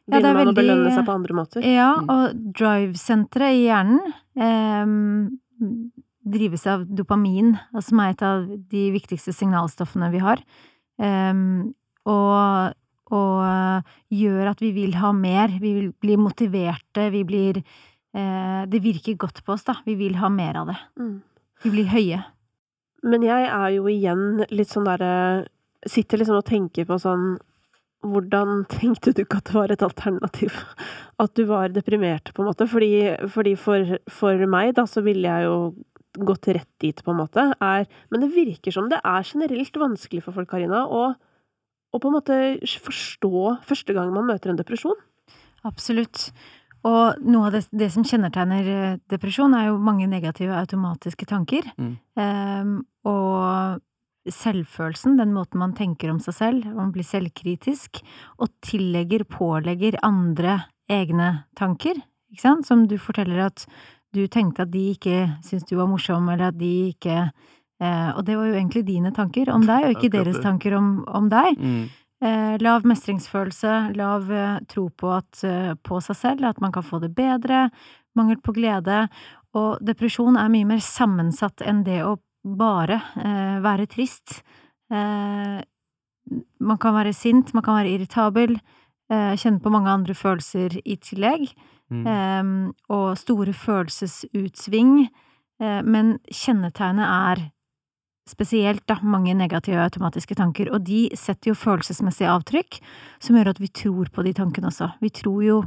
Ja, 0.07 0.19
det 0.19 0.21
begynner 0.21 0.29
er 0.29 0.33
man 0.33 0.47
å 0.47 0.53
veldig- 0.53 0.61
belønne 0.61 0.91
seg 0.93 1.05
på 1.07 1.15
andre 1.15 1.33
måter. 1.33 1.63
Ja, 1.65 1.95
Mm. 1.95 2.09
og 2.09 2.53
drive-senteret 2.53 3.53
i 3.55 3.65
hjernen 3.65 4.13
eh, 4.37 5.37
drives 6.23 6.67
av 6.67 6.85
dopamin, 6.85 7.59
altså 7.73 7.89
som 7.89 7.99
er 8.01 8.09
et 8.11 8.21
av 8.21 8.45
de 8.69 8.91
viktigste 8.91 9.33
signalstoffene 9.33 10.11
vi 10.11 10.19
har. 10.19 10.37
Eh, 10.99 11.33
og, 12.09 12.73
og 13.13 13.37
eh, 13.45 13.95
gjør 14.21 14.51
at 14.53 14.63
vi 14.63 14.71
vil 14.75 14.95
ha 15.01 15.11
mer, 15.15 15.53
vi 15.61 15.73
vil 15.77 15.89
bli 15.93 16.17
motiverte, 16.17 17.09
vi 17.13 17.23
blir 17.27 17.61
eh, 17.61 18.63
Det 18.71 18.81
virker 18.83 19.19
godt 19.19 19.43
på 19.45 19.53
oss, 19.53 19.65
da. 19.67 19.77
Vi 19.85 19.95
vil 19.99 20.17
ha 20.21 20.29
mer 20.29 20.61
av 20.63 20.71
det. 20.71 20.79
Mm. 20.99 21.17
Vi 21.63 21.73
blir 21.75 21.91
høye. 21.91 22.23
Men 23.05 23.25
jeg 23.25 23.47
er 23.49 23.69
jo 23.75 23.87
igjen 23.89 24.45
litt 24.53 24.71
sånn 24.71 24.89
derre 24.89 25.47
Sitter 25.89 26.19
liksom 26.21 26.37
og 26.37 26.45
tenker 26.45 26.85
på 26.85 26.99
sånn 27.01 27.39
Hvordan 28.05 28.67
tenkte 28.69 29.15
du 29.17 29.23
ikke 29.23 29.39
at 29.39 29.47
det 29.49 29.55
var 29.55 29.71
et 29.73 29.85
alternativ? 29.85 30.57
At 31.21 31.33
du 31.37 31.43
var 31.49 31.69
deprimert, 31.69 32.31
på 32.33 32.41
en 32.41 32.47
måte? 32.49 32.65
Fordi, 32.65 32.89
fordi 33.29 33.51
for, 33.61 33.91
for 34.09 34.45
meg, 34.49 34.71
da, 34.77 34.87
så 34.89 35.03
ville 35.05 35.29
jeg 35.29 35.45
jo 35.45 35.57
gått 36.25 36.49
rett 36.49 36.69
dit, 36.81 37.03
på 37.05 37.13
en 37.13 37.19
måte. 37.19 37.43
Er, 37.61 37.85
men 38.09 38.23
det 38.23 38.31
virker 38.33 38.73
som 38.73 38.89
det 38.89 38.97
er 39.05 39.27
generelt 39.27 39.77
vanskelig 39.77 40.23
for 40.25 40.33
folk, 40.33 40.49
Karina, 40.49 40.81
å, 40.89 41.11
å 41.91 41.99
på 41.99 42.09
en 42.09 42.17
måte 42.17 42.39
forstå 42.87 43.61
første 43.67 43.95
gang 43.95 44.11
man 44.15 44.29
møter 44.29 44.51
en 44.51 44.59
depresjon. 44.59 44.97
Absolutt. 45.67 46.29
Og 46.87 47.21
noe 47.27 47.49
av 47.49 47.55
det, 47.55 47.65
det 47.77 47.91
som 47.93 48.05
kjennetegner 48.07 48.69
eh, 48.73 48.99
depresjon, 49.11 49.53
er 49.53 49.69
jo 49.69 49.77
mange 49.81 50.07
negative 50.09 50.55
automatiske 50.57 51.27
tanker. 51.29 51.67
Mm. 51.77 51.93
Um, 52.17 52.73
og 53.05 54.31
selvfølelsen, 54.31 55.17
den 55.19 55.33
måten 55.35 55.61
man 55.61 55.75
tenker 55.77 56.11
om 56.13 56.19
seg 56.21 56.37
selv, 56.37 56.67
man 56.73 56.91
blir 56.93 57.05
selvkritisk, 57.05 58.01
og 58.41 58.49
tillegger, 58.65 59.25
pålegger 59.29 59.99
andre 60.05 60.59
egne 60.91 61.31
tanker, 61.57 62.01
ikke 62.31 62.43
sant? 62.43 62.67
Som 62.67 62.87
du 62.89 62.97
forteller 63.01 63.45
at 63.47 63.65
du 64.15 64.25
tenkte 64.27 64.65
at 64.65 64.73
de 64.73 64.91
ikke 64.95 65.23
syntes 65.45 65.69
du 65.69 65.77
var 65.79 65.89
morsom, 65.89 66.29
eller 66.29 66.49
at 66.51 66.59
de 66.59 66.91
ikke 66.91 67.29
eh, 67.81 68.11
Og 68.17 68.25
det 68.27 68.37
var 68.37 68.49
jo 68.49 68.57
egentlig 68.57 68.85
dine 68.87 69.11
tanker 69.15 69.49
om 69.53 69.65
deg, 69.65 69.87
og 69.87 69.97
ikke 69.97 70.13
deres 70.13 70.39
tanker 70.43 70.77
om, 70.77 70.93
om 71.07 71.29
deg. 71.31 71.57
Mm. 71.57 71.89
Eh, 72.21 72.55
lav 72.61 72.85
mestringsfølelse, 72.85 73.95
lav 73.97 74.31
eh, 74.31 74.59
tro 74.69 74.87
på, 74.93 75.13
at, 75.15 75.43
eh, 75.47 75.73
på 75.81 76.01
seg 76.05 76.19
selv, 76.19 76.45
at 76.51 76.61
man 76.61 76.73
kan 76.73 76.85
få 76.85 77.01
det 77.01 77.13
bedre, 77.17 77.69
mangel 78.17 78.37
på 78.43 78.53
glede. 78.53 79.07
Og 79.57 79.81
depresjon 79.83 80.37
er 80.37 80.51
mye 80.53 80.67
mer 80.69 80.83
sammensatt 80.85 81.63
enn 81.65 81.81
det 81.87 82.03
å 82.05 82.19
bare 82.45 82.99
eh, 83.17 83.57
være 83.63 83.89
trist. 83.89 84.41
Eh, 84.93 85.57
man 86.61 86.79
kan 86.81 86.95
være 86.95 87.15
sint, 87.17 87.55
man 87.57 87.65
kan 87.65 87.79
være 87.79 87.95
irritabel, 87.95 88.55
eh, 89.11 89.33
kjenne 89.41 89.61
på 89.63 89.73
mange 89.73 89.89
andre 89.89 90.15
følelser 90.17 90.77
i 90.85 90.97
tillegg. 91.01 91.51
Mm. 91.91 92.71
og 92.87 93.17
store 93.19 93.51
følelsesutsving. 93.51 95.09
Eh, 95.61 95.81
men 95.83 96.13
kjennetegnet 96.31 97.03
er 97.05 97.41
spesielt 98.31 98.85
da, 98.89 98.97
mange 99.03 99.35
negative 99.37 99.83
automatiske 99.83 100.37
tanker, 100.39 100.71
og 100.73 100.85
de 100.87 101.09
setter 101.19 101.51
jo 101.51 101.57
følelsesmessige 101.59 102.31
avtrykk 102.31 102.79
som 103.21 103.37
gjør 103.37 103.51
at 103.53 103.61
vi 103.61 103.67
tror 103.67 104.09
på 104.15 104.23
de 104.25 104.33
tankene 104.37 104.71
også. 104.71 104.93
Vi 105.03 105.11
tror 105.19 105.43
jo 105.45 105.59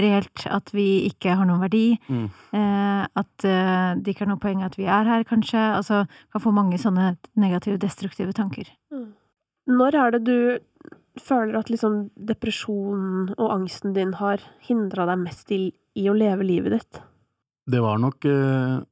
reelt 0.00 0.42
at 0.50 0.72
vi 0.74 1.04
ikke 1.06 1.36
har 1.38 1.46
noen 1.46 1.60
verdi, 1.62 1.98
Mm. 2.10 2.24
eh, 2.58 3.06
at 3.14 3.44
eh, 3.46 3.94
det 4.02 4.14
ikke 4.14 4.24
er 4.26 4.30
noe 4.32 4.42
poeng 4.42 4.64
at 4.66 4.74
vi 4.78 4.88
er 4.90 5.04
her, 5.06 5.22
kanskje. 5.24 5.60
Altså 5.76 6.00
kan 6.32 6.42
få 6.42 6.50
mange 6.54 6.78
sånne 6.82 7.16
negative, 7.38 7.78
destruktive 7.78 8.34
tanker. 8.34 8.66
Når 9.70 9.94
er 9.94 10.10
det 10.16 10.24
du 10.26 10.58
føler 11.22 11.56
at 11.60 11.70
liksom 11.70 12.10
depresjonen 12.18 13.30
og 13.38 13.52
angsten 13.54 13.94
din 13.94 14.12
har 14.18 14.42
hindra 14.66 15.06
deg 15.06 15.22
mest 15.22 15.52
i, 15.54 15.72
i 15.94 16.08
å 16.10 16.16
leve 16.16 16.42
livet 16.44 16.74
ditt? 16.74 17.00
Det 17.70 17.80
var 17.80 18.02
nok 18.02 18.26
eh, 18.26 18.82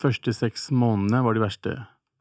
første 0.00 0.32
seks 0.32 0.70
månedene 0.70 1.24
var 1.26 1.34
de 1.34 1.42
verste. 1.42 1.74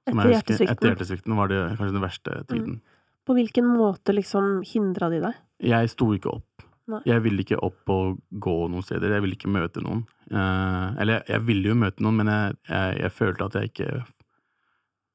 Etter 0.09 0.33
hjertesvikten? 0.33 0.73
Etter 0.73 0.91
hjertesvikten? 0.91 1.35
var 1.39 1.51
det 1.51 1.61
kanskje 1.77 1.93
den 1.95 2.03
verste 2.03 2.39
tiden. 2.49 2.81
På 3.23 3.35
hvilken 3.37 3.67
måte 3.71 4.15
liksom 4.15 4.61
hindra 4.67 5.09
de 5.13 5.21
deg? 5.23 5.37
Jeg 5.63 5.91
sto 5.93 6.09
ikke 6.15 6.33
opp. 6.33 6.65
Nei. 6.91 6.99
Jeg 7.07 7.23
ville 7.23 7.43
ikke 7.45 7.61
opp 7.63 7.91
og 7.93 8.17
gå 8.43 8.55
noen 8.67 8.83
steder. 8.83 9.13
Jeg 9.15 9.23
ville 9.23 9.37
ikke 9.37 9.51
møte 9.53 9.83
noen. 9.83 10.03
Eh, 10.27 10.87
eller 10.99 11.23
jeg 11.31 11.45
ville 11.47 11.71
jo 11.71 11.77
møte 11.79 12.03
noen, 12.03 12.19
men 12.19 12.31
jeg, 12.33 12.57
jeg, 12.67 12.97
jeg 13.05 13.15
følte 13.15 13.47
at 13.47 13.55
jeg 13.59 13.71
ikke 13.71 13.89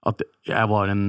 At 0.08 0.22
jeg 0.46 0.68
var 0.70 0.88
en 0.92 1.04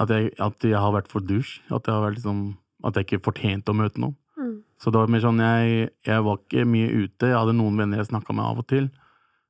At 0.00 0.10
jeg, 0.10 0.30
at 0.38 0.64
jeg 0.64 0.78
har 0.78 0.94
vært 0.94 1.10
for 1.12 1.22
dusj. 1.22 1.60
At 1.70 1.86
jeg 1.86 2.16
liksom 2.18 2.56
At 2.82 2.98
jeg 2.98 3.06
ikke 3.06 3.26
fortjente 3.30 3.70
å 3.70 3.78
møte 3.78 4.02
noen. 4.02 4.16
Mm. 4.36 4.58
Så 4.82 4.90
det 4.90 4.98
var 4.98 5.12
mer 5.12 5.22
sånn, 5.22 5.38
jeg, 5.40 5.90
jeg 6.04 6.26
var 6.26 6.42
ikke 6.42 6.66
mye 6.68 6.90
ute. 6.90 7.30
Jeg 7.30 7.38
hadde 7.38 7.54
noen 7.56 7.78
venner 7.78 8.02
jeg 8.02 8.10
snakka 8.10 8.34
med 8.36 8.44
av 8.44 8.58
og 8.60 8.66
til, 8.68 8.90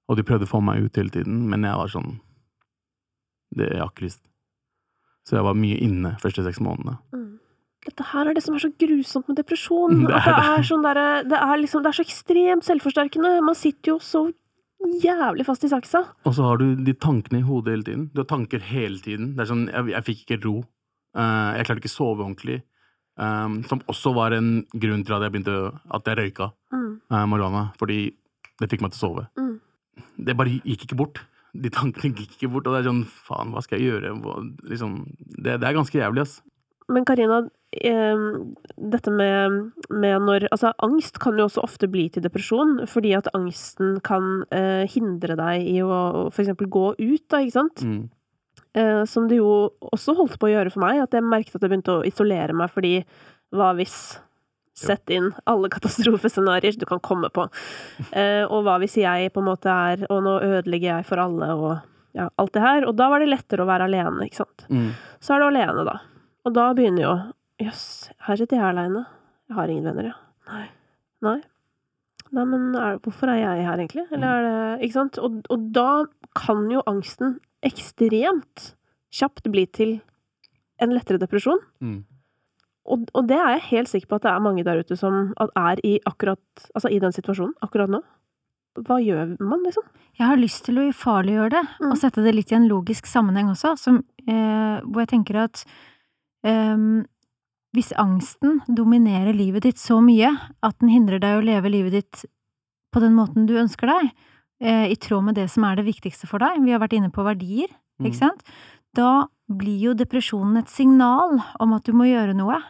og 0.07 0.19
de 0.19 0.25
prøvde 0.27 0.47
å 0.47 0.51
få 0.53 0.61
meg 0.63 0.85
ut 0.85 1.01
hele 1.01 1.11
tiden, 1.11 1.41
men 1.51 1.67
jeg 1.67 1.81
var 1.81 1.91
sånn 1.91 2.13
Det 3.57 3.71
jeg 3.73 3.81
har 3.83 3.91
ikke 3.93 4.07
lyst. 4.07 4.23
Så 5.27 5.37
jeg 5.39 5.45
var 5.47 5.57
mye 5.59 5.79
inne 5.83 6.15
første 6.23 6.45
seks 6.47 6.61
månedene. 6.63 6.99
Mm. 7.15 7.33
Dette 7.87 8.05
her 8.13 8.29
er 8.31 8.35
det 8.35 8.43
som 8.43 8.55
er 8.59 8.63
så 8.65 8.71
grusomt 8.79 9.29
med 9.31 9.39
depresjon. 9.41 10.01
Det 10.09 10.15
er 10.15 10.27
det 10.27 10.35
det. 10.37 10.51
er 10.59 10.67
sånn 10.69 10.83
der, 10.87 11.01
Det 11.31 11.39
er 11.39 11.57
liksom 11.63 11.83
Det 11.85 11.91
er 11.93 11.99
så 12.01 12.05
ekstremt 12.07 12.67
selvforsterkende. 12.67 13.33
Man 13.47 13.55
sitter 13.59 13.95
jo 13.95 13.99
så 14.03 14.25
jævlig 15.03 15.47
fast 15.49 15.65
i 15.65 15.71
saksa. 15.73 16.03
Og 16.29 16.35
så 16.37 16.45
har 16.47 16.59
du 16.61 16.75
de 16.85 16.93
tankene 17.01 17.41
i 17.41 17.47
hodet 17.47 17.73
hele 17.75 17.87
tiden. 17.87 18.07
Du 18.15 18.21
har 18.23 18.29
tanker 18.31 18.61
hele 18.63 18.99
tiden. 19.03 19.33
Det 19.37 19.47
er 19.47 19.51
sånn, 19.53 19.67
Jeg, 19.73 19.89
jeg 19.95 20.07
fikk 20.11 20.25
ikke 20.27 20.41
ro. 20.45 20.57
Uh, 21.17 21.57
jeg 21.57 21.65
klarte 21.69 21.81
ikke 21.83 21.93
å 21.95 21.97
sove 21.97 22.27
ordentlig. 22.27 22.59
Um, 23.17 23.63
som 23.65 23.81
også 23.89 24.13
var 24.15 24.35
en 24.37 24.51
grunn 24.77 25.01
til 25.07 25.15
at 25.17 25.23
jeg 25.25 25.33
begynte 25.33 25.57
at 25.97 26.11
jeg 26.13 26.19
røyka 26.21 26.51
Mm. 26.77 27.01
uh, 27.11 27.25
marihuana. 27.31 27.63
Fordi 27.81 28.13
det 28.61 28.69
fikk 28.71 28.83
meg 28.85 28.93
til 28.93 28.99
å 29.01 29.05
sove. 29.07 29.27
Mm. 29.39 29.55
Det 30.27 30.37
bare 30.37 30.59
gikk 30.61 30.85
ikke 30.89 30.99
bort. 30.99 31.23
De 31.63 31.73
tankene 31.73 32.15
gikk 32.17 32.37
ikke 32.37 32.53
bort. 32.53 32.69
Og 32.69 32.77
det 32.77 32.83
er 32.83 32.91
sånn, 32.91 33.07
faen, 33.29 33.55
hva 33.55 33.63
skal 33.65 33.81
jeg 33.81 33.93
gjøre? 33.93 34.13
Hva, 34.25 34.41
liksom, 34.71 35.01
det, 35.37 35.59
det 35.63 35.69
er 35.69 35.79
ganske 35.79 36.01
jævlig, 36.01 36.27
ass. 36.27 36.41
Men 36.93 37.07
Karina, 37.09 37.41
eh, 37.83 38.27
dette 38.93 39.11
med, 39.11 39.57
med 39.91 40.27
når 40.27 40.47
Altså, 40.53 40.71
angst 40.87 41.19
kan 41.23 41.39
jo 41.39 41.49
også 41.49 41.65
ofte 41.67 41.89
bli 41.91 42.07
til 42.15 42.23
depresjon, 42.23 42.85
fordi 42.91 43.17
at 43.19 43.31
angsten 43.35 43.99
kan 44.07 44.45
eh, 44.55 44.85
hindre 44.93 45.39
deg 45.39 45.67
i 45.67 45.81
å 45.83 46.29
for 46.31 46.45
eksempel 46.45 46.71
gå 46.71 46.93
ut, 46.95 47.25
da, 47.33 47.43
ikke 47.43 47.57
sant? 47.57 47.83
Mm. 47.83 48.05
Eh, 48.77 49.03
som 49.09 49.27
det 49.31 49.41
jo 49.41 49.73
også 49.81 50.15
holdt 50.19 50.39
på 50.39 50.51
å 50.51 50.53
gjøre 50.53 50.73
for 50.75 50.85
meg, 50.85 51.01
at 51.03 51.17
jeg 51.17 51.27
merket 51.27 51.57
at 51.57 51.65
jeg 51.65 51.73
begynte 51.73 51.99
å 51.99 52.07
isolere 52.07 52.57
meg 52.57 52.71
fordi 52.75 53.01
hva 53.57 53.73
hvis? 53.79 54.19
Sett 54.77 55.11
inn 55.11 55.31
alle 55.49 55.71
katastrofescenarioer 55.75 56.79
du 56.81 56.87
kan 56.89 57.01
komme 57.05 57.31
på. 57.33 57.47
Eh, 58.13 58.45
og 58.45 58.67
hva 58.67 58.77
hvis 58.83 58.99
jeg 59.01 59.33
på 59.33 59.41
en 59.41 59.49
måte 59.49 59.73
er 59.73 60.03
Og 60.11 60.21
nå 60.25 60.35
ødelegger 60.45 60.99
jeg 60.99 61.07
for 61.09 61.23
alle, 61.23 61.49
og 61.57 61.71
ja, 62.17 62.29
alt 62.41 62.53
det 62.55 62.65
her. 62.65 62.87
Og 62.89 62.97
da 62.97 63.09
var 63.13 63.21
det 63.21 63.31
lettere 63.31 63.65
å 63.65 63.69
være 63.69 63.89
alene, 63.89 64.29
ikke 64.29 64.45
sant. 64.45 64.69
Mm. 64.73 64.93
Så 65.21 65.35
er 65.35 65.43
du 65.43 65.49
alene, 65.51 65.85
da. 65.89 65.99
Og 66.47 66.55
da 66.57 66.71
begynner 66.77 67.05
jo 67.05 67.17
Jøss, 67.61 67.85
her 68.27 68.37
sitter 68.37 68.59
jeg 68.59 68.69
aleine. 68.69 69.07
Jeg 69.49 69.57
har 69.57 69.71
ingen 69.73 69.87
venner, 69.89 70.11
ja. 70.11 70.17
Nei. 70.53 70.67
Nei. 71.25 71.39
Nei, 72.37 72.45
men 72.51 72.75
er, 72.77 72.99
hvorfor 73.01 73.31
er 73.33 73.41
jeg 73.41 73.65
her, 73.65 73.81
egentlig? 73.81 74.05
Eller 74.13 74.29
er 74.29 74.47
det 74.47 74.87
Ikke 74.87 74.99
sant? 74.99 75.21
Og, 75.23 75.39
og 75.53 75.71
da 75.73 76.05
kan 76.37 76.67
jo 76.69 76.83
angsten 76.91 77.39
ekstremt 77.65 78.73
kjapt 79.17 79.49
bli 79.53 79.65
til 79.73 79.97
en 80.83 80.93
lettere 80.93 81.21
depresjon. 81.23 81.63
Mm. 81.81 82.03
Og, 82.87 83.09
og 83.15 83.27
det 83.27 83.37
er 83.37 83.57
jeg 83.57 83.65
helt 83.71 83.89
sikker 83.91 84.09
på 84.13 84.17
at 84.21 84.23
det 84.23 84.31
er 84.33 84.43
mange 84.45 84.63
der 84.67 84.79
ute 84.79 84.97
som 84.97 85.33
er 85.43 85.81
i 85.85 85.97
akkurat 86.07 86.39
Altså 86.75 86.91
i 86.93 87.01
den 87.03 87.13
situasjonen 87.13 87.55
akkurat 87.63 87.91
nå. 87.91 88.01
Hva 88.87 88.99
gjør 89.01 89.37
man, 89.41 89.63
liksom? 89.65 89.83
Jeg 90.19 90.27
har 90.29 90.37
lyst 90.37 90.65
til 90.67 90.77
å 90.79 90.89
ufarliggjøre 90.93 91.51
det, 91.55 91.63
Mm. 91.81 91.91
og 91.91 91.97
sette 91.99 92.23
det 92.23 92.35
litt 92.35 92.53
i 92.53 92.57
en 92.57 92.69
logisk 92.69 93.07
sammenheng 93.09 93.49
også, 93.49 93.73
som, 93.79 94.03
eh, 94.29 94.81
hvor 94.85 95.01
jeg 95.01 95.09
tenker 95.15 95.37
at 95.45 95.65
eh, 96.45 96.77
hvis 97.77 97.93
angsten 97.97 98.61
dominerer 98.69 99.33
livet 99.37 99.63
ditt 99.67 99.81
så 99.81 99.99
mye 100.05 100.31
at 100.63 100.79
den 100.81 100.89
hindrer 100.93 101.21
deg 101.21 101.39
å 101.41 101.45
leve 101.45 101.73
livet 101.73 101.93
ditt 101.93 102.25
på 102.93 103.01
den 103.01 103.17
måten 103.17 103.47
du 103.49 103.55
ønsker 103.61 103.87
deg, 103.91 104.13
eh, 104.61 104.87
i 104.93 104.97
tråd 104.97 105.25
med 105.25 105.35
det 105.37 105.49
som 105.51 105.65
er 105.65 105.77
det 105.77 105.85
viktigste 105.89 106.29
for 106.29 106.39
deg, 106.39 106.63
vi 106.65 106.73
har 106.73 106.81
vært 106.81 106.97
inne 106.97 107.11
på 107.13 107.25
verdier, 107.25 107.69
Mm. 108.01 108.07
ikke 108.11 108.19
sant, 108.21 108.43
da 108.95 109.27
blir 109.49 109.79
jo 109.81 109.95
depresjonen 109.95 110.59
et 110.59 110.69
signal 110.69 111.39
om 111.61 111.73
at 111.73 111.85
du 111.85 111.93
må 111.93 112.05
gjøre 112.05 112.35
noe. 112.37 112.61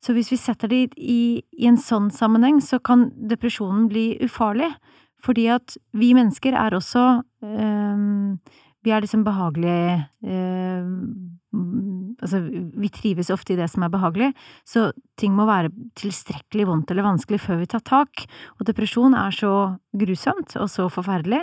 Så 0.00 0.14
hvis 0.16 0.30
vi 0.32 0.38
setter 0.40 0.70
det 0.72 0.94
i, 0.96 1.42
i 1.60 1.68
en 1.68 1.76
sånn 1.80 2.08
sammenheng, 2.14 2.60
så 2.64 2.80
kan 2.80 3.10
depresjonen 3.30 3.88
bli 3.90 4.14
ufarlig. 4.24 4.70
Fordi 5.20 5.46
at 5.52 5.76
vi 5.92 6.14
mennesker 6.16 6.56
er 6.56 6.72
også 6.76 7.22
øhm, 7.44 8.38
Vi 8.80 8.90
er 8.90 9.02
liksom 9.04 9.26
behagelige 9.26 10.06
øhm, 10.24 11.89
Altså, 12.18 12.40
vi 12.50 12.90
trives 12.92 13.30
ofte 13.30 13.54
i 13.54 13.58
det 13.58 13.68
som 13.70 13.84
er 13.86 13.92
behagelig, 13.92 14.30
så 14.68 14.90
ting 15.20 15.34
må 15.36 15.46
være 15.48 15.72
tilstrekkelig 16.00 16.66
vondt 16.68 16.90
eller 16.92 17.06
vanskelig 17.06 17.40
før 17.42 17.60
vi 17.60 17.68
tar 17.70 17.84
tak. 17.86 18.24
Og 18.58 18.66
depresjon 18.68 19.16
er 19.18 19.34
så 19.34 19.52
grusomt 20.00 20.54
og 20.60 20.68
så 20.70 20.86
forferdelig 20.92 21.42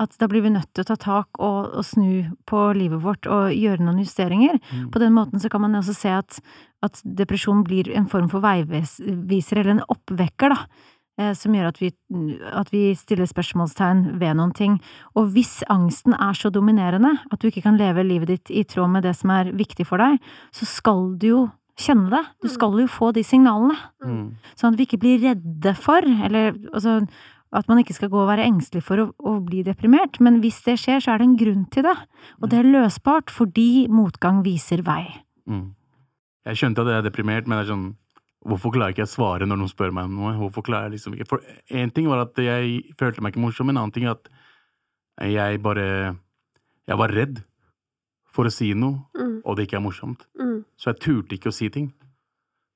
at 0.00 0.18
da 0.20 0.28
blir 0.30 0.44
vi 0.46 0.54
nødt 0.54 0.70
til 0.72 0.86
å 0.86 0.90
ta 0.92 0.98
tak 1.02 1.40
og, 1.42 1.72
og 1.78 1.86
snu 1.86 2.28
på 2.48 2.64
livet 2.78 3.02
vårt 3.04 3.28
og 3.30 3.54
gjøre 3.54 3.84
noen 3.84 4.02
justeringer. 4.04 4.60
Mm. 4.70 4.90
På 4.94 5.02
den 5.02 5.16
måten 5.16 5.42
så 5.42 5.50
kan 5.52 5.64
man 5.64 5.78
også 5.78 5.96
se 5.96 6.14
at, 6.20 6.38
at 6.86 7.02
depresjon 7.02 7.64
blir 7.66 7.90
en 7.94 8.08
form 8.10 8.30
for 8.32 8.44
veiviser, 8.44 9.60
eller 9.60 9.76
en 9.76 9.88
oppvekker, 9.88 10.54
da. 10.54 10.86
Eh, 11.18 11.34
Som 11.36 11.54
gjør 11.54 11.70
at 11.70 11.80
vi, 11.82 11.92
at 12.52 12.72
vi 12.72 12.82
stiller 12.98 13.28
spørsmålstegn 13.28 14.18
ved 14.20 14.38
noen 14.38 14.54
ting. 14.56 14.78
Og 15.18 15.32
hvis 15.34 15.60
angsten 15.68 16.14
er 16.14 16.34
så 16.38 16.50
dominerende 16.54 17.16
at 17.30 17.40
du 17.40 17.48
ikke 17.50 17.64
kan 17.66 17.78
leve 17.80 18.06
livet 18.06 18.32
ditt 18.32 18.50
i 18.50 18.64
tråd 18.64 18.90
med 18.96 19.06
det 19.06 19.16
som 19.18 19.34
er 19.34 19.52
viktig 19.52 19.86
for 19.88 20.02
deg, 20.02 20.18
så 20.54 20.68
skal 20.68 21.12
du 21.18 21.28
jo 21.28 21.46
kjenne 21.78 22.10
det. 22.10 22.24
Du 22.42 22.50
skal 22.50 22.74
jo 22.80 22.88
få 22.90 23.12
de 23.14 23.22
signalene. 23.26 23.76
Mm. 24.02 24.28
Sånn 24.58 24.74
at 24.74 24.78
vi 24.78 24.86
ikke 24.88 25.00
blir 25.02 25.20
redde 25.22 25.74
for, 25.78 26.02
eller 26.02 26.56
altså 26.72 27.00
at 27.56 27.68
man 27.70 27.80
ikke 27.80 27.96
skal 27.96 28.10
gå 28.12 28.18
og 28.20 28.28
være 28.28 28.44
engstelig 28.44 28.82
for 28.84 29.00
å, 29.00 29.06
å 29.24 29.38
bli 29.44 29.62
deprimert. 29.64 30.18
Men 30.24 30.42
hvis 30.42 30.60
det 30.66 30.76
skjer, 30.82 31.00
så 31.00 31.14
er 31.14 31.22
det 31.22 31.28
en 31.30 31.38
grunn 31.40 31.64
til 31.72 31.86
det. 31.86 31.96
Og 32.42 32.50
det 32.52 32.60
er 32.60 32.72
løsbart 32.74 33.32
fordi 33.32 33.86
motgang 33.92 34.42
viser 34.44 34.82
vei. 34.86 35.06
Mm. 35.48 35.70
Jeg 36.48 36.60
skjønte 36.60 36.84
at 36.84 36.92
jeg 36.92 37.00
er 37.00 37.08
deprimert, 37.08 37.48
men 37.48 37.58
det 37.58 37.64
er 37.66 37.72
sånn 37.72 37.88
Hvorfor 38.46 38.70
klarer 38.72 38.92
ikke 38.94 39.02
jeg 39.02 39.10
å 39.10 39.16
svare 39.16 39.46
når 39.48 39.58
noen 39.58 39.68
spør 39.72 39.90
meg 39.92 40.04
om 40.04 40.14
noe? 40.14 40.34
Hvorfor 40.38 40.62
klarer 40.62 40.88
jeg 40.90 40.98
liksom 40.98 41.14
ikke 41.16 41.26
For 41.28 41.38
én 41.74 41.90
ting 41.92 42.06
var 42.08 42.20
at 42.22 42.36
jeg 42.38 42.94
følte 42.98 43.20
meg 43.20 43.32
ikke 43.34 43.42
morsom, 43.42 43.68
en 43.70 43.76
annen 43.80 43.92
ting 43.92 44.04
er 44.06 44.12
at 44.14 44.28
jeg 45.26 45.60
bare 45.62 46.16
Jeg 46.88 46.96
var 46.98 47.08
redd 47.10 47.42
for 48.32 48.44
å 48.46 48.52
si 48.54 48.72
noe, 48.74 49.00
Mm, 49.18 49.40
og 49.44 49.56
det 49.56 49.66
ikke 49.66 49.76
er 49.78 49.82
morsomt. 49.82 50.26
mm. 50.38 50.64
Så 50.78 50.92
jeg 50.92 51.00
turte 51.00 51.34
ikke 51.34 51.48
å 51.50 51.54
si 51.54 51.68
ting. 51.68 51.92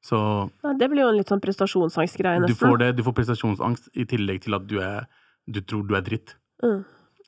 Så 0.03 0.51
Ja, 0.65 0.73
det 0.75 0.89
blir 0.91 1.03
jo 1.05 1.09
en 1.13 1.17
litt 1.17 1.29
sånn 1.31 1.41
prestasjonsangstgreie, 1.41 2.41
du 2.41 2.47
nesten. 2.49 2.59
får 2.69 2.79
det, 2.79 2.97
du 2.97 3.03
får 3.05 3.15
prestasjonsangst 3.15 3.89
i 3.95 4.05
tillegg 4.05 4.41
til 4.43 4.55
at 4.55 4.67
du 4.67 4.81
er 4.81 5.07
Du 5.51 5.61
tror 5.61 5.87
du 5.87 5.95
er 5.95 6.03
dritt. 6.03 6.35
Mm, 6.63 6.85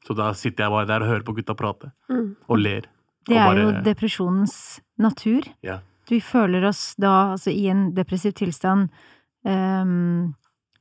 Så 0.06 0.14
da 0.16 0.32
sitter 0.32 0.64
jeg 0.64 0.70
bare 0.70 0.86
der 0.86 1.00
og 1.02 1.08
hører 1.08 1.22
på 1.24 1.34
gutta 1.36 1.54
prate, 1.56 1.92
mm, 2.10 2.36
og 2.48 2.58
ler. 2.58 2.82
Det 3.26 3.36
Og 3.36 3.56
er 3.56 3.62
jo 3.62 3.70
depresjonens 3.82 4.80
natur. 4.98 5.42
Ja. 5.62 5.78
Vi 6.10 6.20
føler 6.20 6.64
oss 6.68 6.94
da, 7.00 7.32
altså 7.34 7.50
i 7.52 7.66
en 7.72 7.94
depressiv 7.96 8.34
tilstand, 8.36 8.88
um, 9.44 10.34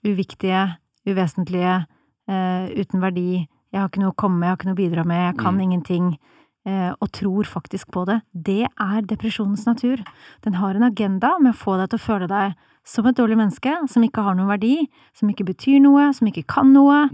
uviktige, 0.03 0.77
uvesentlige, 1.07 1.85
uh, 2.29 2.65
uten 2.75 3.01
verdi. 3.03 3.47
Jeg 3.73 3.79
har 3.81 3.89
ikke 3.89 4.03
noe 4.03 4.11
å 4.13 4.19
komme 4.19 4.39
med, 4.39 4.47
jeg 4.47 4.51
har 4.51 4.57
ikke 4.59 4.69
noe 4.69 4.77
å 4.77 4.81
bidra 4.83 5.05
med, 5.05 5.21
jeg 5.33 5.37
kan 5.39 5.55
Mm. 5.55 5.61
ingenting. 5.61 6.17
uh, 6.65 6.93
og 7.01 7.11
tror 7.11 7.43
faktisk 7.43 7.91
på 7.91 8.05
det. 8.07 8.21
Det 8.33 8.63
er 8.79 9.01
depresjonens 9.01 9.65
natur. 9.67 9.99
Den 10.43 10.53
har 10.53 10.75
en 10.75 10.83
agenda 10.83 11.37
med 11.41 11.51
å 11.53 11.57
få 11.59 11.75
deg 11.77 11.89
til 11.89 11.99
å 11.99 12.05
føle 12.07 12.27
deg 12.31 12.53
som 12.85 13.05
et 13.05 13.15
dårlig 13.17 13.35
menneske, 13.35 13.73
som 13.89 14.01
ikke 14.01 14.23
har 14.23 14.33
noen 14.35 14.47
verdi, 14.47 14.87
som 15.13 15.27
ikke 15.27 15.43
betyr 15.43 15.81
noe, 15.81 16.13
som 16.13 16.25
ikke 16.27 16.45
kan 16.47 16.71
noe. 16.71 17.09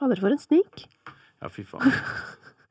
Fader, 0.00 0.18
for 0.18 0.30
en 0.34 0.38
snik. 0.38 0.88
Ja, 1.40 1.46
fy 1.48 1.62
faen. 1.62 1.92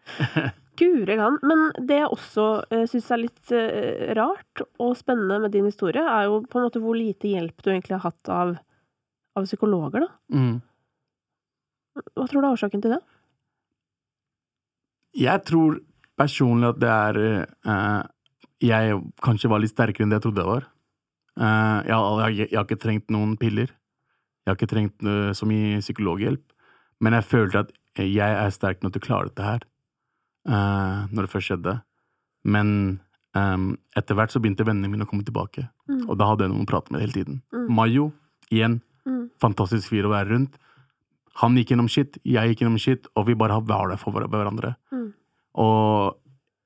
Guri 0.78 1.18
land. 1.18 1.42
Men 1.48 1.68
det 1.90 2.00
jeg 2.02 2.14
også 2.14 2.46
uh, 2.70 2.86
syns 2.90 3.10
er 3.14 3.22
litt 3.24 3.54
uh, 3.54 4.14
rart 4.18 4.64
og 4.84 4.96
spennende 5.00 5.42
med 5.44 5.54
din 5.56 5.68
historie, 5.70 6.04
er 6.04 6.28
jo 6.30 6.42
på 6.46 6.60
en 6.60 6.68
måte 6.68 6.82
hvor 6.84 6.98
lite 6.98 7.32
hjelp 7.34 7.62
du 7.64 7.72
egentlig 7.74 7.98
har 7.98 8.12
hatt 8.12 8.32
av, 8.34 8.56
av 9.38 9.48
psykologer, 9.50 10.06
da. 10.06 10.12
Mm. 10.34 10.58
Hva 12.14 12.28
tror 12.30 12.42
du 12.42 12.46
er 12.46 12.52
årsaken 12.54 12.84
til 12.84 12.94
det? 12.94 13.02
Jeg 15.18 15.44
tror 15.50 15.80
personlig 16.18 16.72
at 16.74 16.82
det 16.82 16.90
er 16.94 17.18
uh, 17.66 18.04
Jeg 18.62 19.00
kanskje 19.26 19.50
var 19.50 19.62
litt 19.62 19.74
sterkere 19.74 20.06
enn 20.06 20.14
det 20.14 20.20
jeg 20.20 20.28
trodde 20.28 20.44
jeg 20.44 20.52
var. 20.52 20.68
Uh, 21.38 21.80
jeg, 21.86 21.98
jeg, 22.38 22.50
jeg 22.52 22.58
har 22.58 22.68
ikke 22.68 22.84
trengt 22.84 23.14
noen 23.14 23.36
piller. 23.38 23.74
Jeg 24.46 24.52
har 24.52 24.58
ikke 24.58 24.72
trengt 24.72 25.06
uh, 25.06 25.34
så 25.38 25.50
mye 25.50 25.82
psykologhjelp. 25.84 26.46
Men 27.04 27.18
jeg 27.18 27.30
følte 27.30 27.66
at 27.66 27.74
jeg 27.98 28.30
er 28.30 28.54
sterk 28.54 28.84
nok 28.84 28.94
til 28.96 29.04
å 29.04 29.08
klare 29.08 29.30
dette 29.30 29.46
her. 29.46 29.66
Eh, 30.48 31.00
når 31.12 31.28
det 31.28 31.32
først 31.34 31.52
skjedde. 31.52 31.76
Men 32.48 33.00
um, 33.36 33.78
etter 33.98 34.16
hvert 34.18 34.32
så 34.34 34.40
begynte 34.42 34.66
vennene 34.68 34.90
mine 34.92 35.06
å 35.06 35.10
komme 35.10 35.26
tilbake. 35.28 35.68
Mm. 35.90 36.06
Og 36.08 36.16
da 36.20 36.30
hadde 36.32 36.48
jeg 36.48 36.54
noen 36.54 36.68
å 36.68 36.70
prate 36.70 36.94
med 36.94 37.04
hele 37.04 37.16
tiden. 37.16 37.42
Mm. 37.54 37.68
Mayo, 37.80 38.12
igjen, 38.52 38.82
Mm. 39.08 39.30
fantastisk 39.40 39.88
fyr 39.88 40.04
å 40.04 40.12
være 40.12 40.34
rundt. 40.34 40.58
Han 41.40 41.56
gikk 41.56 41.70
gjennom 41.72 41.88
shit, 41.88 42.18
jeg 42.26 42.50
gikk 42.52 42.64
gjennom 42.66 42.80
shit, 42.82 43.08
og 43.16 43.28
vi 43.30 43.36
bare 43.40 43.62
var 43.64 43.88
der 43.88 44.00
for 44.02 44.12
hverandre. 44.12 44.76
Mm. 44.92 45.14
Og 45.56 46.18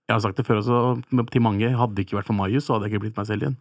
jeg 0.07 0.15
har 0.15 0.23
sagt 0.23 0.39
det 0.39 0.45
før 0.47 0.61
også 0.61 1.29
til 1.31 1.43
mange, 1.45 1.69
hadde 1.69 1.95
det 1.95 2.07
ikke 2.07 2.17
vært 2.17 2.29
for 2.31 2.37
Marius, 2.39 2.65
så 2.65 2.73
hadde 2.75 2.87
jeg 2.89 2.95
ikke 2.95 3.03
blitt 3.05 3.19
meg 3.19 3.27
selv 3.29 3.45
igjen. 3.45 3.57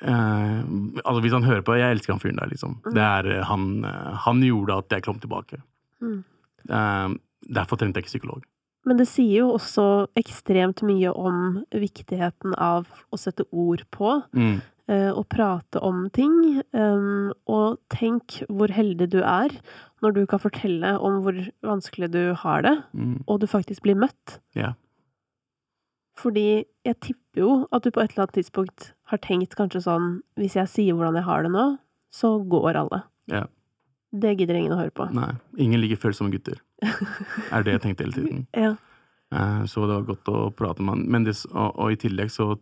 Eh, 0.00 0.60
altså 1.04 1.20
Hvis 1.20 1.36
han 1.36 1.44
hører 1.44 1.62
på, 1.62 1.76
jeg 1.76 1.92
elsker 1.94 2.14
han 2.14 2.22
fyren 2.22 2.40
der, 2.40 2.50
liksom. 2.52 2.78
Det 2.88 3.04
er, 3.04 3.26
eh, 3.36 3.44
han, 3.44 3.84
eh, 3.84 4.16
han 4.24 4.40
gjorde 4.40 4.78
at 4.78 4.96
jeg 4.96 5.04
kom 5.04 5.20
tilbake. 5.20 5.60
Mm. 6.00 6.24
Eh, 6.68 7.08
derfor 7.52 7.76
trengte 7.76 8.00
jeg 8.00 8.08
ikke 8.08 8.14
psykolog. 8.16 8.42
Men 8.86 8.96
det 8.96 9.08
sier 9.08 9.42
jo 9.42 9.52
også 9.58 9.84
ekstremt 10.16 10.80
mye 10.82 11.10
om 11.12 11.64
viktigheten 11.70 12.54
av 12.56 12.86
å 13.12 13.18
sette 13.20 13.44
ord 13.52 13.82
på, 13.92 14.22
Mm. 14.32 14.62
eh, 14.88 15.10
og 15.12 15.28
prate 15.28 15.80
om 15.82 16.08
ting. 16.10 16.62
Um, 16.72 17.32
og 17.46 17.78
tenk 17.90 18.42
hvor 18.48 18.68
heldig 18.72 19.10
du 19.10 19.18
er 19.22 19.50
når 20.02 20.14
du 20.14 20.26
kan 20.26 20.38
fortelle 20.40 20.94
om 20.98 21.20
hvor 21.22 21.36
vanskelig 21.62 22.10
du 22.10 22.34
har 22.34 22.62
det, 22.62 22.82
Mm. 22.94 23.22
og 23.28 23.40
du 23.40 23.46
faktisk 23.46 23.82
blir 23.82 23.94
møtt. 23.96 24.38
Ja. 24.54 24.72
Fordi 26.16 26.64
jeg 26.84 27.00
tipper 27.00 27.40
jo 27.40 27.52
at 27.72 27.82
du 27.82 27.90
på 27.90 28.02
et 28.02 28.12
eller 28.12 28.26
annet 28.26 28.36
tidspunkt 28.44 28.92
har 29.08 29.18
tenkt 29.18 29.54
kanskje 29.56 29.82
sånn 29.86 30.20
Hvis 30.36 30.54
jeg 30.54 30.68
sier 30.68 30.94
hvordan 30.94 31.14
jeg 31.16 31.24
har 31.24 31.42
det 31.42 31.52
nå, 31.52 31.78
så 32.12 32.40
går 32.48 32.76
alle. 32.76 33.02
Ja. 33.30 33.44
Det 34.12 34.36
gidder 34.38 34.56
ingen 34.58 34.72
å 34.72 34.80
høre 34.80 34.90
på. 34.90 35.06
Nei. 35.14 35.34
Ingen 35.56 35.80
liker 35.80 35.96
følsomme 35.96 36.32
gutter. 36.32 36.58
er 37.54 37.62
det 37.66 37.72
jeg 37.76 37.82
tenkte 37.84 38.04
hele 38.06 38.16
tiden. 38.16 38.46
Ja. 38.56 38.74
Eh, 39.34 39.64
Så 39.70 39.86
det 39.86 39.94
var 39.98 40.08
godt 40.14 40.30
å 40.32 40.50
prate 40.54 40.82
med 40.82 40.94
han. 40.96 41.04
Men 41.10 41.24
det, 41.28 41.36
og, 41.52 41.76
og 41.78 41.92
i 41.92 41.96
tillegg, 42.00 42.30
så 42.34 42.56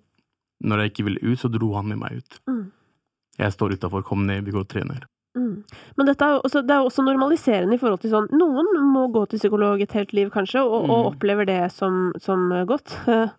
Når 0.64 0.80
jeg 0.82 0.90
ikke 0.90 1.04
ville 1.06 1.20
ut, 1.22 1.38
så 1.38 1.48
dro 1.54 1.68
han 1.76 1.86
med 1.86 1.98
meg 2.00 2.16
ut. 2.18 2.40
Mm. 2.50 2.64
Jeg 3.38 3.52
står 3.54 3.76
utafor, 3.76 4.02
kom 4.02 4.24
ned, 4.26 4.42
vi 4.44 4.50
går 4.50 4.64
og 4.64 4.68
trener. 4.72 5.04
Mm. 5.38 5.60
Men 5.96 6.06
dette 6.08 6.24
er 6.26 6.32
jo 6.34 6.40
også, 6.48 6.62
det 6.66 6.74
er 6.74 6.82
også 6.82 7.04
normaliserende 7.06 7.76
i 7.76 7.78
forhold 7.78 8.00
til 8.02 8.10
sånn 8.10 8.26
Noen 8.34 8.66
må 8.90 9.04
gå 9.14 9.22
til 9.30 9.38
psykolog 9.38 9.80
et 9.84 9.92
helt 9.94 10.10
liv, 10.16 10.32
kanskje, 10.34 10.64
og, 10.66 10.88
og 10.90 11.04
Mm. 11.04 11.06
opplever 11.12 11.46
det 11.46 11.60
som, 11.70 12.10
som 12.18 12.48
godt. 12.66 12.96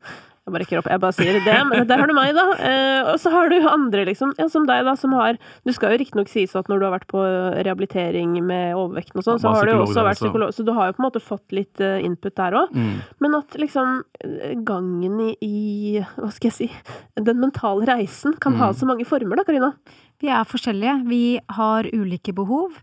Jeg 0.50 0.56
bare 0.56 0.64
rekker 0.66 0.82
opp, 0.82 0.89
jeg 0.89 1.02
bare 1.06 1.16
sier 1.16 1.38
det, 1.45 1.56
men 1.70 1.86
der 1.88 2.02
har 2.02 2.10
du 2.10 2.16
meg, 2.18 2.34
da. 2.36 2.45
Eh, 2.58 3.12
og 3.14 3.20
så 3.22 3.30
har 3.32 3.50
du 3.54 3.56
andre, 3.70 4.04
liksom, 4.10 4.34
ja, 4.41 4.47
som 4.50 4.66
deg, 4.66 4.84
da, 4.89 4.95
som 4.97 5.14
har 5.14 5.38
Du 5.66 5.72
skal 5.76 5.93
jo 5.93 6.02
riktignok 6.02 6.28
sies 6.32 6.56
at 6.58 6.68
når 6.68 6.82
du 6.82 6.86
har 6.89 6.95
vært 6.97 7.08
på 7.12 7.22
rehabilitering 7.64 8.34
med 8.43 8.74
overvekten 8.74 9.22
og 9.22 9.28
sånn, 9.28 9.38
Ja, 9.38 9.43
så 9.45 9.54
har 9.56 9.70
du 9.70 9.76
også 9.86 10.04
vært 10.10 10.20
psykolog, 10.20 10.54
så 10.58 10.66
du 10.66 10.74
har 10.74 10.89
jo 10.89 10.97
på 10.97 11.04
en 11.04 11.08
måte 11.08 11.22
fått 11.24 11.56
litt 11.56 11.80
eh, 11.86 12.02
input 12.06 12.36
der 12.39 12.58
òg. 12.60 12.74
Mm. 12.74 13.00
Men 13.22 13.36
at 13.39 13.56
liksom 13.62 14.02
gangen 14.68 15.20
i, 15.30 15.32
i 15.45 16.02
Hva 16.18 16.32
skal 16.34 16.50
jeg 16.52 16.58
si 16.58 16.70
Den 17.20 17.39
mentale 17.41 17.86
reisen 17.89 18.36
kan 18.41 18.58
ha 18.60 18.70
Mm. 18.70 18.76
så 18.80 18.86
mange 18.89 19.06
former, 19.08 19.36
da, 19.39 19.43
Karina. 19.47 19.74
Vi 20.20 20.28
er 20.30 20.43
forskjellige. 20.45 20.95
Vi 21.08 21.39
har 21.56 21.84
ulike 21.95 22.34
behov. 22.36 22.76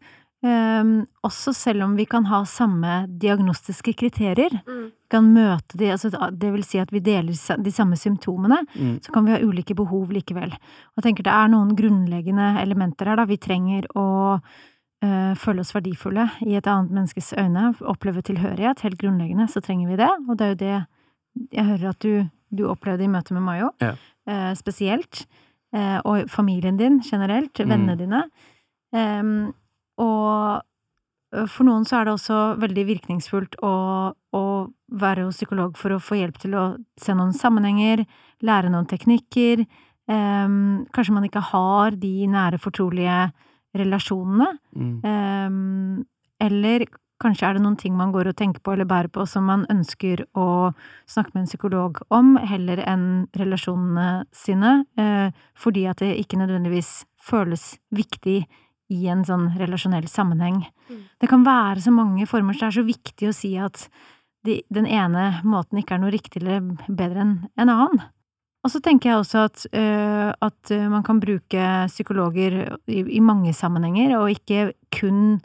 Um, 0.44 1.06
også 1.24 1.52
selv 1.56 1.82
om 1.82 1.94
vi 1.96 2.04
kan 2.06 2.26
ha 2.28 2.42
samme 2.44 3.06
diagnostiske 3.18 3.94
kriterier, 3.98 4.52
kan 5.10 5.24
møte 5.34 5.78
de, 5.80 5.88
altså 5.90 6.10
det 6.30 6.50
vil 6.52 6.62
si 6.62 6.78
at 6.78 6.92
vi 6.92 7.00
deler 7.00 7.32
de 7.64 7.72
samme 7.72 7.96
symptomene, 7.96 8.58
Mm. 8.76 9.00
så 9.02 9.12
kan 9.12 9.24
vi 9.24 9.32
ha 9.32 9.38
ulike 9.40 9.74
behov 9.74 10.12
likevel. 10.12 10.52
Og 10.52 11.00
jeg 11.02 11.04
tenker 11.08 11.24
det 11.24 11.32
er 11.32 11.48
noen 11.48 11.74
grunnleggende 11.74 12.60
elementer 12.62 13.06
her, 13.06 13.16
da. 13.16 13.24
Vi 13.24 13.36
trenger 13.38 13.86
å 13.96 14.40
eh, 15.02 15.34
føle 15.34 15.60
oss 15.60 15.72
verdifulle 15.74 16.30
i 16.46 16.54
et 16.56 16.66
annet 16.66 16.92
menneskes 16.92 17.32
øyne, 17.38 17.74
oppleve 17.82 18.22
tilhørighet. 18.22 18.80
Helt 18.80 18.98
grunnleggende 18.98 19.48
så 19.48 19.60
trenger 19.62 19.88
vi 19.88 19.96
det, 19.96 20.10
og 20.28 20.36
det 20.36 20.44
er 20.44 20.48
jo 20.54 20.60
det 20.62 20.86
jeg 21.52 21.64
hører 21.64 21.88
at 21.90 21.98
du, 22.00 22.30
du 22.54 22.64
opplevde 22.68 23.04
i 23.04 23.08
møte 23.12 23.32
med 23.34 23.42
Mayo, 23.42 23.70
Ja. 23.80 23.94
eh, 24.26 24.54
spesielt. 24.54 25.26
Eh, 25.74 26.00
og 26.04 26.28
familien 26.30 26.76
din 26.78 27.00
generelt, 27.00 27.52
vennene 27.58 27.92
Mm. 27.96 27.98
dine. 27.98 28.22
Em, 28.94 29.52
og 30.02 30.62
for 31.50 31.66
noen 31.68 31.84
så 31.84 31.98
er 31.98 32.06
det 32.06 32.14
også 32.16 32.36
veldig 32.62 32.84
virkningsfullt 32.88 33.58
å, 33.66 33.72
å 34.14 34.44
være 34.96 35.26
hos 35.26 35.40
psykolog 35.40 35.76
for 35.78 35.96
å 35.96 36.02
få 36.02 36.20
hjelp 36.20 36.38
til 36.40 36.56
å 36.56 36.66
se 37.00 37.16
noen 37.16 37.34
sammenhenger, 37.36 38.04
lære 38.46 38.70
noen 38.72 38.88
teknikker. 38.88 39.66
Um, 40.06 40.86
kanskje 40.94 41.16
man 41.16 41.26
ikke 41.26 41.42
har 41.50 41.96
de 41.98 42.28
nære, 42.30 42.60
fortrolige 42.62 43.26
relasjonene. 43.76 44.52
Mm. 44.78 44.94
Um, 45.02 46.06
eller 46.40 46.86
kanskje 47.20 47.48
er 47.48 47.56
det 47.56 47.64
noen 47.64 47.78
ting 47.80 47.96
man 47.96 48.12
går 48.14 48.30
og 48.30 48.36
tenker 48.38 48.62
på 48.64 48.74
eller 48.74 48.88
bærer 48.88 49.08
på 49.12 49.24
som 49.28 49.46
man 49.48 49.64
ønsker 49.72 50.22
å 50.36 50.72
snakke 51.08 51.32
med 51.34 51.44
en 51.44 51.50
psykolog 51.50 52.00
om, 52.14 52.36
heller 52.38 52.82
enn 52.84 53.08
relasjonene 53.36 54.26
sine, 54.36 54.78
uh, 55.00 55.28
fordi 55.58 55.88
at 55.90 56.04
det 56.04 56.14
ikke 56.22 56.40
nødvendigvis 56.40 57.02
føles 57.26 57.74
viktig 57.92 58.44
i 58.92 59.06
en 59.10 59.24
sånn 59.26 59.48
relasjonell 59.58 60.06
sammenheng. 60.10 60.60
Mm. 60.88 61.00
Det 61.20 61.30
kan 61.30 61.46
være 61.46 61.82
så 61.82 61.94
mange 61.94 62.26
former, 62.30 62.54
så 62.54 62.66
det 62.66 62.68
er 62.68 62.78
så 62.78 62.86
viktig 62.86 63.30
å 63.30 63.34
si 63.34 63.56
at 63.58 63.88
de, 64.46 64.60
den 64.70 64.86
ene 64.86 65.40
måten 65.46 65.80
ikke 65.80 65.96
er 65.96 66.04
noe 66.04 66.14
riktig 66.14 66.42
eller 66.42 66.62
bedre 66.86 67.24
enn 67.24 67.34
en 67.58 67.72
annen. 67.72 68.04
Og 68.66 68.72
så 68.72 68.80
tenker 68.82 69.12
jeg 69.12 69.20
også 69.20 69.44
at, 69.46 69.66
øh, 69.78 70.30
at 70.42 70.72
øh, 70.74 70.86
man 70.90 71.04
kan 71.06 71.20
bruke 71.22 71.66
psykologer 71.90 72.56
i, 72.90 73.02
i 73.18 73.20
mange 73.22 73.52
sammenhenger, 73.54 74.16
og 74.18 74.32
ikke 74.34 74.72
kun 74.94 75.38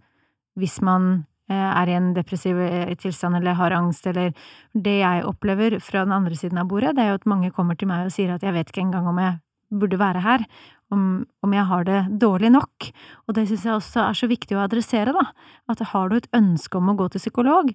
hvis 0.58 0.80
man 0.82 1.26
øh, 1.52 1.70
er 1.82 1.89
i 1.89 1.98
en 2.00 2.16
depressiv 2.16 2.58
øh, 2.58 2.96
tilstand 2.98 3.38
eller 3.38 3.54
har 3.54 3.78
angst, 3.78 4.08
eller 4.08 4.34
Det 4.74 4.98
jeg 5.00 5.26
opplever 5.26 5.80
fra 5.80 6.06
den 6.06 6.12
andre 6.14 6.36
siden 6.36 6.58
av 6.58 6.68
bordet, 6.68 6.96
det 6.96 7.04
er 7.04 7.10
jo 7.10 7.20
at 7.22 7.30
mange 7.30 7.52
kommer 7.52 7.76
til 7.76 7.88
meg 7.88 8.06
og 8.06 8.12
sier 8.12 8.34
at 8.34 8.44
jeg 8.44 8.54
vet 8.54 8.70
ikke 8.70 8.82
engang 8.82 9.08
om 9.08 9.20
jeg 9.20 9.38
burde 9.72 10.00
være 10.00 10.22
her, 10.22 10.46
om, 10.92 11.26
om 11.44 11.56
jeg 11.56 11.66
har 11.70 11.88
det 11.88 12.00
dårlig 12.20 12.52
nok. 12.52 12.92
Og 13.28 13.36
det 13.38 13.48
synes 13.48 13.66
jeg 13.66 13.74
også 13.78 14.04
er 14.10 14.20
så 14.20 14.28
viktig 14.28 14.58
å 14.58 14.64
adressere, 14.66 15.16
da. 15.16 15.30
At 15.72 15.84
har 15.94 16.12
du 16.12 16.18
et 16.20 16.30
ønske 16.36 16.78
om 16.78 16.92
å 16.92 16.98
gå 17.00 17.08
til 17.14 17.24
psykolog, 17.24 17.72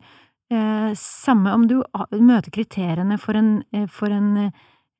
eh, 0.52 0.90
samme 1.00 1.54
om 1.56 1.66
du 1.70 1.78
møter 2.12 2.52
kriteriene 2.52 3.18
for 3.18 3.38
en, 3.40 3.62
eh, 3.72 3.86
for 3.88 4.12
en 4.12 4.52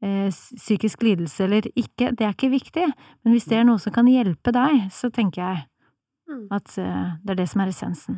eh, 0.03 0.29
psykisk 0.33 1.03
lidelse 1.05 1.45
eller 1.45 1.69
ikke, 1.77 2.13
det 2.17 2.25
er 2.25 2.35
ikke 2.35 2.53
viktig. 2.53 2.89
Men 3.25 3.37
hvis 3.37 3.49
det 3.49 3.61
er 3.61 3.69
noe 3.69 3.79
som 3.83 3.93
kan 3.93 4.09
hjelpe 4.09 4.53
deg, 4.53 4.89
så 4.93 5.13
tenker 5.13 5.43
jeg 5.43 5.65
Mm. 6.27 6.49
at 6.51 6.79
eh, 6.79 7.13
det 7.23 7.31
er 7.31 7.39
det 7.39 7.49
som 7.49 7.61
er 7.63 7.71
essensen. 7.71 8.17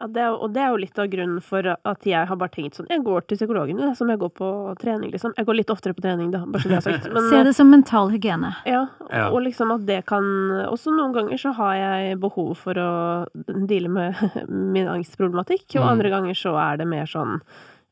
Ja, 0.00 0.06
det 0.12 0.20
er, 0.20 0.34
og 0.36 0.50
det 0.52 0.60
er 0.60 0.68
jo 0.74 0.76
litt 0.82 0.98
av 1.00 1.06
grunnen 1.08 1.38
for 1.40 1.64
at 1.72 2.04
jeg 2.04 2.28
har 2.28 2.36
bare 2.36 2.52
tenkt 2.52 2.76
sånn 2.76 2.88
Jeg 2.92 3.00
går 3.06 3.22
til 3.30 3.38
psykologen, 3.38 3.78
jeg, 3.80 3.94
som 3.96 4.10
jeg 4.12 4.18
går 4.20 4.32
på 4.36 4.48
trening, 4.82 5.08
liksom. 5.14 5.32
Jeg 5.38 5.46
går 5.48 5.56
litt 5.56 5.70
oftere 5.72 5.94
på 5.96 6.04
trening, 6.04 6.30
da, 6.34 6.42
bare 6.44 6.60
så 6.60 6.68
det 6.68 6.76
er 6.76 6.84
sagt. 6.84 7.06
Men, 7.14 7.28
Se 7.32 7.40
det 7.48 7.54
som 7.56 7.70
mental 7.72 8.10
hygiene. 8.12 8.50
Ja, 8.68 8.82
Ja. 9.08 9.30
og 9.30 9.40
liksom 9.46 9.72
at 9.72 9.86
det 9.86 10.02
kan 10.10 10.22
Også 10.68 10.92
noen 10.92 11.14
ganger 11.16 11.38
så 11.40 11.54
har 11.56 11.74
jeg 11.80 12.20
behov 12.20 12.56
for 12.60 12.74
å 12.76 12.90
deale 13.46 13.88
med 13.88 14.20
min 14.76 14.86
angstproblematikk, 14.98 15.64
og 15.78 15.86
Mm. 15.86 15.88
andre 15.94 16.10
ganger 16.10 16.34
så 16.34 16.52
er 16.60 16.76
det 16.76 16.86
mer 16.92 17.06
sånn 17.08 17.40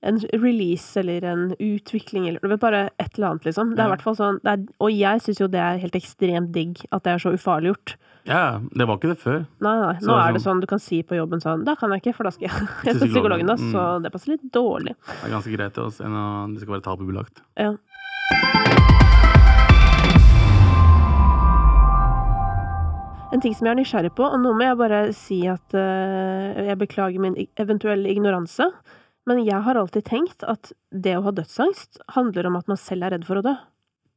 en 0.05 0.19
release 0.43 1.01
eller 1.01 1.25
en 1.25 1.45
utvikling 1.59 2.29
eller 2.29 2.55
er 2.55 2.61
bare 2.61 2.83
et 3.01 3.15
eller 3.17 3.31
annet, 3.33 3.47
liksom. 3.49 3.73
Det 3.75 3.81
er 3.83 3.89
i 3.89 3.95
hvert 3.95 4.05
fall 4.05 4.17
sånn 4.19 4.41
det 4.45 4.53
er, 4.53 4.65
Og 4.85 4.93
jeg 4.93 5.23
syns 5.25 5.41
jo 5.41 5.49
det 5.51 5.63
er 5.65 5.81
helt 5.81 5.97
ekstremt 5.99 6.53
digg 6.55 6.83
at 6.93 7.07
det 7.07 7.15
er 7.15 7.23
så 7.23 7.33
ufarliggjort. 7.35 7.97
Ja, 8.29 8.61
det 8.73 8.87
var 8.89 8.97
ikke 8.97 9.11
det 9.13 9.19
før. 9.21 9.43
Nei, 9.65 9.75
nei. 9.81 9.95
Nå 10.05 10.15
er 10.17 10.33
det 10.33 10.41
sånn- 10.41 10.57
sånn 10.57 10.61
du 10.65 10.69
kan 10.71 10.81
si 10.81 11.03
på 11.05 11.17
jobben 11.19 11.43
sånn 11.45 11.65
Da 11.65 11.75
kan 11.77 11.93
jeg 11.93 12.01
ikke, 12.05 12.17
for 12.17 12.25
da 12.25 12.33
skal 12.33 12.49
jeg 12.49 12.69
Til 13.01 13.09
psykologen, 13.09 13.47
da, 13.49 13.57
så 13.57 14.03
det 14.05 14.13
passer 14.13 14.37
litt 14.37 14.47
dårlig. 14.53 14.97
Det 15.09 15.29
er 15.29 15.37
ganske 15.37 15.57
greit 15.57 15.75
til 15.77 15.89
oss 15.89 16.01
enn 16.01 16.17
å 16.17 16.29
det 16.55 16.65
skal 16.65 16.79
være 16.79 16.89
tabubelagt. 16.89 17.45
Ja. 17.61 17.75
En 23.35 23.41
ting 23.43 23.55
som 23.57 23.67
jeg 23.67 23.75
er 23.75 23.81
nysgjerrig 23.81 24.13
på, 24.15 24.27
og 24.31 24.39
nå 24.45 24.53
må 24.55 24.63
jeg 24.69 24.79
bare 24.79 24.99
si 25.17 25.41
at 25.51 25.75
uh, 25.75 26.55
jeg 26.69 26.79
beklager 26.79 27.19
min 27.23 27.35
eventuelle 27.59 28.13
ignoranse, 28.13 28.69
men 29.27 29.41
jeg 29.47 29.61
har 29.65 29.77
alltid 29.81 30.05
tenkt 30.05 30.45
at 30.49 30.73
det 30.93 31.15
å 31.17 31.23
ha 31.25 31.33
dødsangst 31.33 32.01
handler 32.17 32.47
om 32.51 32.57
at 32.61 32.69
man 32.69 32.77
selv 32.81 33.07
er 33.07 33.15
redd 33.17 33.25
for 33.29 33.41
å 33.41 33.45
dø. 33.47 33.55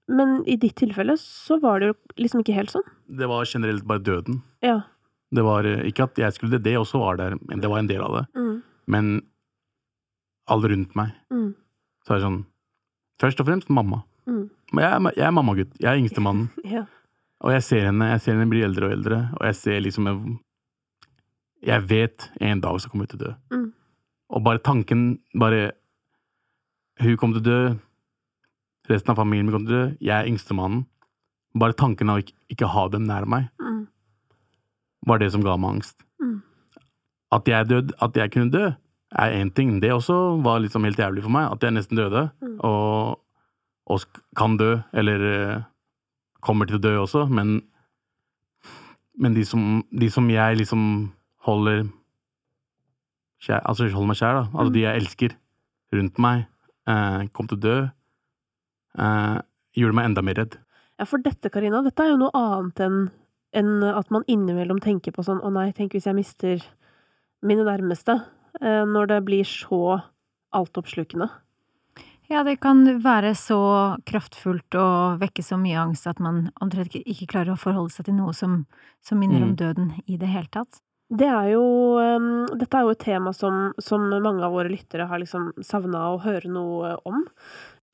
Men 0.09 0.41
i 0.47 0.55
ditt 0.59 0.75
tilfelle 0.79 1.17
så 1.19 1.57
var 1.61 1.79
det 1.79 1.89
jo 1.91 1.95
liksom 2.23 2.41
ikke 2.43 2.55
helt 2.55 2.71
sånn. 2.71 2.85
Det 3.07 3.27
var 3.27 3.45
generelt 3.47 3.83
bare 3.87 3.99
døden. 4.03 4.41
Ja. 4.63 4.81
Det 5.35 5.43
var 5.43 5.65
eh, 5.67 5.81
ikke 5.89 6.05
at 6.07 6.19
jeg 6.21 6.31
skulle 6.35 6.55
det, 6.57 6.63
det 6.63 6.77
også 6.79 6.99
var 7.01 7.17
der, 7.19 7.35
men 7.47 7.59
det 7.63 7.67
var 7.71 7.79
en 7.81 7.89
del 7.91 8.01
av 8.05 8.13
det. 8.15 8.25
Mm. 8.39 8.53
Men 8.87 9.09
alle 10.47 10.69
rundt 10.71 10.95
meg, 10.95 11.11
Mm. 11.31 11.53
så 12.05 12.13
er 12.13 12.19
det 12.19 12.23
sånn 12.27 12.45
Først 13.19 13.39
og 13.41 13.47
fremst 13.47 13.69
mamma. 13.73 14.03
Mm. 14.29 14.49
Men 14.71 14.83
jeg, 14.83 14.91
er- 14.93 15.15
jeg 15.17 15.25
er 15.27 15.31
mammagutt. 15.33 15.71
Jeg 15.81 15.89
er 15.89 15.97
yngstemannen. 16.03 16.49
Ja. 16.77 16.85
Og 17.41 17.51
jeg 17.53 17.63
ser 17.63 17.83
henne 17.85 18.07
jeg 18.11 18.21
ser 18.21 18.33
henne 18.33 18.49
bli 18.49 18.61
eldre 18.65 18.85
og 18.87 18.91
eldre, 18.95 19.17
og 19.37 19.43
jeg 19.45 19.55
ser 19.55 19.79
liksom 19.81 20.07
Jeg, 20.07 20.39
Jeg 21.67 21.81
vet 21.89 22.29
en 22.41 22.61
dag 22.61 22.79
så 22.81 22.89
kommer 22.89 23.05
hun 23.07 23.11
til 23.11 23.19
å 23.19 23.25
dø. 23.27 23.33
Mm. 23.53 23.67
Og 24.29 24.43
bare 24.43 24.59
tanken 24.59 25.19
bare 25.39 25.71
Hun 26.99 27.17
kom 27.17 27.33
til 27.35 27.41
å 27.43 27.45
dø. 27.45 27.59
Resten 28.89 29.11
av 29.13 29.19
familien 29.19 29.45
min 29.45 29.53
kom 29.53 29.65
til 29.67 29.75
å 29.75 29.77
dø. 29.77 29.97
Jeg 30.01 30.15
er 30.17 30.29
yngstemannen. 30.31 30.85
Bare 31.57 31.75
tanken 31.77 32.09
av 32.09 32.23
ikke, 32.23 32.33
ikke 32.49 32.69
ha 32.73 32.87
dem 32.89 33.05
nær 33.05 33.25
meg, 33.29 33.49
Mm. 33.61 33.87
var 35.07 35.19
det 35.19 35.31
som 35.31 35.41
ga 35.43 35.55
meg 35.57 35.75
angst. 35.75 36.01
Mm. 36.21 36.41
At 37.31 37.45
jeg 37.47 37.67
død, 37.69 37.91
at 38.01 38.15
jeg 38.17 38.31
kunne 38.31 38.51
dø, 38.51 38.71
er 39.11 39.31
én 39.37 39.53
ting. 39.53 39.79
Det 39.79 39.91
også 39.91 40.41
var 40.43 40.59
liksom 40.59 40.83
helt 40.83 40.97
jævlig 40.97 41.23
for 41.23 41.29
meg. 41.29 41.51
At 41.51 41.61
jeg 41.63 41.73
nesten 41.73 41.97
døde. 41.97 42.31
Mm. 42.41 42.59
Og, 42.59 43.19
og 43.85 43.99
kan 44.35 44.57
dø, 44.57 44.79
eller 44.93 45.19
eh, 45.21 45.61
kommer 46.41 46.65
til 46.65 46.77
å 46.77 46.81
dø 46.81 46.97
også. 47.05 47.27
Men, 47.29 47.61
men 49.17 49.33
de, 49.33 49.45
som, 49.45 49.83
de 49.91 50.09
som 50.09 50.27
jeg 50.29 50.57
liksom 50.57 51.11
holder 51.45 51.85
kjær, 53.41 53.61
Altså 53.65 53.89
holder 53.91 54.07
meg 54.07 54.17
kjær, 54.17 54.33
da. 54.33 54.43
Altså 54.57 54.69
Mm. 54.69 54.73
de 54.73 54.79
jeg 54.81 55.01
elsker 55.01 55.35
rundt 55.93 56.17
meg, 56.19 56.45
eh, 56.87 57.27
kom 57.33 57.47
til 57.47 57.57
å 57.57 57.61
dø. 57.61 57.89
Eh, 58.97 59.37
gjorde 59.77 59.93
meg 59.95 60.05
enda 60.09 60.23
mer 60.23 60.33
redd. 60.41 60.57
Ja, 60.99 61.05
for 61.05 61.19
dette, 61.21 61.51
Karina, 61.53 61.83
dette 61.85 61.99
er 62.03 62.09
jo 62.15 62.17
noe 62.17 62.31
annet 62.33 62.75
enn 62.87 63.11
enn 63.53 63.81
at 63.81 64.09
man 64.11 64.23
innimellom 64.27 64.79
tenker 64.83 65.11
på 65.15 65.23
sånn 65.23 65.39
'Å 65.41 65.51
nei, 65.51 65.71
tenk 65.71 65.93
hvis 65.93 66.03
jeg 66.05 66.13
mister 66.15 66.59
mine 67.41 67.63
nærmeste', 67.63 68.21
eh, 68.61 68.83
når 68.85 69.07
det 69.07 69.25
blir 69.25 69.43
så 69.45 70.03
altoppslukende. 70.53 71.29
Ja, 72.29 72.43
det 72.43 72.59
kan 72.59 72.83
være 73.01 73.31
så 73.33 73.97
kraftfullt 74.05 74.75
og 74.75 75.19
vekke 75.21 75.41
så 75.41 75.55
mye 75.57 75.77
angst 75.79 76.05
at 76.07 76.19
man 76.19 76.51
omtrent 76.61 76.89
ikke, 76.93 77.05
ikke 77.07 77.27
klarer 77.27 77.53
å 77.53 77.57
forholde 77.57 77.89
seg 77.91 78.05
til 78.05 78.15
noe 78.15 78.33
som, 78.33 78.65
som 79.01 79.17
minner 79.17 79.41
om 79.43 79.55
Mm. 79.55 79.55
døden 79.55 80.01
i 80.09 80.17
det 80.17 80.27
hele 80.27 80.47
tatt. 80.51 80.81
Det 81.07 81.27
er 81.31 81.53
jo 81.53 81.63
um, 81.95 82.45
Dette 82.59 82.75
er 82.75 82.83
jo 82.83 82.91
et 82.91 83.03
tema 83.03 83.31
som, 83.35 83.71
som 83.79 84.09
mange 84.11 84.43
av 84.43 84.51
våre 84.55 84.71
lyttere 84.71 85.07
har 85.07 85.21
liksom 85.21 85.53
savna 85.63 86.09
å 86.11 86.21
høre 86.23 86.51
noe 86.51 86.97
om. 87.07 87.23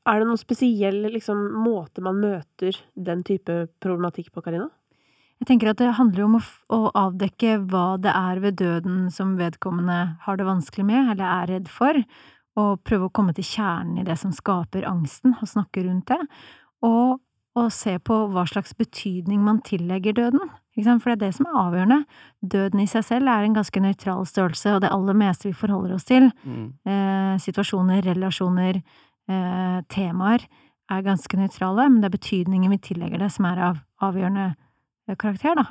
Er 0.09 0.19
det 0.19 0.27
noen 0.27 0.41
spesiell 0.41 1.03
liksom, 1.13 1.43
måte 1.63 2.03
man 2.03 2.17
møter 2.19 2.75
den 2.95 3.21
type 3.23 3.67
problematikk 3.83 4.33
på, 4.33 4.43
Karina? 4.43 4.67
Jeg 5.43 5.47
tenker 5.49 5.71
at 5.71 5.79
det 5.79 5.93
handler 5.97 6.25
om 6.25 6.37
å, 6.39 6.41
å 6.75 6.79
avdekke 6.95 7.57
hva 7.71 7.97
det 8.01 8.11
er 8.15 8.41
ved 8.43 8.57
døden 8.61 9.09
som 9.11 9.35
vedkommende 9.39 10.17
har 10.23 10.39
det 10.39 10.47
vanskelig 10.47 10.85
med, 10.87 11.13
eller 11.13 11.25
er 11.27 11.49
redd 11.51 11.69
for, 11.71 11.99
og 12.59 12.81
prøve 12.87 13.09
å 13.09 13.13
komme 13.13 13.33
til 13.35 13.47
kjernen 13.47 14.01
i 14.01 14.07
det 14.07 14.17
som 14.21 14.33
skaper 14.35 14.87
angsten, 14.87 15.35
og 15.39 15.49
snakke 15.49 15.85
rundt 15.85 16.11
det. 16.11 16.19
Og 16.87 17.19
å 17.55 17.67
se 17.71 17.99
på 17.99 18.15
hva 18.33 18.43
slags 18.49 18.73
betydning 18.73 19.41
man 19.45 19.61
tillegger 19.61 20.13
døden. 20.17 20.41
Ikke 20.73 20.87
sant? 20.87 21.03
For 21.03 21.13
det 21.13 21.19
er 21.19 21.27
det 21.27 21.35
som 21.37 21.45
er 21.45 21.59
avgjørende. 21.61 21.99
Døden 22.41 22.79
i 22.81 22.87
seg 22.89 23.03
selv 23.05 23.29
er 23.29 23.45
en 23.45 23.53
ganske 23.53 23.81
nøytral 23.83 24.25
størrelse, 24.25 24.73
og 24.73 24.81
det 24.81 24.89
aller 24.91 25.13
meste 25.13 25.45
vi 25.51 25.53
forholder 25.53 25.93
oss 25.93 26.05
til, 26.09 26.31
Mm. 26.45 26.73
eh, 26.85 27.37
situasjoner, 27.37 28.01
relasjoner, 28.01 28.81
eh, 29.29 29.81
temaer, 29.87 30.47
er 30.89 31.01
ganske 31.01 31.37
nøytrale, 31.37 31.89
men 31.89 32.01
det 32.01 32.11
er 32.11 32.17
betydningen 32.17 32.69
vi 32.71 32.77
tillegger 32.77 33.19
det 33.19 33.31
som 33.31 33.45
er 33.45 33.57
av 33.59 33.77
avgjørende 34.01 34.55
eh, 35.07 35.15
karakter, 35.15 35.55
da. 35.55 35.65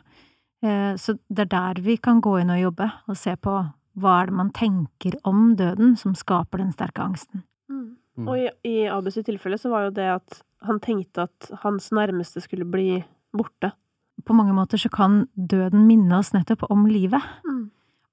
Eh, 0.62 0.94
så 0.94 1.18
det 1.28 1.52
er 1.52 1.74
der 1.74 1.82
vi 1.82 1.96
kan 1.96 2.20
gå 2.22 2.40
inn 2.40 2.50
og 2.50 2.62
jobbe, 2.62 2.92
og 3.08 3.16
se 3.16 3.34
på 3.36 3.72
hva 3.98 4.22
er 4.22 4.26
det 4.26 4.34
man 4.34 4.50
tenker 4.50 5.18
om 5.24 5.56
døden 5.56 5.96
som 5.98 6.14
skaper 6.14 6.58
den 6.58 6.72
sterke 6.72 7.02
angsten. 7.02 7.42
Mm. 7.68 7.96
Mm. 8.18 8.28
Og 8.28 8.38
i, 8.38 8.48
i 8.68 8.74
Abus 8.92 9.16
tilfelle 9.24 9.58
så 9.60 9.70
var 9.72 9.86
jo 9.86 9.94
det 9.96 10.08
at 10.18 10.42
han 10.66 10.80
tenkte 10.82 11.26
at 11.26 11.48
hans 11.62 11.90
nærmeste 11.94 12.42
skulle 12.44 12.66
bli 12.68 13.02
borte. 13.34 13.72
På 14.26 14.36
mange 14.36 14.54
måter 14.54 14.78
så 14.78 14.90
kan 14.92 15.24
døden 15.34 15.86
minne 15.88 16.18
oss 16.18 16.32
nettopp 16.34 16.66
om 16.70 16.84
livet. 16.86 17.22
Mm. 17.48 17.70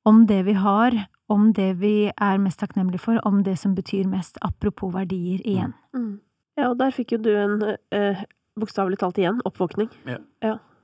Om 0.09 0.23
det 0.29 0.39
vi 0.47 0.55
har, 0.57 0.95
om 1.29 1.51
det 1.53 1.73
vi 1.81 1.93
er 2.09 2.39
mest 2.41 2.61
takknemlige 2.63 3.03
for, 3.03 3.19
om 3.27 3.43
det 3.45 3.57
som 3.59 3.75
betyr 3.77 4.07
mest, 4.09 4.39
apropos 4.41 4.93
verdier 4.95 5.43
igjen. 5.43 5.75
Mm. 5.93 6.17
Ja, 6.57 6.71
og 6.71 6.79
der 6.79 6.95
fikk 6.95 7.13
jo 7.13 7.21
du 7.23 7.29
en 7.35 7.61
eh, 7.95 8.23
bokstavelig 8.59 8.99
talt 9.03 9.19
igjen 9.19 9.43
oppvåkning. 9.47 9.91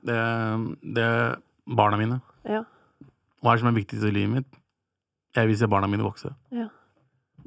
Det, 0.06 0.20
det 0.94 1.02
er 1.02 1.36
barna 1.66 1.98
mine. 2.00 2.20
Ja. 2.46 2.62
Hva 3.42 3.52
er 3.52 3.58
det 3.58 3.64
som 3.64 3.72
er 3.72 3.80
viktigst 3.80 4.06
i 4.06 4.14
livet 4.14 4.32
mitt? 4.38 4.60
Jeg 5.36 5.50
vil 5.50 5.58
se 5.58 5.68
barna 5.68 5.88
mine 5.90 6.06
vokse. 6.06 6.30
Ja. 6.54 6.68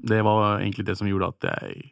Det 0.08 0.22
var 0.24 0.60
egentlig 0.60 0.86
det 0.88 0.98
som 0.98 1.08
gjorde 1.10 1.32
at 1.34 1.50
jeg 1.50 1.92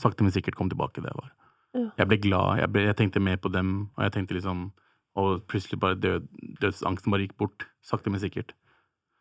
sakte, 0.00 0.24
men 0.24 0.34
sikkert 0.34 0.56
kom 0.58 0.70
tilbake 0.70 1.00
der 1.00 1.12
jeg 1.12 1.20
var. 1.22 1.32
Ja. 1.76 1.88
Jeg 2.00 2.08
ble 2.10 2.18
glad. 2.24 2.58
Jeg, 2.60 2.72
ble, 2.72 2.84
jeg 2.88 2.96
tenkte 2.96 3.20
mer 3.20 3.36
på 3.40 3.52
dem, 3.52 3.90
og 3.96 4.06
jeg 4.06 4.12
tenkte 4.16 4.36
liksom 4.36 4.70
Og 5.16 5.46
plutselig 5.48 5.78
bare 5.80 5.96
død, 5.96 6.26
dødsangsten 6.60 7.12
bare 7.12 7.24
gikk 7.24 7.38
bort. 7.40 7.64
Sakte, 7.80 8.10
men 8.12 8.20
sikkert. 8.20 8.52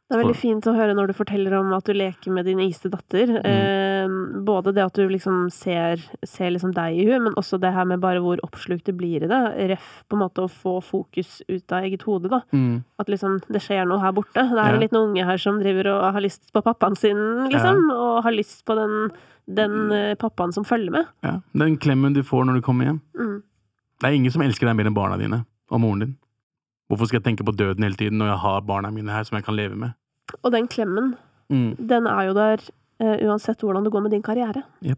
Det 0.06 0.14
er 0.14 0.20
veldig 0.22 0.38
fint 0.38 0.68
å 0.70 0.74
høre 0.78 0.93
når 0.93 1.08
du 1.10 1.14
forteller 1.18 1.53
om 1.58 1.72
at 1.74 1.88
du 1.88 1.93
leker 1.97 2.30
med 2.30 2.45
din 2.45 2.60
iste 2.62 2.91
datter. 2.93 3.32
Eh, 3.41 4.12
både 4.45 4.70
det 4.76 4.84
at 4.86 4.93
du 4.99 5.08
liksom 5.10 5.47
ser, 5.49 5.97
ser 6.22 6.51
liksom 6.53 6.76
deg 6.78 6.99
i 7.01 7.08
hun, 7.08 7.24
men 7.26 7.34
også 7.41 7.58
det 7.58 7.72
her 7.74 7.88
med 7.89 8.03
bare 8.03 8.22
hvor 8.22 8.38
oppslukt 8.45 8.86
du 8.86 8.93
blir 8.93 9.26
i 9.26 9.30
det. 9.32 9.39
Ref 9.72 9.88
på 10.06 10.14
en 10.14 10.22
måte 10.22 10.45
å 10.45 10.51
få 10.51 10.76
fokus 10.86 11.39
ut 11.49 11.74
av 11.74 11.88
eget 11.89 12.06
hode, 12.06 12.30
da. 12.30 12.43
At 13.01 13.10
liksom 13.10 13.39
det 13.49 13.64
skjer 13.66 13.88
noe 13.89 13.97
her 14.03 14.14
borte. 14.14 14.38
Det 14.38 14.45
er 14.62 14.76
en 14.76 14.78
Ja. 14.78 14.84
liten 14.86 14.99
unge 15.01 15.26
her 15.26 15.41
som 15.41 15.58
driver 15.60 15.89
og 15.95 16.14
har 16.14 16.22
lyst 16.22 16.53
på 16.53 16.62
pappaen 16.62 16.95
sin, 16.95 17.18
liksom. 17.49 17.89
Og 17.89 18.22
har 18.28 18.32
lyst 18.38 18.62
på 18.70 18.76
den, 18.78 19.10
den 19.49 19.91
eh, 19.91 20.14
pappaen 20.22 20.53
som 20.53 20.64
følger 20.64 20.91
med. 20.91 21.10
Ja. 21.26 21.39
Den 21.58 21.78
klemmen 21.82 22.14
du 22.14 22.22
får 22.22 22.45
når 22.45 22.62
du 22.62 22.62
kommer 22.62 22.86
hjem. 22.91 23.01
Mm. 23.18 23.41
Det 24.01 24.06
er 24.12 24.14
ingen 24.22 24.32
som 24.32 24.41
elsker 24.45 24.68
deg 24.70 24.76
mer 24.78 24.86
enn 24.86 24.93
barna 24.93 25.18
dine 25.18 25.45
og 25.72 25.82
moren 25.82 25.99
din. 26.06 26.16
Hvorfor 26.89 27.07
skal 27.09 27.17
jeg 27.19 27.25
tenke 27.25 27.45
på 27.47 27.53
døden 27.57 27.83
hele 27.83 27.97
tiden 27.97 28.19
når 28.21 28.27
jeg 28.33 28.41
har 28.43 28.61
barna 28.67 28.91
mine 28.93 29.09
her 29.13 29.23
som 29.25 29.38
jeg 29.39 29.45
kan 29.47 29.55
leve 29.57 29.75
med? 29.75 29.95
Og 30.43 30.51
den 30.51 30.67
klemmen, 30.67 31.15
Mm. 31.49 31.75
den 31.77 32.07
er 32.09 32.23
jo 32.25 32.33
der 32.33 32.57
uh, 33.03 33.17
uansett 33.27 33.61
hvordan 33.61 33.83
det 33.86 33.91
går 33.93 34.01
med 34.01 34.11
din 34.15 34.23
karriere. 34.25 34.63
Yep. 34.81 34.97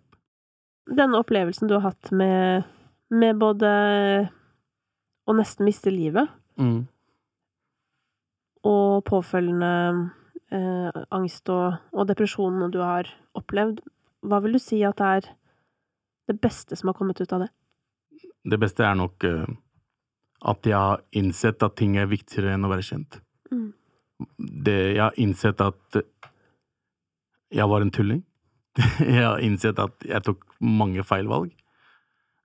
Denne 0.95 1.19
opplevelsen 1.19 1.67
du 1.67 1.73
har 1.75 1.89
hatt 1.89 2.11
med, 2.15 2.63
med 3.11 3.35
både 3.41 3.67
å 5.27 5.35
nesten 5.35 5.65
miste 5.67 5.91
livet 5.91 6.29
Mm. 6.57 6.87
og 8.63 9.03
påfølgende 9.05 9.71
uh, 10.55 11.03
angst 11.13 11.49
og, 11.53 11.75
og 11.91 12.07
depresjonene 12.09 12.71
du 12.71 12.79
har 12.81 13.09
opplevd, 13.37 13.81
hva 14.23 14.39
vil 14.43 14.55
du 14.57 14.59
si 14.63 14.79
at 14.87 14.97
det 14.97 15.11
er 15.19 15.27
det 16.31 16.39
beste 16.43 16.75
som 16.79 16.89
har 16.89 16.97
kommet 16.97 17.19
ut 17.21 17.33
av 17.35 17.43
det? 17.45 17.51
Det 18.47 18.59
beste 18.59 18.83
er 18.87 18.95
nok 18.97 19.23
eh, 19.27 19.45
at 20.45 20.69
jeg 20.69 20.77
har 20.77 21.03
innsett 21.17 21.63
at 21.65 21.75
ting 21.79 21.97
er 21.97 22.09
viktigere 22.09 22.53
enn 22.53 22.65
å 22.67 22.71
være 22.71 22.85
kjent. 22.85 23.19
Mm. 23.51 23.69
Det, 24.37 24.77
jeg 24.95 25.03
har 25.03 25.19
innsett 25.21 25.61
at 25.63 25.99
jeg 27.53 27.69
var 27.71 27.83
en 27.83 27.93
tulling. 27.93 28.23
jeg 29.01 29.23
har 29.23 29.41
innsett 29.43 29.79
at 29.81 30.05
jeg 30.05 30.25
tok 30.25 30.43
mange 30.61 31.05
feil 31.07 31.29
valg. 31.29 31.53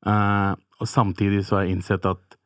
Uh, 0.06 0.54
og 0.80 0.88
samtidig 0.90 1.44
så 1.46 1.58
har 1.58 1.66
jeg 1.66 1.76
innsett 1.76 2.06
at 2.08 2.38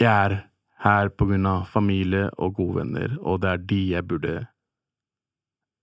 jeg 0.00 0.10
er 0.10 0.36
her 0.84 1.10
på 1.14 1.26
grunn 1.30 1.46
av 1.48 1.68
familie 1.70 2.28
og 2.36 2.58
gode 2.58 2.82
venner, 2.82 3.14
og 3.22 3.40
det 3.42 3.50
er 3.50 3.62
de 3.70 3.80
jeg 3.94 4.08
burde 4.08 4.34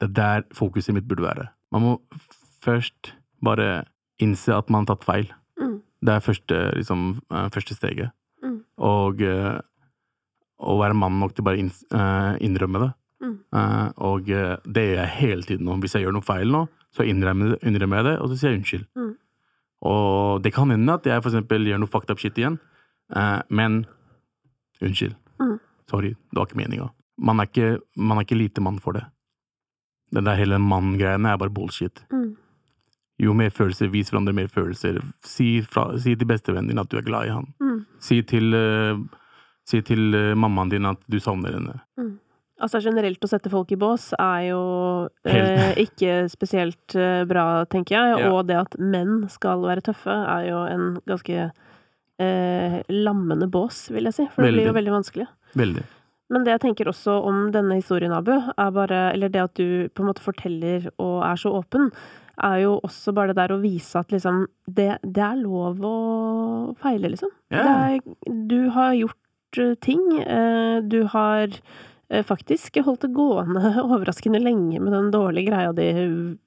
Det 0.01 0.09
er 0.09 0.13
der 0.17 0.43
fokuset 0.57 0.95
mitt 0.95 1.07
burde 1.07 1.23
være. 1.23 1.47
Man 1.71 1.81
må 1.81 1.91
først 2.65 3.13
bare 3.45 3.85
innse 4.17 4.53
at 4.55 4.69
man 4.69 4.85
har 4.85 4.95
tatt 4.95 5.05
feil. 5.05 5.27
Det 6.01 6.15
er 6.15 6.23
første, 6.25 6.57
liksom, 6.77 7.21
eh, 7.31 7.47
første 7.53 7.77
steget. 7.77 8.13
Mm. 8.43 8.57
Og 8.81 9.21
eh, 9.21 9.59
å 10.61 10.77
være 10.79 10.97
mann 10.97 11.19
nok 11.21 11.35
til 11.35 11.45
bare 11.45 11.61
å 11.61 11.67
eh, 11.69 12.37
innrømme 12.45 12.81
det. 12.85 12.91
Mm. 13.21 13.35
Og 14.01 14.25
det 14.25 14.81
gjør 14.81 14.95
jeg 14.97 15.13
hele 15.19 15.43
tiden 15.45 15.67
nå. 15.67 15.75
Hvis 15.83 15.93
jeg 15.93 16.07
gjør 16.07 16.15
noe 16.15 16.25
feil 16.25 16.49
nå, 16.49 16.63
så 16.89 17.05
innrømmer, 17.05 17.53
jeg 17.61 18.05
det, 18.07 18.15
og 18.17 18.31
så 18.31 18.37
sier 18.37 18.49
jeg 18.49 18.61
unnskyld. 18.61 18.87
Mm. 18.97 19.11
Og 19.91 20.41
det 20.41 20.53
kan 20.55 20.73
hende 20.73 20.95
at 20.97 21.05
jeg 21.05 21.21
for 21.21 21.29
eksempel 21.29 21.69
gjør 21.69 21.83
noe 21.83 21.91
fucked 21.91 22.09
up 22.09 22.21
shit 22.21 22.39
igjen, 22.41 22.57
men 23.53 23.83
unnskyld. 24.81 25.13
Mm. 25.37 25.53
Sorry, 25.93 26.15
det 26.17 26.39
var 26.39 26.49
ikke 26.49 26.61
meninga. 26.63 26.89
Man, 27.21 27.43
man 27.45 28.17
er 28.17 28.25
ikke 28.25 28.39
lite 28.41 28.65
mann 28.65 28.81
for 28.81 28.97
det. 28.97 29.05
Den 30.17 30.25
der 30.25 30.41
hele 30.41 30.57
mann-greiene 30.57 31.35
er 31.35 31.37
bare 31.37 31.53
bullshit. 31.53 32.01
Mm. 32.09 32.33
Jo 33.21 33.35
mer 33.37 33.51
følelser, 33.53 33.91
vis 33.93 34.09
hverandre 34.09 34.33
mer 34.33 34.49
følelser. 34.49 34.97
Si, 35.25 35.59
fra, 35.61 35.91
si 36.01 36.15
til 36.17 36.29
bestevennen 36.29 36.71
din 36.71 36.81
at 36.81 36.89
du 36.89 36.97
er 36.97 37.05
glad 37.05 37.29
i 37.29 37.35
han. 37.35 37.47
Mm. 37.61 37.79
Si 38.01 38.21
til, 38.25 38.55
uh, 38.57 38.97
si 39.69 39.83
til 39.85 40.09
uh, 40.17 40.33
mammaen 40.33 40.73
din 40.73 40.89
at 40.89 41.01
du 41.11 41.19
savner 41.21 41.59
henne. 41.59 41.79
Altså 42.61 42.81
generelt 42.83 43.23
å 43.25 43.29
sette 43.29 43.49
folk 43.49 43.71
i 43.73 43.79
bås 43.79 44.11
er 44.19 44.51
jo 44.51 44.61
eh, 45.25 45.71
ikke 45.85 46.27
spesielt 46.31 46.95
eh, 46.97 47.23
bra, 47.29 47.63
tenker 47.69 47.97
jeg. 47.97 48.19
Ja. 48.21 48.29
Og 48.29 48.45
det 48.49 48.59
at 48.59 48.77
menn 48.77 49.25
skal 49.33 49.65
være 49.65 49.85
tøffe, 49.89 50.13
er 50.13 50.45
jo 50.51 50.61
en 50.69 50.85
ganske 51.09 51.47
eh, 52.21 52.77
lammende 52.93 53.49
bås, 53.51 53.87
vil 53.93 54.09
jeg 54.09 54.19
si. 54.19 54.27
For 54.33 54.45
det 54.45 54.53
blir 54.53 54.69
jo 54.69 54.75
Veldig. 54.75 54.77
veldig 54.77 54.95
vanskelig. 54.99 55.27
Veldig. 55.57 55.87
Men 56.31 56.45
det 56.45 56.53
jeg 56.53 56.63
tenker 56.63 56.87
også 56.87 57.17
om 57.27 57.47
denne 57.51 57.79
historien, 57.81 58.13
Abu, 58.15 58.31
er 58.31 58.69
bare 58.71 58.99
Eller 59.11 59.31
det 59.33 59.41
at 59.41 59.57
du 59.59 59.89
på 59.91 60.03
en 60.03 60.11
måte 60.13 60.23
forteller 60.23 60.87
og 61.01 61.25
er 61.27 61.41
så 61.41 61.51
åpen, 61.57 61.89
er 62.37 62.57
jo 62.63 62.79
også 62.83 63.13
bare 63.13 63.33
det 63.33 63.37
der 63.41 63.53
å 63.55 63.61
vise 63.61 63.99
at 63.99 64.11
liksom 64.13 64.45
Det, 64.67 64.97
det 65.03 65.23
er 65.23 65.35
lov 65.41 65.79
å 65.83 66.75
feile, 66.81 67.09
liksom. 67.11 67.29
Yeah. 67.51 67.63
Det 67.63 67.73
er, 68.01 68.43
du 68.47 68.69
har 68.69 68.93
gjort 68.93 69.57
eh, 69.59 69.73
ting. 69.81 70.03
eh, 70.21 70.81
Du 70.81 71.03
har 71.11 71.47
eh, 72.09 72.23
faktisk 72.23 72.77
holdt 72.85 73.01
det 73.07 73.13
gående 73.13 73.73
overraskende 73.83 74.39
lenge 74.41 74.79
med 74.79 74.93
den 74.93 75.11
dårlige 75.11 75.49
greia 75.51 75.73
di, 75.73 75.89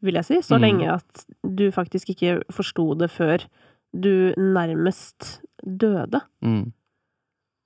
vil 0.00 0.14
jeg 0.20 0.24
si. 0.24 0.40
Så 0.42 0.56
Mm. 0.58 0.62
lenge 0.62 0.94
at 0.94 1.26
du 1.44 1.70
faktisk 1.70 2.10
ikke 2.14 2.42
forsto 2.52 2.94
det 2.98 3.10
før 3.10 3.44
du 3.94 4.34
nærmest 4.36 5.40
døde. 5.64 6.20
Mm. 6.42 6.72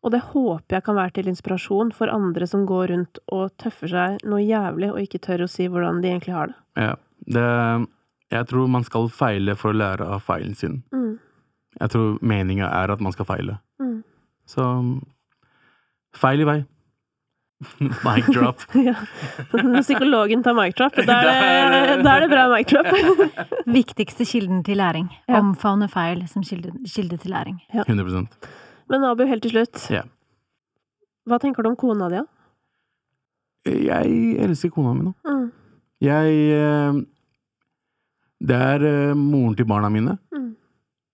Og 0.04 0.12
det 0.14 0.20
håper 0.30 0.76
jeg 0.76 0.84
kan 0.86 0.94
være 0.94 1.10
til 1.16 1.26
inspirasjon 1.28 1.90
for 1.92 2.06
andre 2.12 2.46
som 2.46 2.66
går 2.66 2.88
rundt 2.92 3.18
og 3.34 3.50
tøffer 3.58 3.88
seg 3.90 4.18
noe 4.30 4.38
jævlig 4.44 4.92
og 4.92 5.00
ikke 5.02 5.18
tør 5.24 5.42
å 5.46 5.48
si 5.50 5.66
hvordan 5.66 5.98
de 6.02 6.08
egentlig 6.12 6.34
har 6.36 6.52
det. 6.52 6.58
Ja. 6.78 6.92
Det, 7.28 7.88
jeg 8.32 8.48
tror 8.50 8.68
man 8.68 8.84
skal 8.84 9.08
feile 9.12 9.54
for 9.56 9.72
å 9.72 9.78
lære 9.78 10.06
av 10.16 10.24
feilen 10.26 10.54
sin. 10.58 10.82
Mm. 10.92 11.16
Jeg 11.78 11.92
tror 11.94 12.18
meninga 12.24 12.68
er 12.68 12.92
at 12.92 13.00
man 13.04 13.14
skal 13.14 13.28
feile. 13.28 13.58
Mm. 13.80 14.02
Så 14.48 14.64
feil 16.16 16.42
i 16.44 16.48
vei. 16.48 16.58
Mic 18.06 18.28
drop. 18.30 18.62
Ja. 18.88 18.94
Når 19.52 19.82
psykologen 19.82 20.44
tar 20.46 20.54
mic 20.54 20.76
drop, 20.78 20.94
da 21.08 21.16
er 21.26 21.72
det, 21.72 21.96
da 22.06 22.14
er 22.14 22.24
det 22.24 22.28
bra 22.30 22.44
mic 22.52 22.70
drop. 22.70 22.86
Viktigste 23.66 24.26
kilden 24.28 24.62
til 24.66 24.78
læring. 24.78 25.08
Ja. 25.26 25.40
Omfavne 25.40 25.88
feil 25.90 26.22
som 26.30 26.44
kilde, 26.46 26.72
kilde 26.86 27.18
til 27.18 27.34
læring. 27.34 27.58
100% 27.74 28.28
Men 28.88 29.04
Abu, 29.04 29.24
helt 29.26 29.42
til 29.42 29.56
slutt. 29.56 29.88
Yeah. 29.90 30.06
Hva 31.28 31.40
tenker 31.42 31.62
du 31.64 31.72
om 31.72 31.76
kona 31.76 32.08
di, 32.08 32.22
da? 32.22 32.26
Jeg 33.68 34.36
elsker 34.40 34.70
kona 34.72 34.94
mi 34.96 35.08
nå. 35.08 35.12
Mm. 35.28 35.48
Jeg 36.00 36.36
eh, 36.54 37.00
Det 38.38 38.54
er 38.54 38.84
uh, 38.86 39.16
moren 39.18 39.56
til 39.58 39.66
barna 39.68 39.90
mine. 39.92 40.16
Mm. 40.34 40.52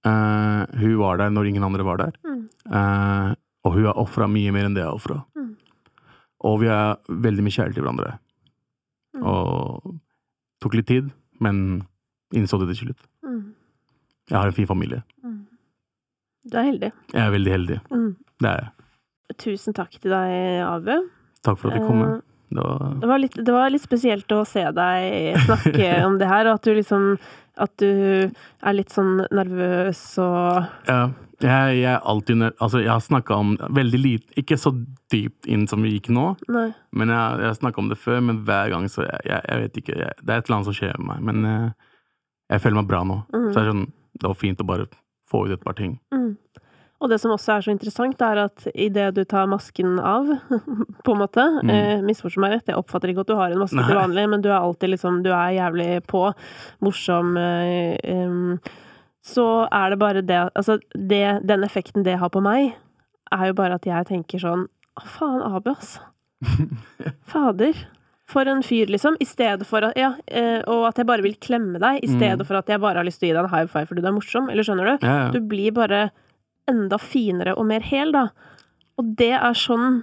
Uh, 0.05 0.63
hun 0.83 0.99
var 1.01 1.23
der 1.23 1.33
når 1.33 1.49
ingen 1.49 1.65
andre 1.65 1.87
var 1.87 2.03
der. 2.03 2.19
Mm. 2.27 2.43
Uh, 2.69 3.33
og 3.65 3.79
hun 3.79 3.89
har 3.89 4.01
ofra 4.01 4.29
mye 4.29 4.53
mer 4.53 4.69
enn 4.69 4.77
det 4.77 4.85
jeg 4.85 4.91
har 4.91 5.01
ofra. 5.01 5.23
Mm. 5.39 5.55
Og 6.45 6.61
vi 6.61 6.69
er 6.69 7.01
veldig 7.09 7.47
mye 7.47 7.57
kjærlige 7.57 7.79
til 7.79 7.87
hverandre. 7.87 8.19
Mm. 9.17 9.25
Og 9.25 9.97
tok 10.61 10.77
litt 10.77 10.91
tid, 10.91 11.11
men 11.41 11.85
innså 12.37 12.61
det 12.61 12.69
til 12.75 12.89
slutt. 12.89 13.09
Mm. 13.25 13.55
Jeg 14.31 14.39
har 14.39 14.51
en 14.51 14.57
fin 14.57 14.69
familie. 14.69 15.03
Mm. 15.25 15.43
Du 16.53 16.59
er 16.61 16.69
heldig. 16.69 16.93
Jeg 17.15 17.23
er 17.25 17.33
veldig 17.33 17.53
heldig. 17.53 17.81
Mm. 17.91 18.11
Det 18.43 18.51
er 18.51 18.63
jeg. 18.63 18.71
Tusen 19.41 19.75
takk 19.75 19.97
til 19.97 20.13
deg, 20.13 20.33
Abu. 20.69 21.09
Takk 21.45 21.59
for 21.61 21.73
at 21.73 21.81
du 21.81 21.87
kom. 21.89 22.03
Eh, 22.05 22.21
Det 22.55 22.63
var, 22.63 22.85
Det 23.03 23.11
var, 23.11 23.23
litt, 23.23 23.39
det 23.47 23.55
var 23.55 23.73
litt 23.75 23.85
spesielt 23.85 24.35
å 24.35 24.45
se 24.49 24.65
deg 24.77 25.41
snakke 25.47 25.89
om 26.09 26.21
det 26.21 26.31
her, 26.31 26.49
og 26.49 26.61
at 26.61 26.69
du 26.69 26.75
liksom 26.79 27.15
At 27.61 27.75
du 27.79 27.91
er 28.31 28.75
litt 28.75 28.95
sånn 28.95 29.25
nervøs 29.35 30.03
og 30.23 30.65
ja, 30.91 31.03
jeg, 31.43 31.79
jeg 31.83 32.01
alltid 32.03 32.43
Altså, 32.53 32.81
jeg 32.83 32.93
har 32.93 33.03
snakka 33.03 33.37
om 33.37 33.55
veldig 33.77 34.01
lite 34.01 34.39
Ikke 34.41 34.59
så 34.61 34.73
dypt 35.13 35.49
inn 35.51 35.67
som 35.71 35.83
vi 35.85 35.95
gikk 35.97 36.11
nå, 36.15 36.31
Nei. 36.53 36.69
men 36.97 37.13
jeg, 37.13 37.41
jeg 37.43 37.51
har 37.51 37.59
snakka 37.59 37.83
om 37.83 37.91
det 37.91 37.99
før. 38.01 38.21
Men 38.25 38.43
hver 38.47 38.73
gang 38.73 38.89
så 38.91 39.05
Jeg, 39.05 39.41
jeg, 39.41 39.61
vet 39.65 39.81
ikke. 39.83 39.99
Det 39.99 40.31
er 40.31 40.41
et 40.41 40.49
eller 40.49 40.57
annet 40.59 40.71
som 40.71 40.77
skjer 40.77 40.97
med 40.99 41.09
meg. 41.11 41.21
Men 41.29 41.51
eh, 41.51 41.93
jeg 42.55 42.65
føler 42.65 42.81
meg 42.81 42.91
bra 42.91 43.03
nå. 43.07 43.21
Mm. 43.35 43.49
Så 43.51 43.61
det 43.61 43.73
sånn 43.73 43.87
Det 44.15 44.31
var 44.31 44.39
fint 44.41 44.63
å 44.63 44.69
bare 44.69 44.89
få 45.31 45.47
ut 45.47 45.55
et 45.55 45.65
par 45.65 45.77
ting. 45.79 45.97
Mm. 46.15 46.35
Og 47.05 47.11
det 47.13 47.19
som 47.21 47.35
også 47.35 47.53
er 47.59 47.65
så 47.67 47.73
interessant, 47.75 48.23
er 48.25 48.39
at 48.47 48.65
idet 48.73 49.11
du 49.15 49.23
tar 49.29 49.45
masken 49.51 49.99
av, 50.01 50.31
på 51.05 51.13
en 51.13 51.21
måte 51.21 51.45
Mm. 51.61 51.71
eh, 51.75 52.01
Misforstå 52.07 52.41
meg 52.41 52.55
rett, 52.57 52.71
jeg 52.73 52.79
oppfatter 52.81 53.13
ikke 53.13 53.21
at 53.27 53.29
du 53.29 53.35
har 53.37 53.53
en 53.53 53.61
maske 53.61 53.85
til 53.85 53.99
vanlig, 53.99 54.25
men 54.33 54.41
du 54.45 54.49
er 54.49 54.57
alltid 54.59 54.95
liksom 54.95 55.21
Du 55.23 55.29
er 55.37 55.53
jævlig 55.59 55.91
på, 56.09 56.23
morsom 56.81 57.37
eh, 57.37 57.99
um, 58.25 58.57
Så 59.25 59.45
er 59.73 59.91
det 59.95 59.99
bare 60.01 60.23
det 60.25 60.41
Altså, 60.57 60.79
det, 60.97 61.23
den 61.47 61.63
effekten 61.69 62.03
det 62.05 62.17
har 62.21 62.33
på 62.33 62.41
meg, 62.45 62.73
er 63.33 63.47
jo 63.53 63.55
bare 63.61 63.77
at 63.77 63.85
jeg 63.89 64.07
tenker 64.09 64.41
sånn 64.41 64.65
Å, 64.97 65.05
faen, 65.05 65.43
Abu, 65.45 65.71
ass. 65.77 65.99
Fader. 67.31 67.75
For 68.31 68.49
en 68.49 68.63
fyr, 68.65 68.89
liksom. 68.89 69.17
I 69.21 69.27
stedet 69.29 69.67
for 69.69 69.85
at 69.85 69.99
Ja, 70.01 70.15
eh, 70.27 70.63
og 70.71 70.87
at 70.89 70.97
jeg 71.01 71.07
bare 71.09 71.23
vil 71.25 71.37
klemme 71.37 71.79
deg, 71.83 72.01
i 72.03 72.09
stedet 72.09 72.41
Mm. 72.41 72.47
for 72.49 72.57
at 72.57 72.67
jeg 72.73 72.81
bare 72.81 72.97
har 72.97 73.05
lyst 73.05 73.21
til 73.21 73.29
å 73.29 73.31
gi 73.31 73.35
deg 73.37 73.45
en 73.45 73.51
high 73.53 73.67
five 73.69 73.87
fordi 73.91 74.01
du 74.03 74.09
er 74.09 74.17
morsom. 74.17 74.49
Eller 74.51 74.63
skjønner 74.65 74.85
du? 74.99 75.07
Ja, 75.07 75.17
ja. 75.27 75.31
Du 75.35 75.41
blir 75.41 75.73
bare 75.77 76.11
enda 76.71 76.99
finere 77.01 77.55
og 77.59 77.69
mer 77.69 77.85
hel, 77.85 78.13
da. 78.15 78.29
Og 79.01 79.15
det 79.19 79.33
er 79.37 79.59
sånn 79.59 80.03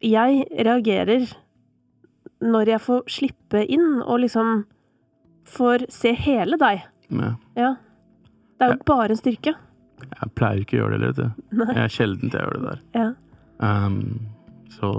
jeg 0.00 0.46
reagerer 0.64 1.28
når 2.40 2.72
jeg 2.74 2.82
får 2.86 3.02
slippe 3.12 3.64
inn 3.68 4.00
og 4.00 4.22
liksom 4.24 4.64
får 5.50 5.86
se 5.92 6.14
hele 6.16 6.56
deg. 6.60 6.86
Ja. 7.10 7.34
Ja. 7.58 7.74
Det 8.60 8.66
er 8.66 8.76
jo 8.76 8.88
bare 8.88 9.14
en 9.14 9.20
styrke. 9.20 9.54
Jeg 10.00 10.32
pleier 10.36 10.62
ikke 10.64 10.78
å 10.78 10.82
gjøre 10.82 11.00
det, 11.00 11.10
vet 11.10 11.20
du. 11.20 11.64
Jeg 11.66 11.84
er 11.84 11.92
sjelden 11.92 12.32
til 12.32 12.40
å 12.40 12.44
gjøre 12.46 12.60
det 12.60 12.68
der. 12.70 12.82
Ja. 12.96 13.08
Um, 13.60 14.00
så 14.72 14.92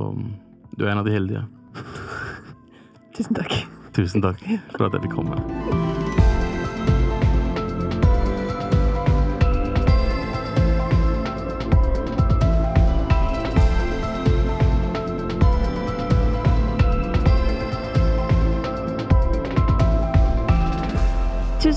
du 0.78 0.86
er 0.86 0.94
en 0.94 1.02
av 1.02 1.10
de 1.10 1.18
heldige. 1.18 1.46
Tusen 3.18 3.38
takk. 3.38 3.62
Tusen 3.98 4.24
takk 4.24 4.44
for 4.78 4.90
at 4.90 4.98
jeg 4.98 5.08
fikk 5.08 5.18
komme. 5.22 5.81